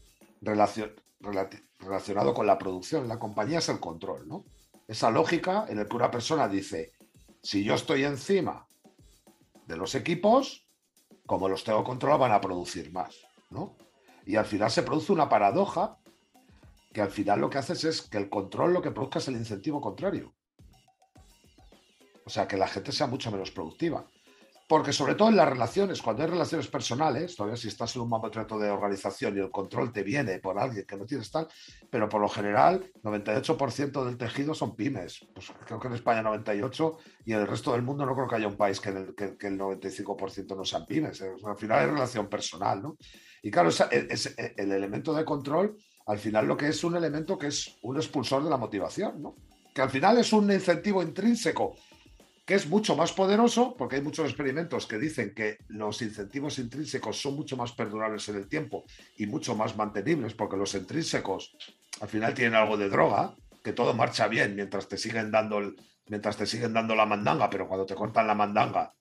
[1.78, 4.28] relacionado con la producción la compañía, es el control.
[4.28, 4.44] ¿no?
[4.88, 6.92] Esa lógica en la que una persona dice,
[7.42, 8.66] si yo estoy encima
[9.66, 10.68] de los equipos,
[11.26, 13.16] como los tengo controlados, van a producir más.
[13.50, 13.76] ¿no?
[14.26, 15.98] Y al final se produce una paradoja
[16.92, 19.36] que al final lo que haces es que el control lo que produzca es el
[19.36, 20.34] incentivo contrario.
[22.24, 24.06] O sea, que la gente sea mucho menos productiva.
[24.68, 28.08] Porque sobre todo en las relaciones, cuando hay relaciones personales, todavía si estás en un
[28.08, 31.48] mamotreto de organización y el control te viene por alguien que no tienes tal,
[31.90, 35.26] pero por lo general 98% del tejido son pymes.
[35.34, 38.36] Pues creo que en España 98% y en el resto del mundo no creo que
[38.36, 41.22] haya un país que, el, que, el 95% no sean pymes.
[41.22, 42.96] al final es relación personal, ¿no?
[43.42, 45.76] Y claro, es, el elemento de control,
[46.06, 49.34] al final lo que es un elemento que es un expulsor de la motivación, ¿no?
[49.74, 51.74] Que al final es un incentivo intrínseco
[52.52, 57.34] es mucho más poderoso, porque hay muchos experimentos que dicen que los incentivos intrínsecos son
[57.34, 58.84] mucho más perdurables en el tiempo
[59.16, 61.56] y mucho más mantenibles, porque los intrínsecos
[62.00, 65.72] al final tienen algo de droga, que todo marcha bien mientras te siguen dando,
[66.08, 68.92] mientras te siguen dando la mandanga, pero cuando te cortan la mandanga,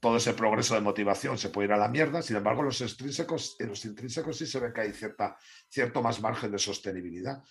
[0.00, 2.22] todo ese progreso de motivación se puede ir a la mierda.
[2.22, 5.36] Sin embargo, los extrínsecos, en los intrínsecos sí se ve que hay cierta,
[5.68, 7.42] cierto más margen de sostenibilidad.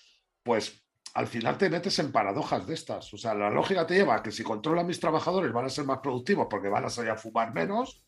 [0.41, 0.83] Pues
[1.13, 3.13] al final te metes en paradojas de estas.
[3.13, 5.69] O sea, la lógica te lleva a que si controla a mis trabajadores van a
[5.69, 8.03] ser más productivos porque van a salir a fumar menos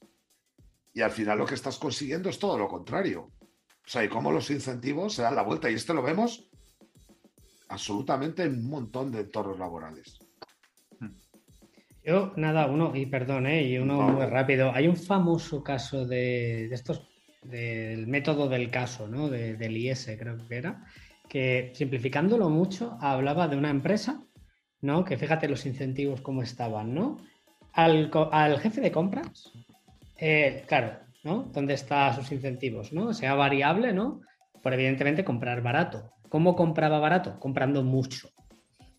[0.94, 3.32] y al final lo que estás consiguiendo es todo lo contrario.
[3.64, 6.50] O sea, y cómo los incentivos se dan la vuelta y esto lo vemos
[7.70, 10.20] absolutamente en un montón de entornos laborales.
[12.04, 13.64] Yo, nada, uno, y perdón, ¿eh?
[13.64, 14.72] y uno muy rápido.
[14.74, 17.08] Hay un famoso caso de, estos,
[17.44, 19.30] del método del caso, ¿no?
[19.30, 20.84] del IS, creo que era,
[21.32, 24.22] que simplificándolo mucho, hablaba de una empresa,
[24.82, 25.06] ¿no?
[25.06, 27.20] Que fíjate los incentivos cómo estaban, ¿no?
[27.72, 28.12] Al,
[28.60, 29.50] jefe de compras,
[30.18, 31.44] eh, claro, ¿no?
[31.44, 33.14] ¿Dónde están sus incentivos, ¿no?
[33.14, 34.20] Sea variable, ¿no?
[34.62, 36.12] Por evidentemente comprar barato.
[36.28, 37.40] ¿Cómo compraba barato?
[37.40, 38.28] Comprando mucho.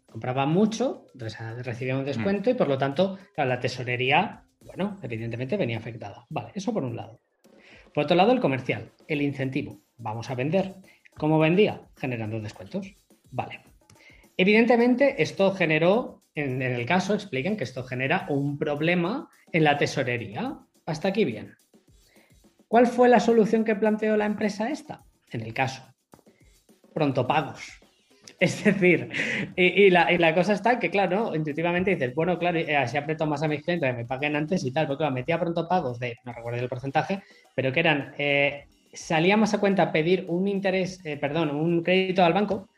[0.06, 6.24] Compraba mucho, recibía un descuento y por lo tanto, la tesorería, bueno, evidentemente venía afectada.
[6.30, 7.20] Vale, eso por un lado.
[7.92, 9.82] Por otro lado, el comercial, el incentivo.
[9.98, 10.76] Vamos a vender.
[11.16, 11.82] ¿Cómo vendía?
[11.96, 12.94] Generando descuentos.
[13.30, 13.60] Vale.
[14.36, 20.58] Evidentemente, esto generó, en, el caso, expliquen que esto genera un problema en la tesorería.
[20.86, 21.54] Hasta aquí bien.
[22.66, 25.04] ¿Cuál fue la solución que planteó la empresa esta?
[25.30, 25.82] En el caso,
[26.94, 27.60] pronto pagos.
[28.40, 29.08] Es decir,
[29.54, 33.46] y, la, cosa está que, claro, intuitivamente dices, bueno, claro, eh, así aprieto más a
[33.46, 36.32] mis clientes que me paguen antes y tal, porque claro, metía pronto pagos de, no
[36.32, 37.22] recuerdo el porcentaje,
[37.54, 42.24] pero que eran eh, salía más a cuenta pedir un interés, eh, perdón, un crédito
[42.24, 42.68] al banco,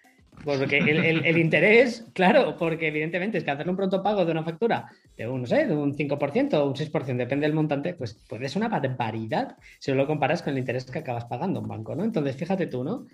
[0.45, 4.91] porque el, interés, claro, porque evidentemente es que hacerle un pronto pago de una factura
[5.17, 8.43] de un, no sé, de un 5% o un 6%, depende del montante, pues, pues
[8.43, 12.05] es una barbaridad si lo comparas con el interés que acabas pagando un banco, ¿no?
[12.05, 13.07] Entonces, fíjate tú, ¿no?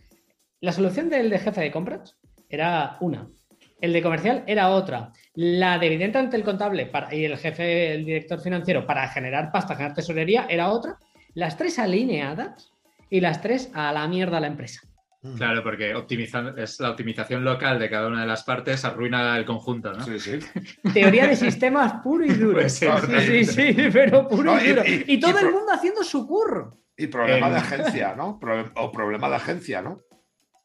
[0.61, 2.17] La solución del de jefe de compras
[2.49, 3.29] era una,
[3.81, 5.13] el de comercial era otra.
[5.35, 9.95] La de evidentemente el contable y el jefe, el director financiero para generar pasta, generar
[9.95, 10.99] tesorería era otra.
[11.35, 12.73] Las tres alineadas
[13.11, 14.81] y las tres a la mierda la empresa.
[15.23, 15.35] Mm.
[15.37, 19.45] Claro, porque optimizando, es la optimización local de cada una de las partes arruina el
[19.45, 20.03] conjunto, ¿no?
[20.03, 20.39] Sí, sí.
[20.95, 22.61] Teoría de sistemas puro y duro.
[22.61, 22.87] Pues sí,
[23.27, 24.83] sí, sí, sí, pero puro No, y y- duro.
[24.87, 26.79] y- Y, todo y el mundo haciendo su curro.
[26.97, 28.39] Y problema de agencia, ¿no?
[28.39, 30.01] Pro- o problema de agencia, ¿no?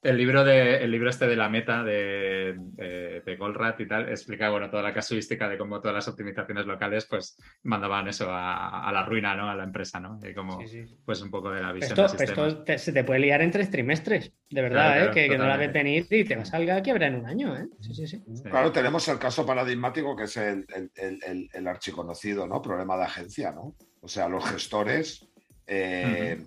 [0.05, 4.07] El libro, de, el libro este de la meta de, de, de Goldratt y tal
[4.09, 8.87] explica bueno, toda la casuística de cómo todas las optimizaciones locales pues mandaban eso a,
[8.87, 9.49] a la ruina, ¿no?
[9.49, 10.19] A la empresa, ¿no?
[10.23, 10.59] Y como
[11.05, 13.71] pues un poco de la visión Esto, esto te- se te puede liar en tres
[13.71, 14.97] trimestres, de verdad, Claro, ¿eh?
[14.99, 17.15] claro, que, que no la ves venir y te va a salir a quiebra en
[17.15, 17.65] un año, ¿eh?
[17.81, 18.23] Sí, sí, sí.
[18.31, 18.43] Sí.
[18.43, 22.61] Claro, tenemos el caso paradigmático que es el, el, el- el- el archiconocido, ¿no?
[22.61, 23.75] Problema de agencia, ¿no?
[24.01, 25.27] O sea, los gestores
[25.65, 26.37] eh,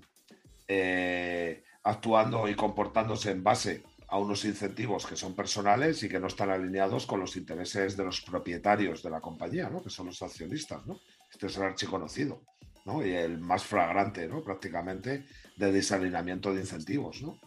[0.68, 6.26] eh, actuando y comportándose en base a unos incentivos que son personales y que no
[6.26, 9.82] están alineados con los intereses de los propietarios de la compañía, ¿no?
[9.82, 11.00] Que son los accionistas, ¿no?
[11.30, 12.42] Este es el archiconocido,
[12.84, 13.04] ¿no?
[13.04, 14.42] Y el más flagrante, ¿no?
[14.42, 17.38] Prácticamente de desalineamiento de incentivos, ¿no?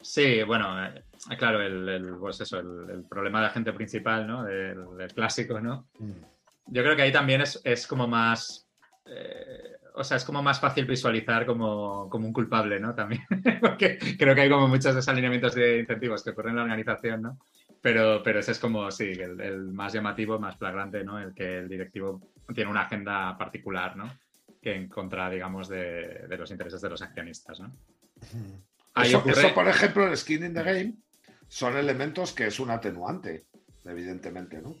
[0.00, 1.02] Sí, bueno, eh,
[1.38, 4.46] claro, el, el, pues eso, el, el problema de agente principal, ¿no?
[4.46, 5.88] El, clásico, ¿no?
[6.66, 8.66] Yo creo que ahí también es, es como más.
[9.06, 12.94] eh, o sea, es como más fácil visualizar como, como un culpable, ¿no?
[12.94, 13.22] También.
[13.60, 17.38] Porque creo que hay como muchos desalineamientos de incentivos que ocurren en la organización, ¿no?
[17.80, 21.18] Pero, pero ese es como, sí, el, el más llamativo, más flagrante, ¿no?
[21.20, 22.20] El que el directivo
[22.54, 24.10] tiene una agenda particular, ¿no?
[24.62, 27.76] Que en contra, digamos, de, de los intereses de los accionistas, ¿no?
[28.94, 30.94] Ahí Eso, ocurre- eso, por ejemplo, el skin in the game
[31.48, 33.44] son elementos que es un atenuante,
[33.84, 34.74] evidentemente, ¿no?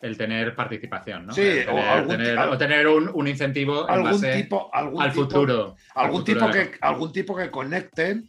[0.00, 1.32] El tener participación, ¿no?
[1.32, 4.42] Sí, o tener, algún tener- ti- al- o tener un, un incentivo en Algún base
[4.42, 5.76] tipo, algún al tipo- futuro.
[5.94, 8.28] algún al futuro tipo que algún tipo que conecten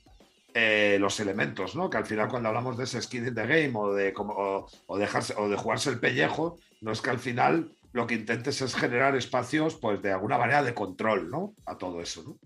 [0.53, 1.89] eh, los elementos, ¿no?
[1.89, 4.67] Que al final cuando hablamos de ese skin in the game o de como o,
[4.87, 8.61] o dejarse o de jugarse el pellejo, no es que al final lo que intentes
[8.61, 11.53] es generar espacios, pues de alguna manera de control, ¿no?
[11.67, 12.37] A todo eso, ¿no?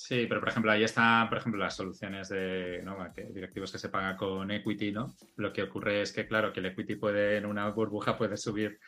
[0.00, 2.96] Sí, pero por ejemplo, ahí están, por ejemplo, las soluciones de ¿no?
[3.34, 5.12] directivos que se pagan con equity, ¿no?
[5.36, 8.78] Lo que ocurre es que, claro, que el equity puede, en una burbuja, puede subir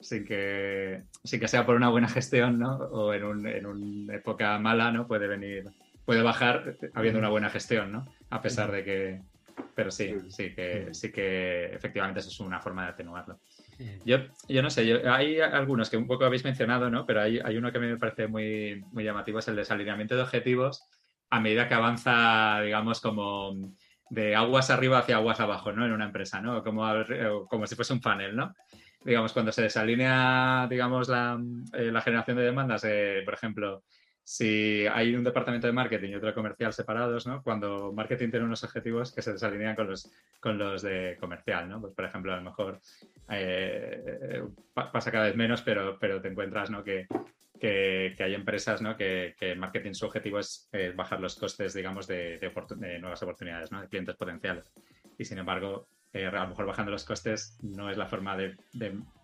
[0.00, 2.78] sin que, sin que sea por una buena gestión, ¿no?
[2.78, 5.06] O en, un- en una época mala, ¿no?
[5.06, 5.66] Puede venir,
[6.04, 8.04] puede bajar habiendo una buena gestión, ¿no?
[8.30, 9.22] A pesar de que.
[9.76, 13.38] Pero sí, sí que, sí que efectivamente eso es una forma de atenuarlo.
[14.04, 17.04] Yo, yo no sé, hay algunos que un poco habéis mencionado, ¿no?
[17.04, 20.16] Pero hay, hay uno que a mí me parece muy, muy llamativo, es el desalineamiento
[20.16, 20.82] de objetivos
[21.30, 23.54] a medida que avanza, digamos, como
[24.10, 25.84] de aguas arriba hacia aguas abajo, ¿no?
[25.84, 26.62] En una empresa, ¿no?
[26.62, 28.54] Como, o como si fuese un funnel, ¿no?
[29.04, 31.38] Digamos, cuando se desalinea, digamos, la,
[31.74, 33.84] eh, la generación de demandas, eh, por ejemplo,
[34.28, 37.44] si hay un departamento de marketing y otro comercial separados, ¿no?
[37.44, 41.80] Cuando marketing tiene unos objetivos que se desalinean con los, con los de comercial, ¿no?
[41.80, 42.80] Pues, por ejemplo, a lo mejor
[43.30, 44.42] eh,
[44.74, 46.82] pa- pasa cada vez menos, pero, pero te encuentras, ¿no?
[46.82, 47.06] Que,
[47.60, 48.96] que, que hay empresas, ¿no?
[48.96, 52.98] Que, que marketing su objetivo es eh, bajar los costes, digamos, de, de oportu- de
[52.98, 53.80] nuevas oportunidades, ¿no?
[53.80, 54.72] De clientes potenciales.
[55.18, 58.56] Y sin embargo, eh, a lo mejor bajando los costes no es la forma de-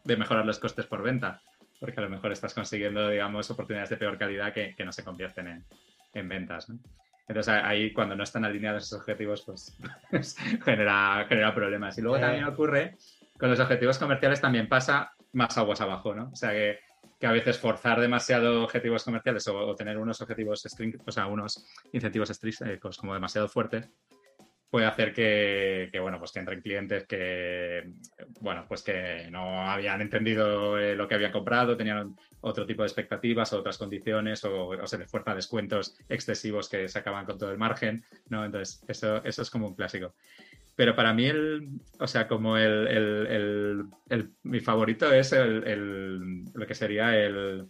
[0.05, 1.43] de mejorar los costes por venta,
[1.83, 5.03] porque a lo mejor estás consiguiendo, digamos, oportunidades de peor calidad que, que no se
[5.03, 5.65] convierten en,
[6.15, 6.79] en ventas, ¿no?
[7.27, 9.77] Entonces ahí cuando no están alineados esos objetivos, pues
[10.65, 11.99] genera, genera problemas.
[11.99, 12.21] Y luego Eh.
[12.21, 12.97] también ocurre,
[13.37, 16.31] con los objetivos comerciales también pasa más aguas abajo, ¿no?
[16.33, 16.79] O sea que,
[17.19, 21.27] que a veces forzar demasiado objetivos comerciales o, o tener unos objetivos, string- o sea,
[21.27, 23.89] unos incentivos extrínsecos como demasiado fuertes,
[24.73, 27.93] puede hacer que, que, bueno, pues que entren clientes que,
[28.41, 32.87] bueno, pues que no habían entendido eh, lo que habían comprado, tenían otro tipo de
[32.89, 37.53] expectativas o otras condiciones o, se les fuerza descuentos excesivos que se acaban con todo
[37.53, 38.47] el margen, ¿no?
[38.47, 40.15] Entonces, eso, eso es como un clásico.
[40.75, 41.69] Pero para mí, el,
[41.99, 47.67] o sea, como el, el- el- mi favorito es el- lo que sería el,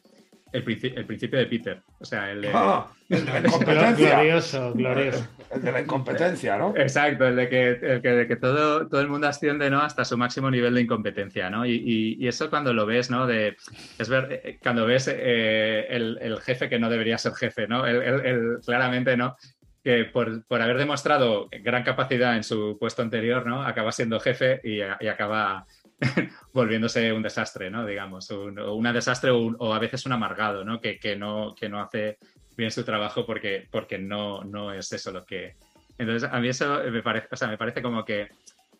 [0.52, 1.82] el, princi- el principio de Peter.
[1.98, 4.14] O sea, el de- Ah, el de la incompetencia.
[4.16, 5.28] glorioso, glorioso.
[5.50, 6.74] El de la incompetencia, ¿no?
[6.76, 9.80] Exacto, el de que, el que, de que todo, todo el mundo asciende ¿no?
[9.82, 11.64] hasta su máximo nivel de incompetencia, ¿no?
[11.66, 13.26] Y, y- y eso cuando lo ves, ¿no?
[13.26, 13.56] De,
[13.98, 17.86] es ver, eh, cuando ves eh, el, el jefe que no debería ser jefe, ¿no?
[17.86, 19.36] El, el- el- claramente, ¿no?
[19.84, 23.62] Que por, por haber demostrado gran capacidad en su puesto anterior, ¿no?
[23.64, 25.66] Acaba siendo jefe y, y acaba
[26.52, 27.86] volviéndose un desastre, ¿no?
[27.86, 30.80] Digamos, un, una desastre o, a veces un amargado, ¿no?
[30.80, 32.18] Que, no, que no hace
[32.56, 33.68] bien su trabajo porque,
[33.98, 35.56] no, es eso lo que...
[35.98, 38.28] Entonces, a mí eso me parece, o sea, me parece como que,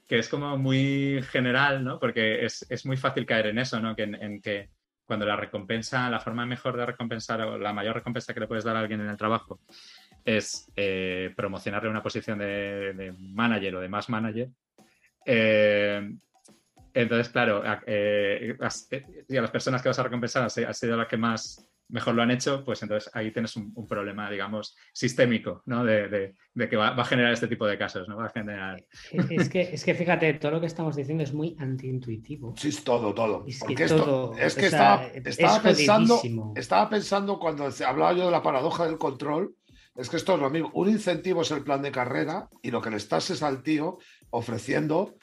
[0.08, 1.98] es como muy general.
[2.00, 3.94] Porque es, muy fácil caer en eso, ¿no?
[3.94, 4.68] Que, en, en que
[5.04, 8.64] cuando la recompensa, la forma mejor de recompensar o la mayor recompensa que le puedes
[8.64, 9.60] dar a alguien en el trabajo
[10.24, 14.48] es eh, promocionarle una posición de, de manager o de más manager,
[15.26, 16.16] eh,
[16.94, 18.56] Entonces, claro, eh,
[19.28, 22.22] y a las personas que vas a recompensar ha sido la que más mejor lo
[22.22, 25.84] han hecho, pues entonces ahí tienes un, problema, digamos, sistémico, ¿no?
[25.84, 26.34] De,
[26.68, 28.16] que va, a generar este tipo de casos, ¿no?
[28.16, 28.82] Va a generar...
[29.12, 32.54] Es que, es que fíjate, todo lo que estamos diciendo es muy antiintuitivo.
[32.56, 33.44] Sí, es todo, todo.
[33.46, 36.22] Es que, es que estaba, pensando,
[36.56, 39.54] estaba pensando cuando hablaba yo de la paradoja del control,
[39.94, 40.70] es que esto es lo mismo.
[40.72, 43.98] Un incentivo es el plan de carrera y lo que le estás es al tío
[44.30, 45.16] ofreciendo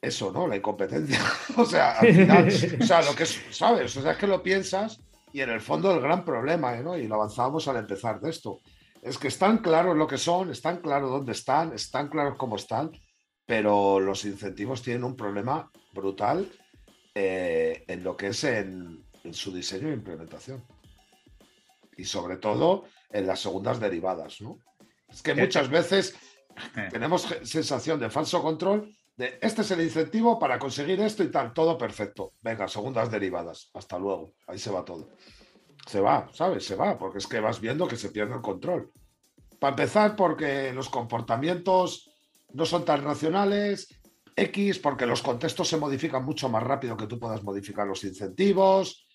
[0.00, 0.46] eso, ¿no?
[0.46, 1.20] La incompetencia.
[1.56, 2.48] o sea, al final,
[2.80, 3.96] o sea, lo que es, ¿sabes?
[3.96, 5.00] O sea, es que lo piensas
[5.32, 6.96] y en el fondo el gran problema, ¿no?
[6.96, 8.60] y lo avanzábamos al empezar de esto,
[9.02, 12.90] es que están claros lo que son, están claros dónde están, están claros cómo están,
[13.46, 16.50] pero los incentivos tienen un problema brutal
[17.14, 20.64] eh, en lo que es en, su diseño e implementación.
[21.96, 24.58] Y sobre todo en las segundas derivadas, ¿no?
[25.08, 26.16] Es que muchas veces
[26.76, 26.88] eh.
[26.90, 28.90] tenemos sensación de falso control
[29.40, 32.32] este es el incentivo para conseguir esto y tal, todo perfecto.
[32.42, 35.08] Venga, segundas derivadas, hasta luego, ahí se va todo.
[35.86, 36.64] Se va, ¿sabes?
[36.64, 38.90] Se va, porque es que vas viendo que se pierde el control.
[39.58, 42.10] Para empezar, porque los comportamientos
[42.52, 43.88] no son tan racionales,
[44.36, 49.06] X, porque los contextos se modifican mucho más rápido que tú puedas modificar los incentivos,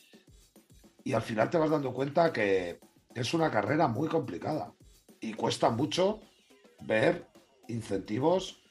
[1.04, 2.80] y al final te vas dando cuenta que
[3.14, 4.74] es una carrera muy complicada
[5.22, 6.20] y cuesta mucho
[6.82, 7.28] ver
[7.68, 8.65] incentivos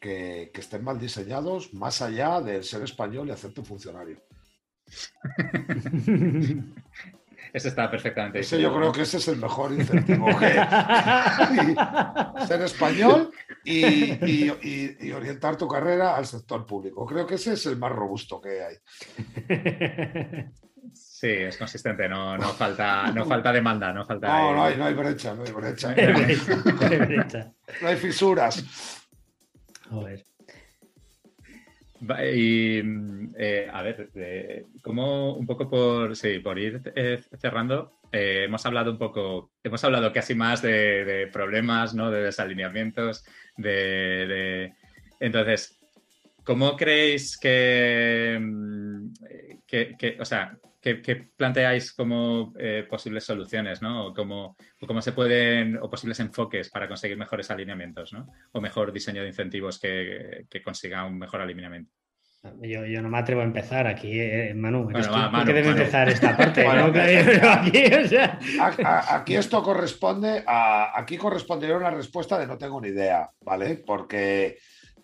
[0.00, 4.22] que, estén mal diseñados más allá del ser español y hacerte funcionario.
[7.50, 8.40] Ese está perfectamente.
[8.40, 10.28] Ese yo creo que ese es el mejor incentivo.
[12.46, 13.32] ser español
[13.64, 14.50] y,
[15.12, 17.06] orientar tu carrera al sector público.
[17.06, 18.76] Creo que ese es el más robusto que hay.
[20.92, 24.28] Sí, es consistente, no, falta, no falta demanda, no falta.
[24.28, 25.94] No, no hay, no hay brecha, no hay brecha.
[27.80, 28.97] no hay fisuras.
[32.00, 32.80] Y
[33.36, 34.10] eh, a ver,
[34.82, 39.82] como un poco por, sí, por ir eh, cerrando, eh, hemos hablado un poco, hemos
[39.82, 42.10] hablado casi más de, problemas, ¿no?
[42.10, 43.24] De desalineamientos,
[43.56, 44.72] de,
[45.18, 45.76] Entonces,
[46.44, 49.12] ¿cómo creéis que, mm,
[49.66, 54.06] que, o sea, que, planteáis como eh, posibles soluciones, ¿no?
[54.06, 54.56] O cómo,
[55.00, 58.28] se pueden, o posibles enfoques para conseguir mejores alineamientos, ¿no?
[58.52, 61.92] O mejor diseño de incentivos que, consiga un mejor alineamiento.
[62.62, 64.84] Yo, no me atrevo a empezar aquí, eh, Manu.
[64.84, 66.64] Bueno, debe empezar esta parte.
[69.10, 70.96] aquí, esto corresponde a.
[70.98, 73.82] Aquí correspondería una respuesta de no tengo ni idea, ¿vale?
[73.84, 74.58] Porque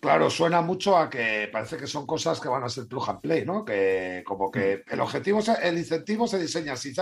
[0.05, 3.21] Claro, suena mucho a que parece que son cosas que van a ser plug and
[3.21, 3.65] play, ¿no?
[3.65, 4.93] Que como que mm.
[4.93, 6.93] el objetivo, el incentivo se diseña si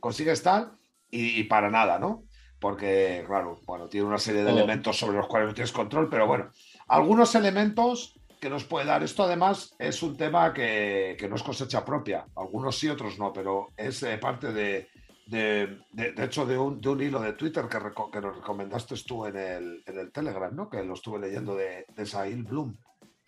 [0.00, 0.72] consigues tal
[1.10, 2.24] y, para nada, ¿no?
[2.58, 4.56] Porque, claro, bueno, tiene una serie de oh.
[4.56, 6.50] elementos sobre los cuales no tienes control, pero bueno,
[6.88, 9.02] algunos elementos que nos puede dar.
[9.02, 13.34] Esto además es un tema que, que no es cosecha propia, algunos sí, otros no,
[13.34, 14.88] pero es eh, parte de,
[15.26, 15.80] de,
[16.18, 17.78] hecho, de un, de un, hilo de Twitter que,
[18.12, 20.70] que nos recomendaste tú en el, en el, Telegram, ¿no?
[20.70, 22.76] Que lo estuve leyendo de, de Sahil Bloom.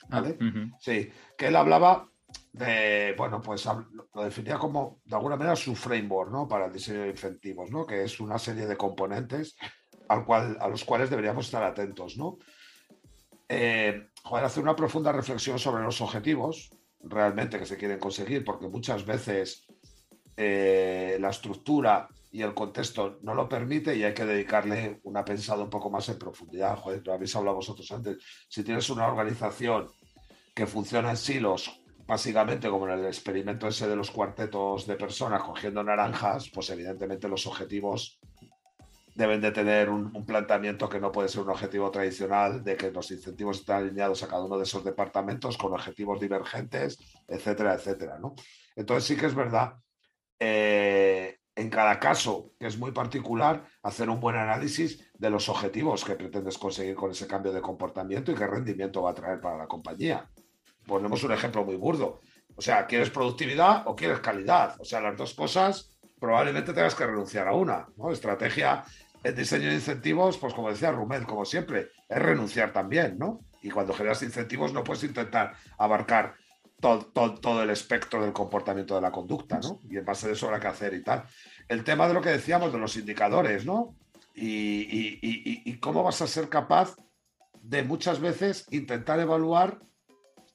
[0.04, 0.38] Ah, ¿Vale?
[0.78, 2.08] Sí, que él hablaba
[2.52, 6.46] de, bueno, pues lo definía como, de alguna manera, su framework, ¿no?
[6.46, 7.84] Para el diseño de incentivos, ¿no?
[7.84, 9.56] Que es una serie de componentes
[10.08, 12.38] al cual, a los cuales deberíamos estar atentos, ¿no?
[13.48, 16.70] Eh, hacer una profunda reflexión sobre los objetivos
[17.00, 19.66] realmente que se quieren conseguir, porque muchas veces
[20.40, 25.64] eh, la estructura y el contexto no lo permite y hay que dedicarle una pensada
[25.64, 26.76] un poco más en profundidad.
[26.76, 28.18] Joder, lo habéis hablado vosotros antes.
[28.48, 29.88] Si tienes una organización
[30.54, 35.42] que funciona en silos, básicamente como en el experimento ese de los cuartetos de personas
[35.42, 38.20] cogiendo naranjas, pues evidentemente los objetivos
[39.16, 42.92] deben de tener un, un, planteamiento que no puede ser un objetivo tradicional de que
[42.92, 46.96] los incentivos están alineados a cada uno de esos departamentos con objetivos divergentes,
[47.26, 48.20] etcétera, etcétera.
[48.20, 48.36] ¿no?
[48.76, 49.74] Entonces sí que es verdad
[50.38, 56.04] eh, en cada caso, que es muy particular, hacer un buen análisis de los objetivos
[56.04, 59.58] que pretendes conseguir con ese cambio de comportamiento y qué rendimiento va a traer para
[59.58, 60.30] la compañía.
[60.86, 62.20] Ponemos un ejemplo muy burdo.
[62.54, 64.76] O sea, ¿quieres productividad o quieres calidad?
[64.80, 67.88] O sea, las dos cosas probablemente tengas que renunciar a una.
[67.96, 68.12] ¿no?
[68.12, 68.84] Estrategia
[69.24, 73.40] en diseño de incentivos, pues como decía Rumel, como siempre, es renunciar también, ¿no?
[73.62, 76.34] Y cuando generas incentivos no puedes intentar abarcar
[76.80, 79.80] todo, el espectro del comportamiento de la conducta, ¿no?
[79.90, 81.24] Y en base a eso habrá que hacer y tal.
[81.66, 83.96] El tema de lo que decíamos de los indicadores, ¿no?
[84.34, 86.94] Y, cómo vas a ser capaz
[87.60, 89.80] de muchas veces intentar evaluar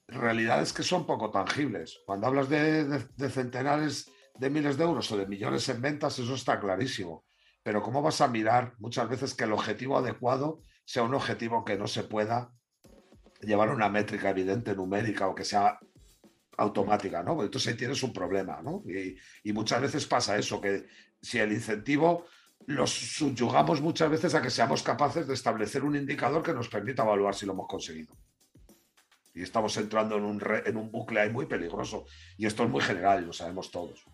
[0.07, 1.99] realidades que son poco tangibles.
[2.05, 6.35] Cuando hablas de, de, centenares de miles de euros o de millones en ventas, eso
[6.35, 7.25] está clarísimo.
[7.63, 11.77] Pero ¿cómo vas a mirar muchas veces que el objetivo adecuado sea un objetivo que
[11.77, 12.51] no se pueda
[13.41, 15.79] llevar una métrica evidente numérica o que sea
[16.57, 17.41] automática, ¿no?
[17.43, 18.83] Entonces ahí tienes un problema, ¿no?
[18.85, 20.85] Y, muchas veces pasa eso, que
[21.21, 22.25] si el incentivo
[22.65, 27.03] los subyugamos muchas veces a que seamos capaces de establecer un indicador que nos permita
[27.03, 28.15] evaluar si lo hemos conseguido.
[29.33, 32.05] Y estamos entrando en un, en un bucle ahí muy peligroso.
[32.37, 34.05] Y esto es muy general, lo sabemos todos.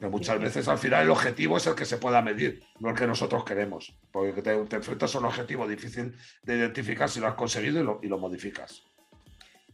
[0.00, 2.96] Que muchas veces al final el objetivo es el que se pueda medir, no el
[2.96, 3.94] que nosotros queremos.
[4.10, 8.18] Porque te, enfrentas a un objetivo difícil de identificar si lo has conseguido y lo
[8.18, 8.84] modificas.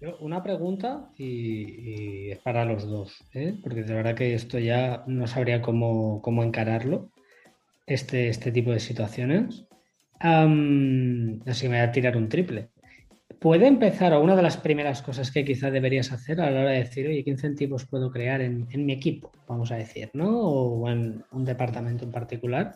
[0.01, 3.59] Una pregunta y, es para los dos, ¿eh?
[3.61, 7.11] porque de verdad que esto ya no sabría cómo, encararlo,
[7.85, 9.66] este, este tipo de situaciones.
[10.20, 12.69] así que me voy a tirar un triple.
[13.41, 16.70] ¿Puede empezar, o una de las primeras cosas que quizá deberías hacer a la hora
[16.70, 19.33] de decir, oye, ¿qué incentivos puedo crear en, mi equipo?
[19.49, 20.41] Vamos a decir, ¿no?
[20.41, 22.75] O en un departamento en particular.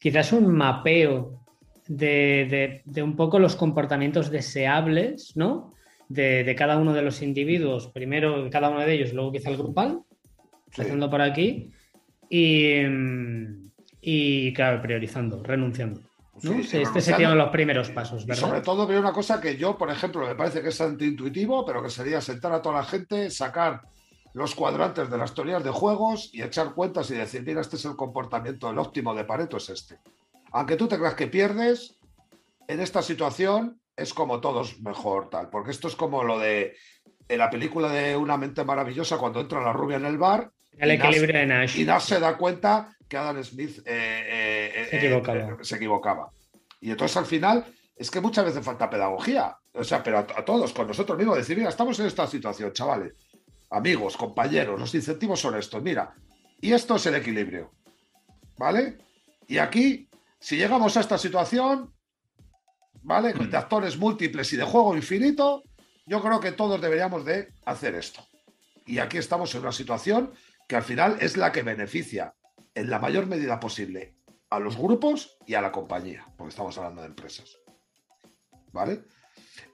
[0.00, 1.40] Quizás un mapeo
[1.86, 5.73] de, de un poco los comportamientos deseables, ¿no?
[6.08, 10.02] De, cada uno de los individuos, primero cada uno de ellos, luego quizá el grupal,
[10.76, 11.72] haciendo por aquí,
[12.28, 12.80] y,
[14.00, 16.00] y claro, priorizando, renunciando.
[16.42, 18.48] este serían los primeros pasos, ¿verdad?
[18.48, 21.82] sobre todo veo una cosa que yo, por ejemplo, me parece que es antiintuitivo, pero
[21.82, 23.82] que sería sentar a toda la gente, sacar
[24.34, 27.84] los cuadrantes de las teorías de juegos y echar cuentas y decir, mira, este es
[27.84, 29.98] el comportamiento, el óptimo de Pareto es este.
[30.50, 31.96] Aunque tú te creas que pierdes,
[32.66, 35.50] en esta situación es como todos mejor, tal.
[35.50, 36.76] Porque esto es como lo de
[37.28, 40.50] en la película de Una mente maravillosa, cuando entra la rubia en el bar.
[40.76, 41.78] El equilibrio de Nash.
[41.78, 46.30] Y Nash se da cuenta que Adam Smith eh, eh, eh, se, equivocaba.
[46.80, 47.64] Y entonces al final
[47.96, 49.56] es que muchas veces falta pedagogía.
[49.72, 53.14] O sea, pero a, todos, con nosotros mismos, decir, mira, estamos en esta situación, chavales,
[53.70, 56.12] amigos, compañeros, los incentivos son estos, mira.
[56.60, 57.72] Y esto es el equilibrio.
[58.56, 58.98] ¿Vale?
[59.46, 60.08] Y aquí,
[60.38, 61.93] si llegamos a esta situación,
[63.04, 63.34] ¿vale?
[63.34, 63.50] Mm.
[63.50, 65.62] De actores múltiples y de juego infinito,
[66.06, 68.26] yo creo que todos deberíamos de hacer esto.
[68.86, 70.32] Y aquí estamos en una situación
[70.68, 72.34] que al final es la que beneficia
[72.74, 74.16] en la mayor medida posible
[74.50, 77.58] a los grupos y a la compañía, porque estamos hablando de empresas.
[78.72, 79.04] ¿Vale?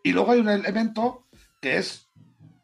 [0.02, 1.28] Y luego hay un elemento
[1.60, 2.10] que es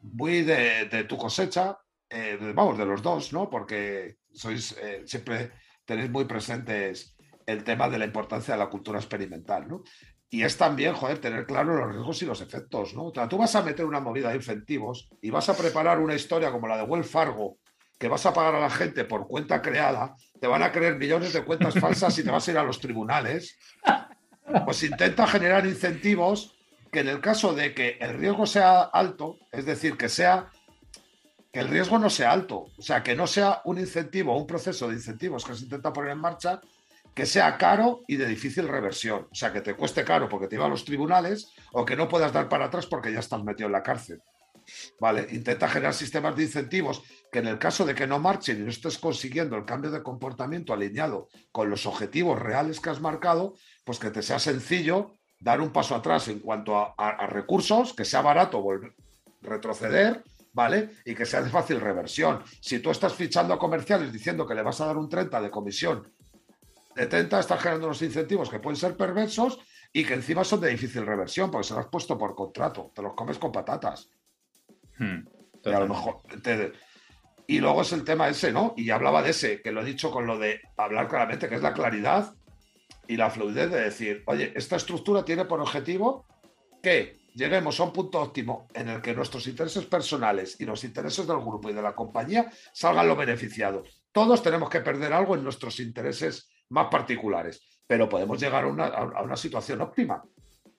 [0.01, 1.77] muy de, tu cosecha,
[2.09, 3.49] eh, vamos, de los dos, ¿no?
[3.49, 5.51] Porque sois, eh, siempre
[5.85, 7.15] tenéis muy presentes
[7.45, 9.83] el tema de la importancia de la cultura experimental, ¿no?
[10.29, 13.11] Y es también, joder, tener claro los riesgos y los efectos, ¿no?
[13.11, 16.67] Tú vas a meter una movida de incentivos y vas a preparar una historia como
[16.67, 17.57] la de Wells Fargo,
[17.97, 21.33] que vas a pagar a la gente por cuenta creada, te van a creer millones
[21.33, 23.57] de cuentas falsas y te vas a ir a los tribunales.
[24.65, 26.55] Pues intenta generar incentivos
[26.91, 30.49] que en el caso de que el riesgo sea alto, es decir, que sea
[31.51, 34.87] que el riesgo no sea alto, o sea, que no sea un incentivo un proceso
[34.87, 36.61] de incentivos que se intenta poner en marcha,
[37.17, 39.27] que sea caro y de difícil reversión.
[39.31, 42.07] O sea, que te cueste caro porque te iba a los tribunales o que no
[42.07, 44.21] puedas dar para atrás porque ya estás metido en la cárcel.
[44.99, 48.63] Vale, intenta generar sistemas de incentivos que en el caso de que no marchen y
[48.65, 53.55] no estés consiguiendo el cambio de comportamiento alineado con los objetivos reales que has marcado,
[53.83, 58.21] pues que te sea sencillo dar un paso atrás en cuanto a, recursos, que sea
[58.21, 58.63] barato
[59.41, 60.23] retroceder,
[60.53, 60.91] ¿vale?
[61.03, 62.43] Y que sea de fácil reversión.
[62.61, 65.49] Si tú estás fichando a comerciales diciendo que le vas a dar un 30 de
[65.49, 66.07] comisión
[66.97, 69.59] de 30 estás generando unos incentivos que pueden ser perversos
[69.93, 73.03] y que encima son de difícil reversión, porque se los has puesto por contrato, te
[73.03, 74.09] los comes con patatas.
[74.97, 75.19] Hmm,
[75.63, 76.17] y a lo mejor
[77.45, 78.73] Y luego es el tema ese, ¿no?
[78.75, 81.61] Y hablaba de ese, que lo he dicho con lo de hablar claramente, que es
[81.61, 82.33] la claridad
[83.07, 86.25] y la fluidez de decir, oye, esta estructura tiene por objetivo
[86.81, 91.27] que lleguemos a un punto óptimo en el que nuestros intereses personales y los intereses
[91.27, 94.01] del grupo y de la compañía salgan lo beneficiados.
[94.11, 99.35] Todos tenemos que perder algo en nuestros intereses más particulares, pero podemos llegar a una,
[99.35, 100.23] situación óptima.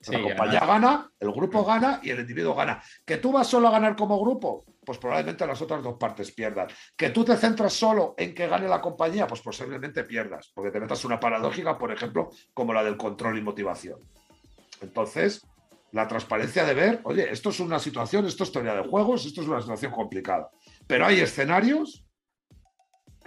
[0.08, 2.82] la compañía gana, el grupo gana y el individuo gana.
[3.04, 4.64] ¿Que tú vas solo a ganar como grupo?
[4.84, 6.68] Pues probablemente las otras dos partes pierdan.
[6.96, 9.26] ¿Que tú te centras solo en que gane la compañía?
[9.26, 13.42] Pues posiblemente pierdas, porque te metas una paradójica, por ejemplo, como la del control y
[13.42, 14.00] motivación.
[14.80, 15.42] Entonces,
[15.92, 19.40] la transparencia de ver, oye, esto es una situación, esto es teoría de juegos, esto
[19.40, 20.50] es una situación complicada.
[20.86, 22.04] Pero hay escenarios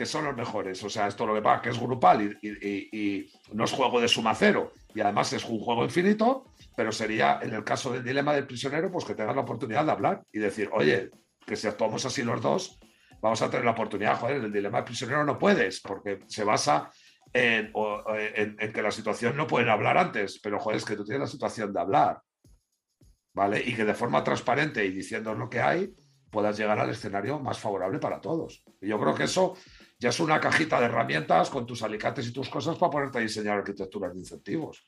[0.02, 0.84] que son los mejores.
[0.84, 4.34] O sea, esto lo que pasa que es grupal y, no es juego de suma
[4.34, 4.74] cero.
[4.96, 8.92] Y además es un juego infinito, pero sería, en el caso del dilema del prisionero,
[8.92, 11.12] pues que tengas la oportunidad de hablar y decir, oye,
[11.46, 12.80] que si actuamos así los dos,
[13.22, 16.90] vamos a tener la oportunidad, joder, el dilema del prisionero no puedes, porque se basa
[17.32, 17.72] en,
[18.36, 21.28] en, que la situación no pueden hablar antes, pero joder, es que tú tienes la
[21.28, 22.20] situación de hablar,
[23.36, 23.62] ¿vale?
[23.64, 25.94] Y que de forma transparente y diciendo lo que hay,
[26.32, 28.64] puedas llegar al escenario más favorable para todos.
[28.82, 29.54] Y yo creo que eso
[30.02, 33.22] ya es una cajita de herramientas con tus alicates y tus cosas para ponerte a
[33.22, 34.84] diseñar arquitecturas de incentivos.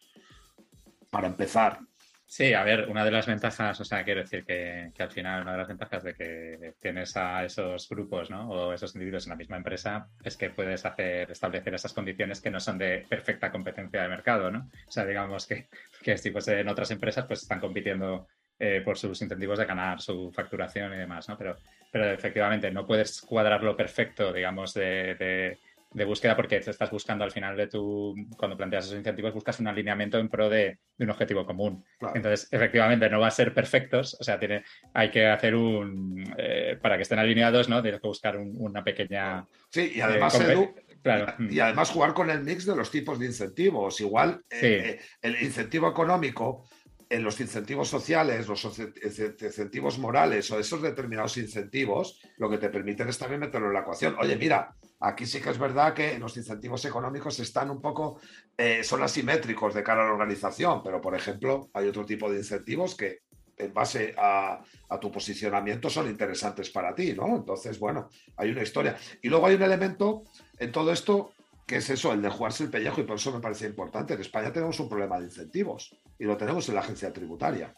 [1.11, 1.79] Para empezar.
[2.25, 5.51] Sí, a ver, una de las ventajas, o sea, quiero decir que, al final una
[5.51, 8.49] de las ventajas de que tienes tienes a esos grupos ¿no?
[8.49, 12.49] o esos individuos en la misma empresa, es que puedes hacer, establecer esas condiciones que
[12.49, 14.67] no son de perfecta competencia de mercado, ¿no?
[14.87, 15.67] O sea, digamos que,
[16.01, 18.27] que si fuese en otras empresas, pues están compitiendo
[18.57, 21.37] eh, por sus incentivos de ganar su facturación y demás, ¿no?
[21.37, 21.55] Pero,
[21.93, 25.57] pero efectivamente no puedes cuadrarlo perfecto, digamos, de
[25.93, 29.59] de búsqueda porque te estás buscando al final de tu, cuando planteas esos incentivos, buscas
[29.59, 31.83] un alineamiento en pro de, un objetivo común.
[32.13, 34.63] Entonces, efectivamente, no va a ser perfectos, o sea, tiene,
[34.93, 37.81] hay que hacer un, eh, para que estén alineados, ¿no?
[37.81, 39.45] Tienes que buscar una pequeña...
[39.69, 41.33] Sí, y además, eh, claro.
[41.39, 43.99] y, además jugar con el mix de los tipos de incentivos.
[44.01, 46.65] Igual, eh, el incentivo económico
[47.13, 53.07] en los incentivos sociales, los incentivos morales o esos determinados incentivos, lo que te permiten
[53.07, 54.15] es también meterlo en la ecuación.
[54.19, 58.19] Oye, mira, aquí sí que es verdad que los incentivos económicos están un poco,
[58.57, 62.39] eh, son asimétricos de cara a la organización, pero por ejemplo, hay otro tipo de
[62.39, 63.19] incentivos que
[63.57, 67.35] en base a, a, tu posicionamiento son interesantes para ti, ¿no?
[67.35, 68.97] Entonces, bueno, hay una historia.
[69.21, 70.23] Y luego hay un elemento
[70.57, 71.33] en todo esto
[71.65, 74.13] que es eso, el de jugarse el pellejo, y por eso me parece importante.
[74.13, 77.73] En España tenemos un problema de incentivos y lo tenemos en la agencia tributaria.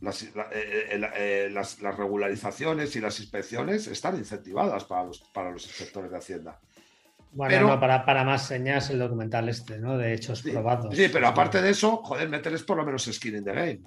[0.00, 6.10] Las, eh, eh, eh, regularizaciones y las inspecciones están incentivadas para los, para los inspectores
[6.10, 6.60] de Hacienda.
[7.32, 9.96] Bueno, para, para, más señas el documental este, ¿no?
[9.96, 10.96] De hechos probados.
[10.96, 13.82] Sí, pero aparte de eso, joder, mételes por lo menos skin in the game.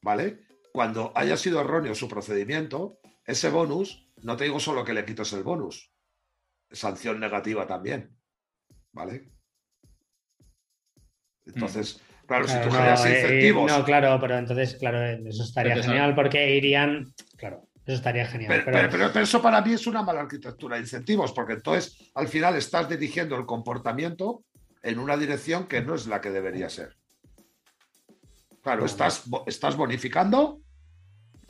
[0.00, 0.40] ¿Vale?
[0.72, 5.32] Cuando haya sido erróneo su procedimiento, ese bonus, no te digo solo que le quites
[5.32, 5.92] el bonus,
[6.70, 8.16] sanción negativa también.
[8.92, 9.28] ¿Vale?
[11.46, 12.26] Entonces, mm.
[12.26, 13.72] claro, si tú generas eh, incentivos.
[13.72, 17.12] no, claro, pero entonces, claro, eso estaría genial porque irían.
[17.36, 18.62] Claro, eso estaría genial.
[18.64, 22.88] Pero, eso para mí es una mala arquitectura de incentivos, porque entonces al final estás
[22.88, 24.44] dirigiendo el comportamiento
[24.82, 26.96] en una dirección que no es la que debería ser.
[28.62, 30.60] Claro, estás, estás bonificando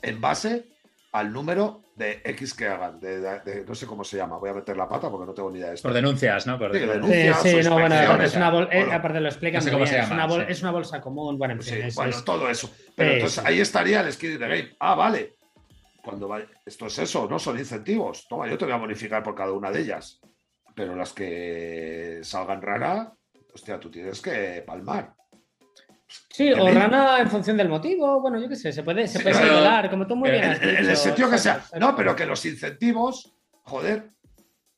[0.01, 0.72] en base
[1.13, 4.75] al número de X que hagan, de, no sé cómo se llama, voy a meter
[4.75, 5.87] la pata porque no tengo ni idea de esto.
[5.87, 6.57] Por denuncias, ¿no?
[6.57, 9.91] Por sí, denuncias, sí, no, bueno, es una bolsa, eh, aparte lo explican, no es,
[10.09, 11.55] una es, una bolsa común, bueno,
[11.95, 12.69] bueno, todo eso.
[12.95, 14.75] Pero entonces ahí estaría el skin de game.
[14.79, 15.35] Ah, vale.
[16.03, 16.41] Cuando va...
[16.65, 18.27] Esto es eso, no son incentivos.
[18.27, 20.19] Toma, yo te voy a bonificar por cada una de ellas.
[20.75, 23.13] Pero las que salgan rara,
[23.53, 25.13] hostia, tú tienes que palmar.
[26.29, 29.89] Sí, o rana en función del motivo, bueno, yo qué sé, se puede, se puede
[29.89, 30.43] como tú muy bien.
[30.43, 31.63] En, el sentido que sea.
[31.79, 33.33] No, pero que los incentivos,
[33.63, 34.11] joder,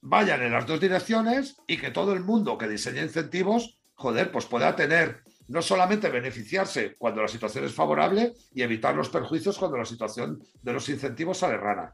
[0.01, 4.45] vayan en las dos direcciones y que todo el mundo que diseñe incentivos, joder, pues
[4.45, 9.77] pueda tener no solamente beneficiarse cuando la situación es favorable y evitar los perjuicios cuando
[9.77, 11.93] la situación de los incentivos sale rana.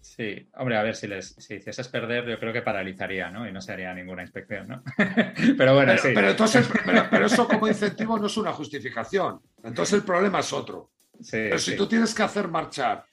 [0.00, 3.46] Sí, hombre, a ver, si les si hicieses perder, yo creo que paralizaría, ¿no?
[3.46, 4.82] Y no se haría ninguna inspección, ¿no?
[5.58, 6.08] pero bueno, sí.
[6.14, 6.68] Pero, entonces,
[7.10, 9.40] pero, eso como incentivo no es una justificación.
[9.62, 10.90] Entonces el problema es otro.
[11.30, 13.04] pero si tú tienes que hacer marchar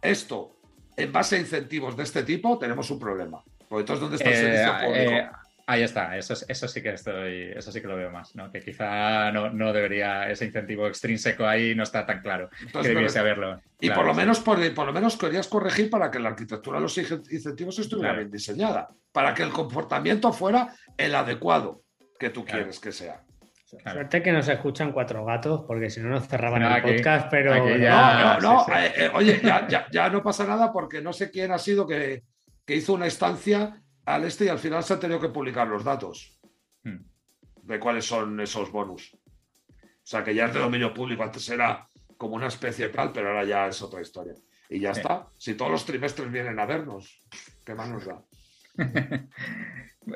[0.00, 0.56] esto
[0.96, 3.42] en base a incentivos de este tipo, tenemos un problema.
[3.68, 5.12] Porque entonces, ¿dónde está el eh, servicio público?
[5.12, 5.30] Eh,
[5.70, 8.50] Ahí está, eso, eso sí que estoy, eso sí que lo veo más, ¿no?
[8.50, 12.48] Que quizá no, no debería, ese incentivo extrínseco ahí no está tan claro.
[12.72, 13.60] que debiese haberlo.
[13.78, 16.84] Y por lo menos, por, por, lo menos querías corregir para que la arquitectura de
[16.84, 21.82] los incentivos estuviera bien diseñada, para que el comportamiento fuera el adecuado
[22.18, 23.22] que tú quieres que sea.
[23.66, 27.54] Suerte que nos escuchan cuatro gatos, porque si no nos cerraban el podcast, pero.
[27.54, 28.66] No, no, no.
[28.74, 32.22] Eh, eh, oye, ya, ya, no pasa nada porque no sé quién ha sido que,
[32.64, 35.84] que hizo una estancia al este y al final se han tenido que publicar los
[35.84, 36.38] datos
[36.84, 36.96] hmm.
[37.62, 39.14] de cuáles son esos bonus.
[39.14, 41.22] O sea, que ya es de dominio público.
[41.22, 41.86] Antes era
[42.16, 44.34] como una especie tal, pero ahora ya es otra historia.
[44.70, 45.28] Y ya está.
[45.36, 47.20] Si todos los trimestres vienen a vernos,
[47.64, 48.22] ¿qué más nos da?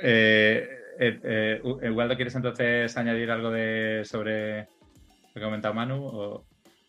[0.02, 6.44] eh, eh, eh ¿quieres entonces añadir algo de sobre lo que ha comentado Manu?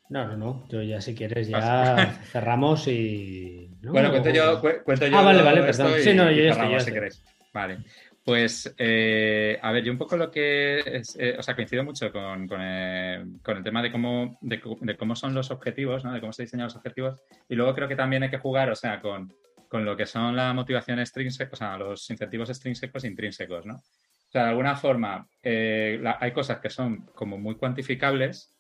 [0.10, 0.68] No, no, no.
[0.70, 3.70] Yo ya si quieres ya cerramos y.
[3.82, 5.18] Bueno, cuento yo, cuento yo.
[5.18, 5.94] Ah, vale, vale, perdón.
[6.02, 7.24] Sí, no, yo ya estoy, si.
[7.54, 7.80] Vale.
[8.24, 12.10] Pues, eh, a ver, yo un poco lo que es, eh, o sea, coincido mucho
[12.10, 16.14] con, con, el, con el tema de cómo, de, cómo son los objetivos, ¿no?
[16.14, 17.20] de cómo se diseñan los objetivos.
[17.50, 19.34] Y luego creo que también hay que jugar, o sea, con,
[19.68, 23.76] con lo que son la motivación extrínseca, o sea, los incentivos extrínsecos e intrínsecos, ¿no?
[23.76, 28.54] O sea, de alguna forma, eh, hay cosas que son como muy cuantificables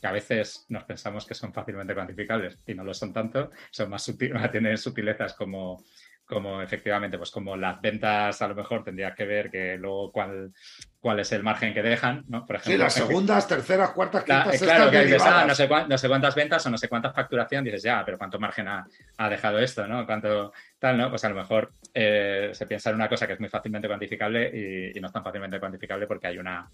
[0.00, 3.90] que a veces nos pensamos que son fácilmente cuantificables y no lo son tanto, son
[3.90, 5.84] más sutiles, tienen sutilezas como,
[6.26, 10.52] como efectivamente, pues como las ventas a lo mejor tendría que ver que luego cuál,
[11.00, 12.44] cuál es el margen que dejan, ¿no?
[12.44, 15.96] Por ejemplo, sí, las segundas, terceras, cuartas, quintas, claro, que dices, ah, no, sé no,
[15.96, 18.86] sé cuántas ventas o no sé cuántas facturación, dices, ya, pero cuánto margen ha,
[19.16, 20.04] ha dejado esto, ¿no?
[20.04, 21.10] Cuánto tal, ¿no?
[21.10, 24.50] Pues a lo mejor eh, se piensa en una cosa que es muy fácilmente cuantificable
[24.52, 26.68] y, y no es tan fácilmente cuantificable porque hay una,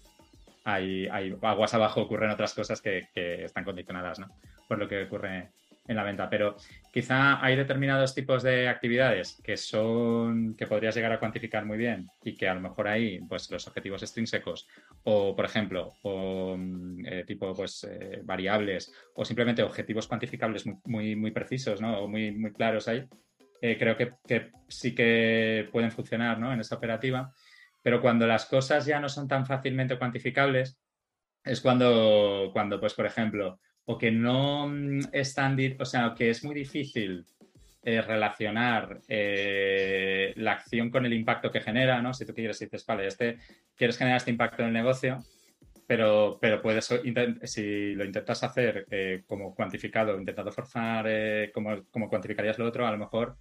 [0.63, 1.07] hay,
[1.41, 4.21] aguas abajo ocurren otras cosas que, están condicionadas
[4.67, 5.49] por lo que ocurre
[5.87, 6.55] en la venta, pero
[6.91, 12.07] quizá hay determinados tipos de actividades que son que podrías llegar a cuantificar muy bien
[12.23, 14.67] y que a lo mejor ahí pues los objetivos extrínsecos
[15.03, 21.31] o por ejemplo mm, eh, tipo pues eh, variables o simplemente objetivos cuantificables muy muy,
[21.31, 21.99] precisos ¿no?
[21.99, 23.05] o muy muy claros ahí
[23.61, 26.53] eh, creo que, que, sí que pueden funcionar ¿no?
[26.53, 27.33] en esta operativa
[27.83, 30.79] pero cuando las cosas ya no son tan fácilmente cuantificables
[31.43, 36.29] es cuando cuando pues por ejemplo o que no mm, es tan, o sea, que
[36.29, 37.25] es muy difícil
[37.83, 42.13] eh, relacionar eh, la acción con el impacto que genera, ¿no?
[42.13, 43.37] Si tú quieres, si dices, vale, este,
[43.75, 45.19] quieres generar este impacto en el negocio,
[45.85, 46.85] pero, pero puedes,
[47.43, 51.07] si lo intentas hacer eh, como cuantificado, intentando forzar
[51.53, 53.37] como, como, cuantificarías lo otro, a lo mejor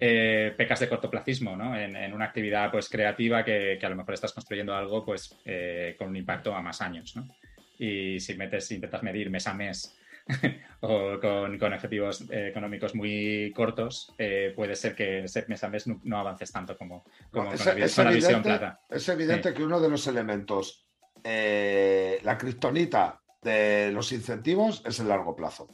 [0.00, 1.78] pecas de cortoplacismo, ¿no?
[1.78, 5.36] En, una actividad pues creativa que, que, a lo mejor estás construyendo algo pues
[5.98, 7.28] con un impacto a más años, ¿no?
[7.80, 9.96] y si metes, intentas medir mes a mes
[10.80, 15.86] o con, con, objetivos eh, económicos muy cortos, eh, puede ser que mes a mes
[15.86, 17.64] no, avances tanto como, como es,
[17.94, 18.80] con, la visión plata.
[18.88, 20.86] Es evidente que uno de los elementos,
[21.24, 25.68] eh, la kriptonita de los incentivos es el largo plazo.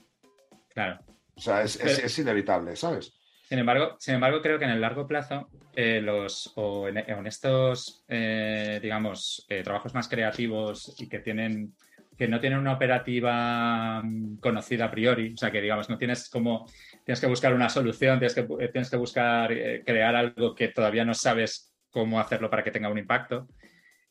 [0.73, 1.01] Claro.
[1.35, 3.12] O sea, es, es, inevitable, ¿sabes?
[3.48, 9.47] Sin embargo, sin embargo, creo que en el largo plazo, los, o en, estos, digamos,
[9.62, 11.74] trabajos más creativos y que tienen
[12.16, 16.28] que no tienen una operativa mm, conocida a priori, o sea que digamos, no tienes
[16.28, 16.66] como,
[17.05, 20.68] tienes que buscar una solución, tienes que, eh, tienes que buscar eh, crear algo que
[20.68, 23.48] todavía no sabes cómo hacerlo para que tenga un impacto.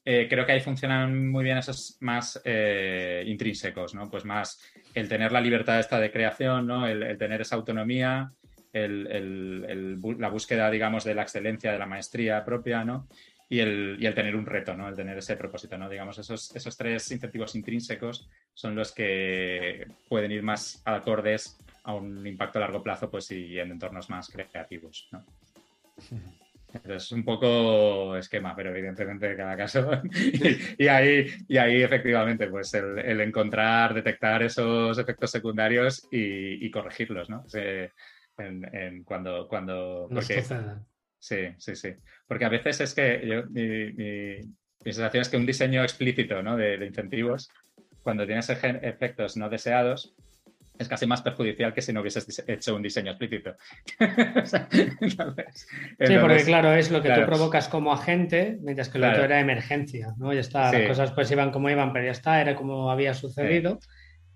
[0.08, 2.40] Eh, creo que ahí funcionan muy bien esos más
[3.26, 4.08] intrínsecos, ¿no?
[4.08, 4.62] Pues más
[4.94, 6.88] el tener la libertad esta de creación, ¿no?
[6.88, 8.32] El, tener esa autonomía,
[8.76, 13.08] la búsqueda, digamos, de la excelencia, de la maestría propia, ¿no?
[13.48, 14.88] y el, y el, tener un reto, ¿no?
[14.88, 15.88] El tener ese propósito, ¿no?
[15.88, 22.26] Digamos, esos, esos tres incentivos intrínsecos son los que pueden ir más acordes a un
[22.26, 25.24] impacto a largo plazo, pues, y en entornos más creativos, ¿no?
[26.74, 29.90] Entonces, un poco esquema, pero evidentemente cada caso.
[30.78, 37.46] y, ahí, y ahí, efectivamente, pues el, encontrar, detectar esos efectos secundarios y, corregirlos, ¿no?
[38.38, 40.08] En, cuando, cuando
[41.20, 41.90] Sí, sí, sí.
[42.28, 44.42] Porque a veces es que yo, mi,
[44.84, 46.56] sensación es que un diseño explícito ¿no?
[46.56, 47.50] de, incentivos,
[48.04, 50.14] cuando tienes efectos no deseados,
[50.78, 53.56] es casi más perjudicial que si no hubieses hecho un diseño explícito.
[54.70, 59.40] sí, porque claro, es lo que tú provocas como agente, mientras que lo otro era
[59.40, 60.34] emergencia, ¿no?
[60.34, 63.80] Ya está, las cosas pues iban como iban, pero ya está, era como había sucedido.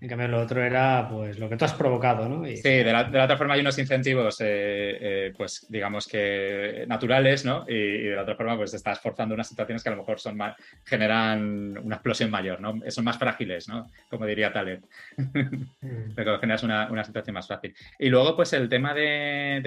[0.02, 2.46] En cambio, lo otro era pues lo que tú has provocado, ¿no?
[2.46, 4.46] Sí, de la, otra forma hay unos incentivos, eh,
[5.02, 7.66] eh, pues digamos que naturales, ¿no?
[7.68, 10.38] Y, de la otra forma, pues estás forzando unas situaciones que a lo mejor son
[10.38, 10.56] más,
[10.86, 12.80] generan una explosión mayor, ¿no?
[12.90, 13.88] Son más frágiles, ¿no?
[14.10, 14.82] Como diría Taleb.
[15.82, 16.14] Mm.
[16.16, 17.76] Pero generas una, situación más fácil.
[17.98, 19.58] Y luego, pues el tema de,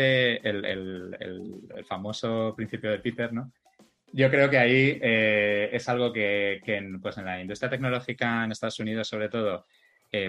[0.43, 3.51] el, famoso principio de Peter, ¿no?
[4.15, 6.61] Yo creo que ahí eh, es algo que,
[7.01, 9.67] pues en la industria tecnológica en Estados Unidos, sobre todo,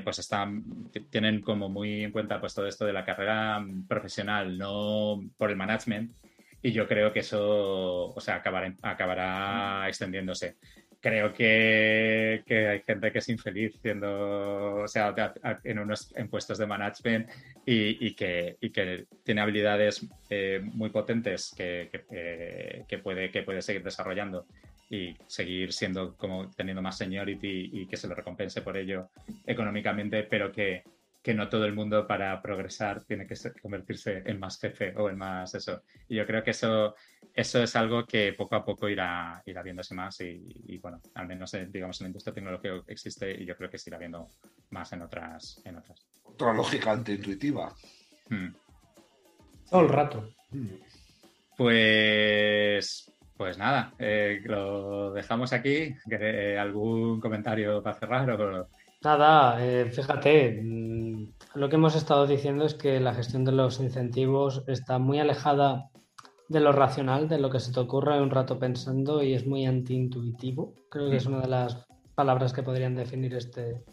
[0.03, 0.63] pues están,
[1.09, 5.57] tienen como muy en cuenta pues todo esto de la carrera profesional, no por el
[5.57, 6.13] management,
[6.63, 10.55] y yo creo que eso, o sea, acabará, acabará extendiéndose.
[11.01, 15.13] Creo que, que, hay gente que es infeliz siendo, o sea,
[15.65, 17.29] en unos en puestos de management
[17.65, 23.43] y, y, que, y que, tiene habilidades eh, muy potentes que, eh, que, puede, que
[23.43, 24.45] puede seguir desarrollando
[24.93, 29.09] y seguir siendo como teniendo más seniority y que se le recompense por ello
[29.43, 30.83] económicamente, pero que,
[31.19, 35.17] que no todo el mundo para progresar tiene que convertirse en más jefe o en
[35.17, 35.81] más eso.
[36.07, 36.93] Y yo creo que eso,
[37.33, 41.57] eso es algo que poco a poco irá, irá viéndose más y, bueno, al menos
[41.71, 44.29] digamos en la industria tecnológica existe y yo creo que se irá viendo
[44.69, 45.59] más en otras.
[45.65, 46.05] En otras.
[46.23, 47.73] Otra lógica antiintuitiva.
[48.29, 48.53] Hmm.
[49.71, 50.29] Todo el rato.
[50.51, 50.75] Hmm.
[51.57, 55.95] Pues pues nada, eh, lo dejamos aquí.
[56.09, 58.29] Eh, ¿Algún comentario para cerrar?
[58.29, 58.67] O...
[59.03, 63.79] Nada, eh, fíjate, mm, lo que hemos estado diciendo es que la gestión de los
[63.79, 65.89] incentivos está muy alejada
[66.47, 69.65] de lo racional, de lo que se te ocurre un rato pensando y es muy
[69.65, 70.73] antiintuitivo.
[70.89, 71.85] Creo que es una de las
[72.15, 73.83] palabras que podrían definir este,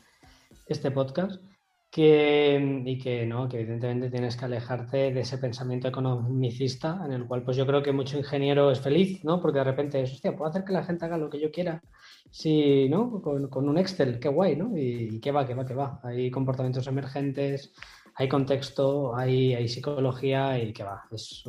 [0.66, 1.42] este podcast
[1.90, 7.26] que, y que no, que evidentemente tienes que alejarte de ese pensamiento economicista en el
[7.26, 9.40] cual pues yo creo que mucho ingeniero es feliz, ¿no?
[9.40, 11.82] Porque de repente es, hostia, puedo hacer que la gente haga lo que yo quiera,
[12.30, 13.20] sí, ¿no?
[13.20, 14.76] Con, un Excel, qué guay, ¿no?
[14.76, 16.00] Y, qué va, qué va, qué va.
[16.04, 17.72] Hay comportamientos emergentes,
[18.14, 21.02] hay contexto, hay, hay psicología y qué va.
[21.10, 21.44] Es,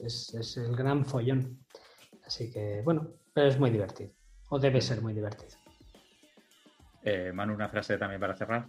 [0.00, 1.58] es, es el gran follón.
[2.24, 4.10] Así que, bueno, pero es muy divertido,
[4.48, 5.60] o debe ser muy divertido.
[7.02, 8.68] Eh, Manu, una frase también para cerrar.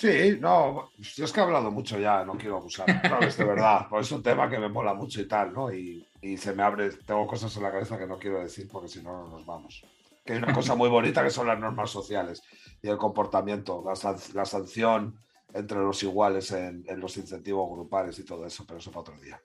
[0.00, 3.36] Sí, no, yo es que he hablado mucho ya, no quiero abusar, ¿sabes?
[3.36, 5.70] De verdad, pues es un tema que me mola mucho y tal, ¿no?
[5.70, 8.88] Y, y, se me abre, tengo cosas en la cabeza que no quiero decir porque
[8.88, 9.84] si no, no nos vamos.
[10.24, 12.42] Que hay una cosa muy bonita que son las normas sociales
[12.80, 15.18] y el comportamiento, la, la sanción
[15.52, 19.20] entre los iguales en, en, los incentivos grupales y todo eso, pero eso para otro
[19.20, 19.38] día.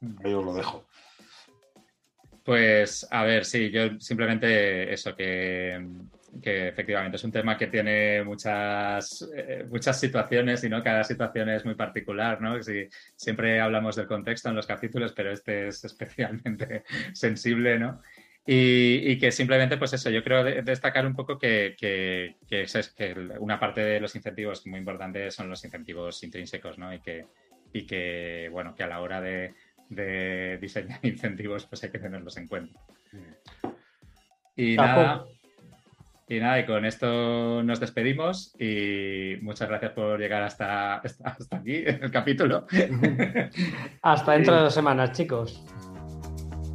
[0.00, 0.16] Mm.
[0.22, 0.84] Ahí os lo dejo.
[2.44, 5.82] Pues a ver, sí, yo simplemente eso, que,
[6.42, 11.48] que efectivamente es un tema que tiene muchas, eh, muchas situaciones y no cada situación
[11.48, 12.62] es muy particular, ¿no?
[12.62, 18.00] Si, siempre hablamos del contexto en los capítulos, pero este es especialmente sensible, ¿no?
[18.46, 22.94] Y, y, que simplemente, pues eso, yo creo destacar un poco que, que, que, es,
[22.94, 26.92] que, una parte de los incentivos muy importante son los incentivos intrínsecos, ¿no?
[26.92, 27.26] Y que,
[27.72, 29.54] y que bueno, que a la hora de,
[29.88, 32.78] de diseñar incentivos, pues hay que tenerlos en cuenta.
[34.56, 35.24] Y nada,
[36.28, 41.76] y nada, y con esto nos despedimos y muchas gracias por llegar hasta, hasta, aquí,
[41.86, 42.66] en el capítulo.
[44.02, 45.62] hasta dentro de dos semanas, chicos.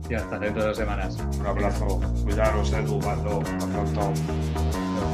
[0.10, 1.18] Y hasta dentro de dos semanas.
[1.40, 2.02] Un abrazo.
[2.24, 4.14] Cuidaros, Edu, Hasta pronto.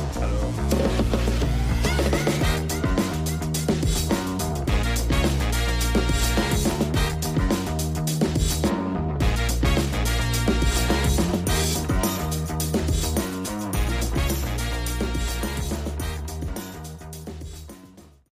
[0.10, 1.15] Hasta luego.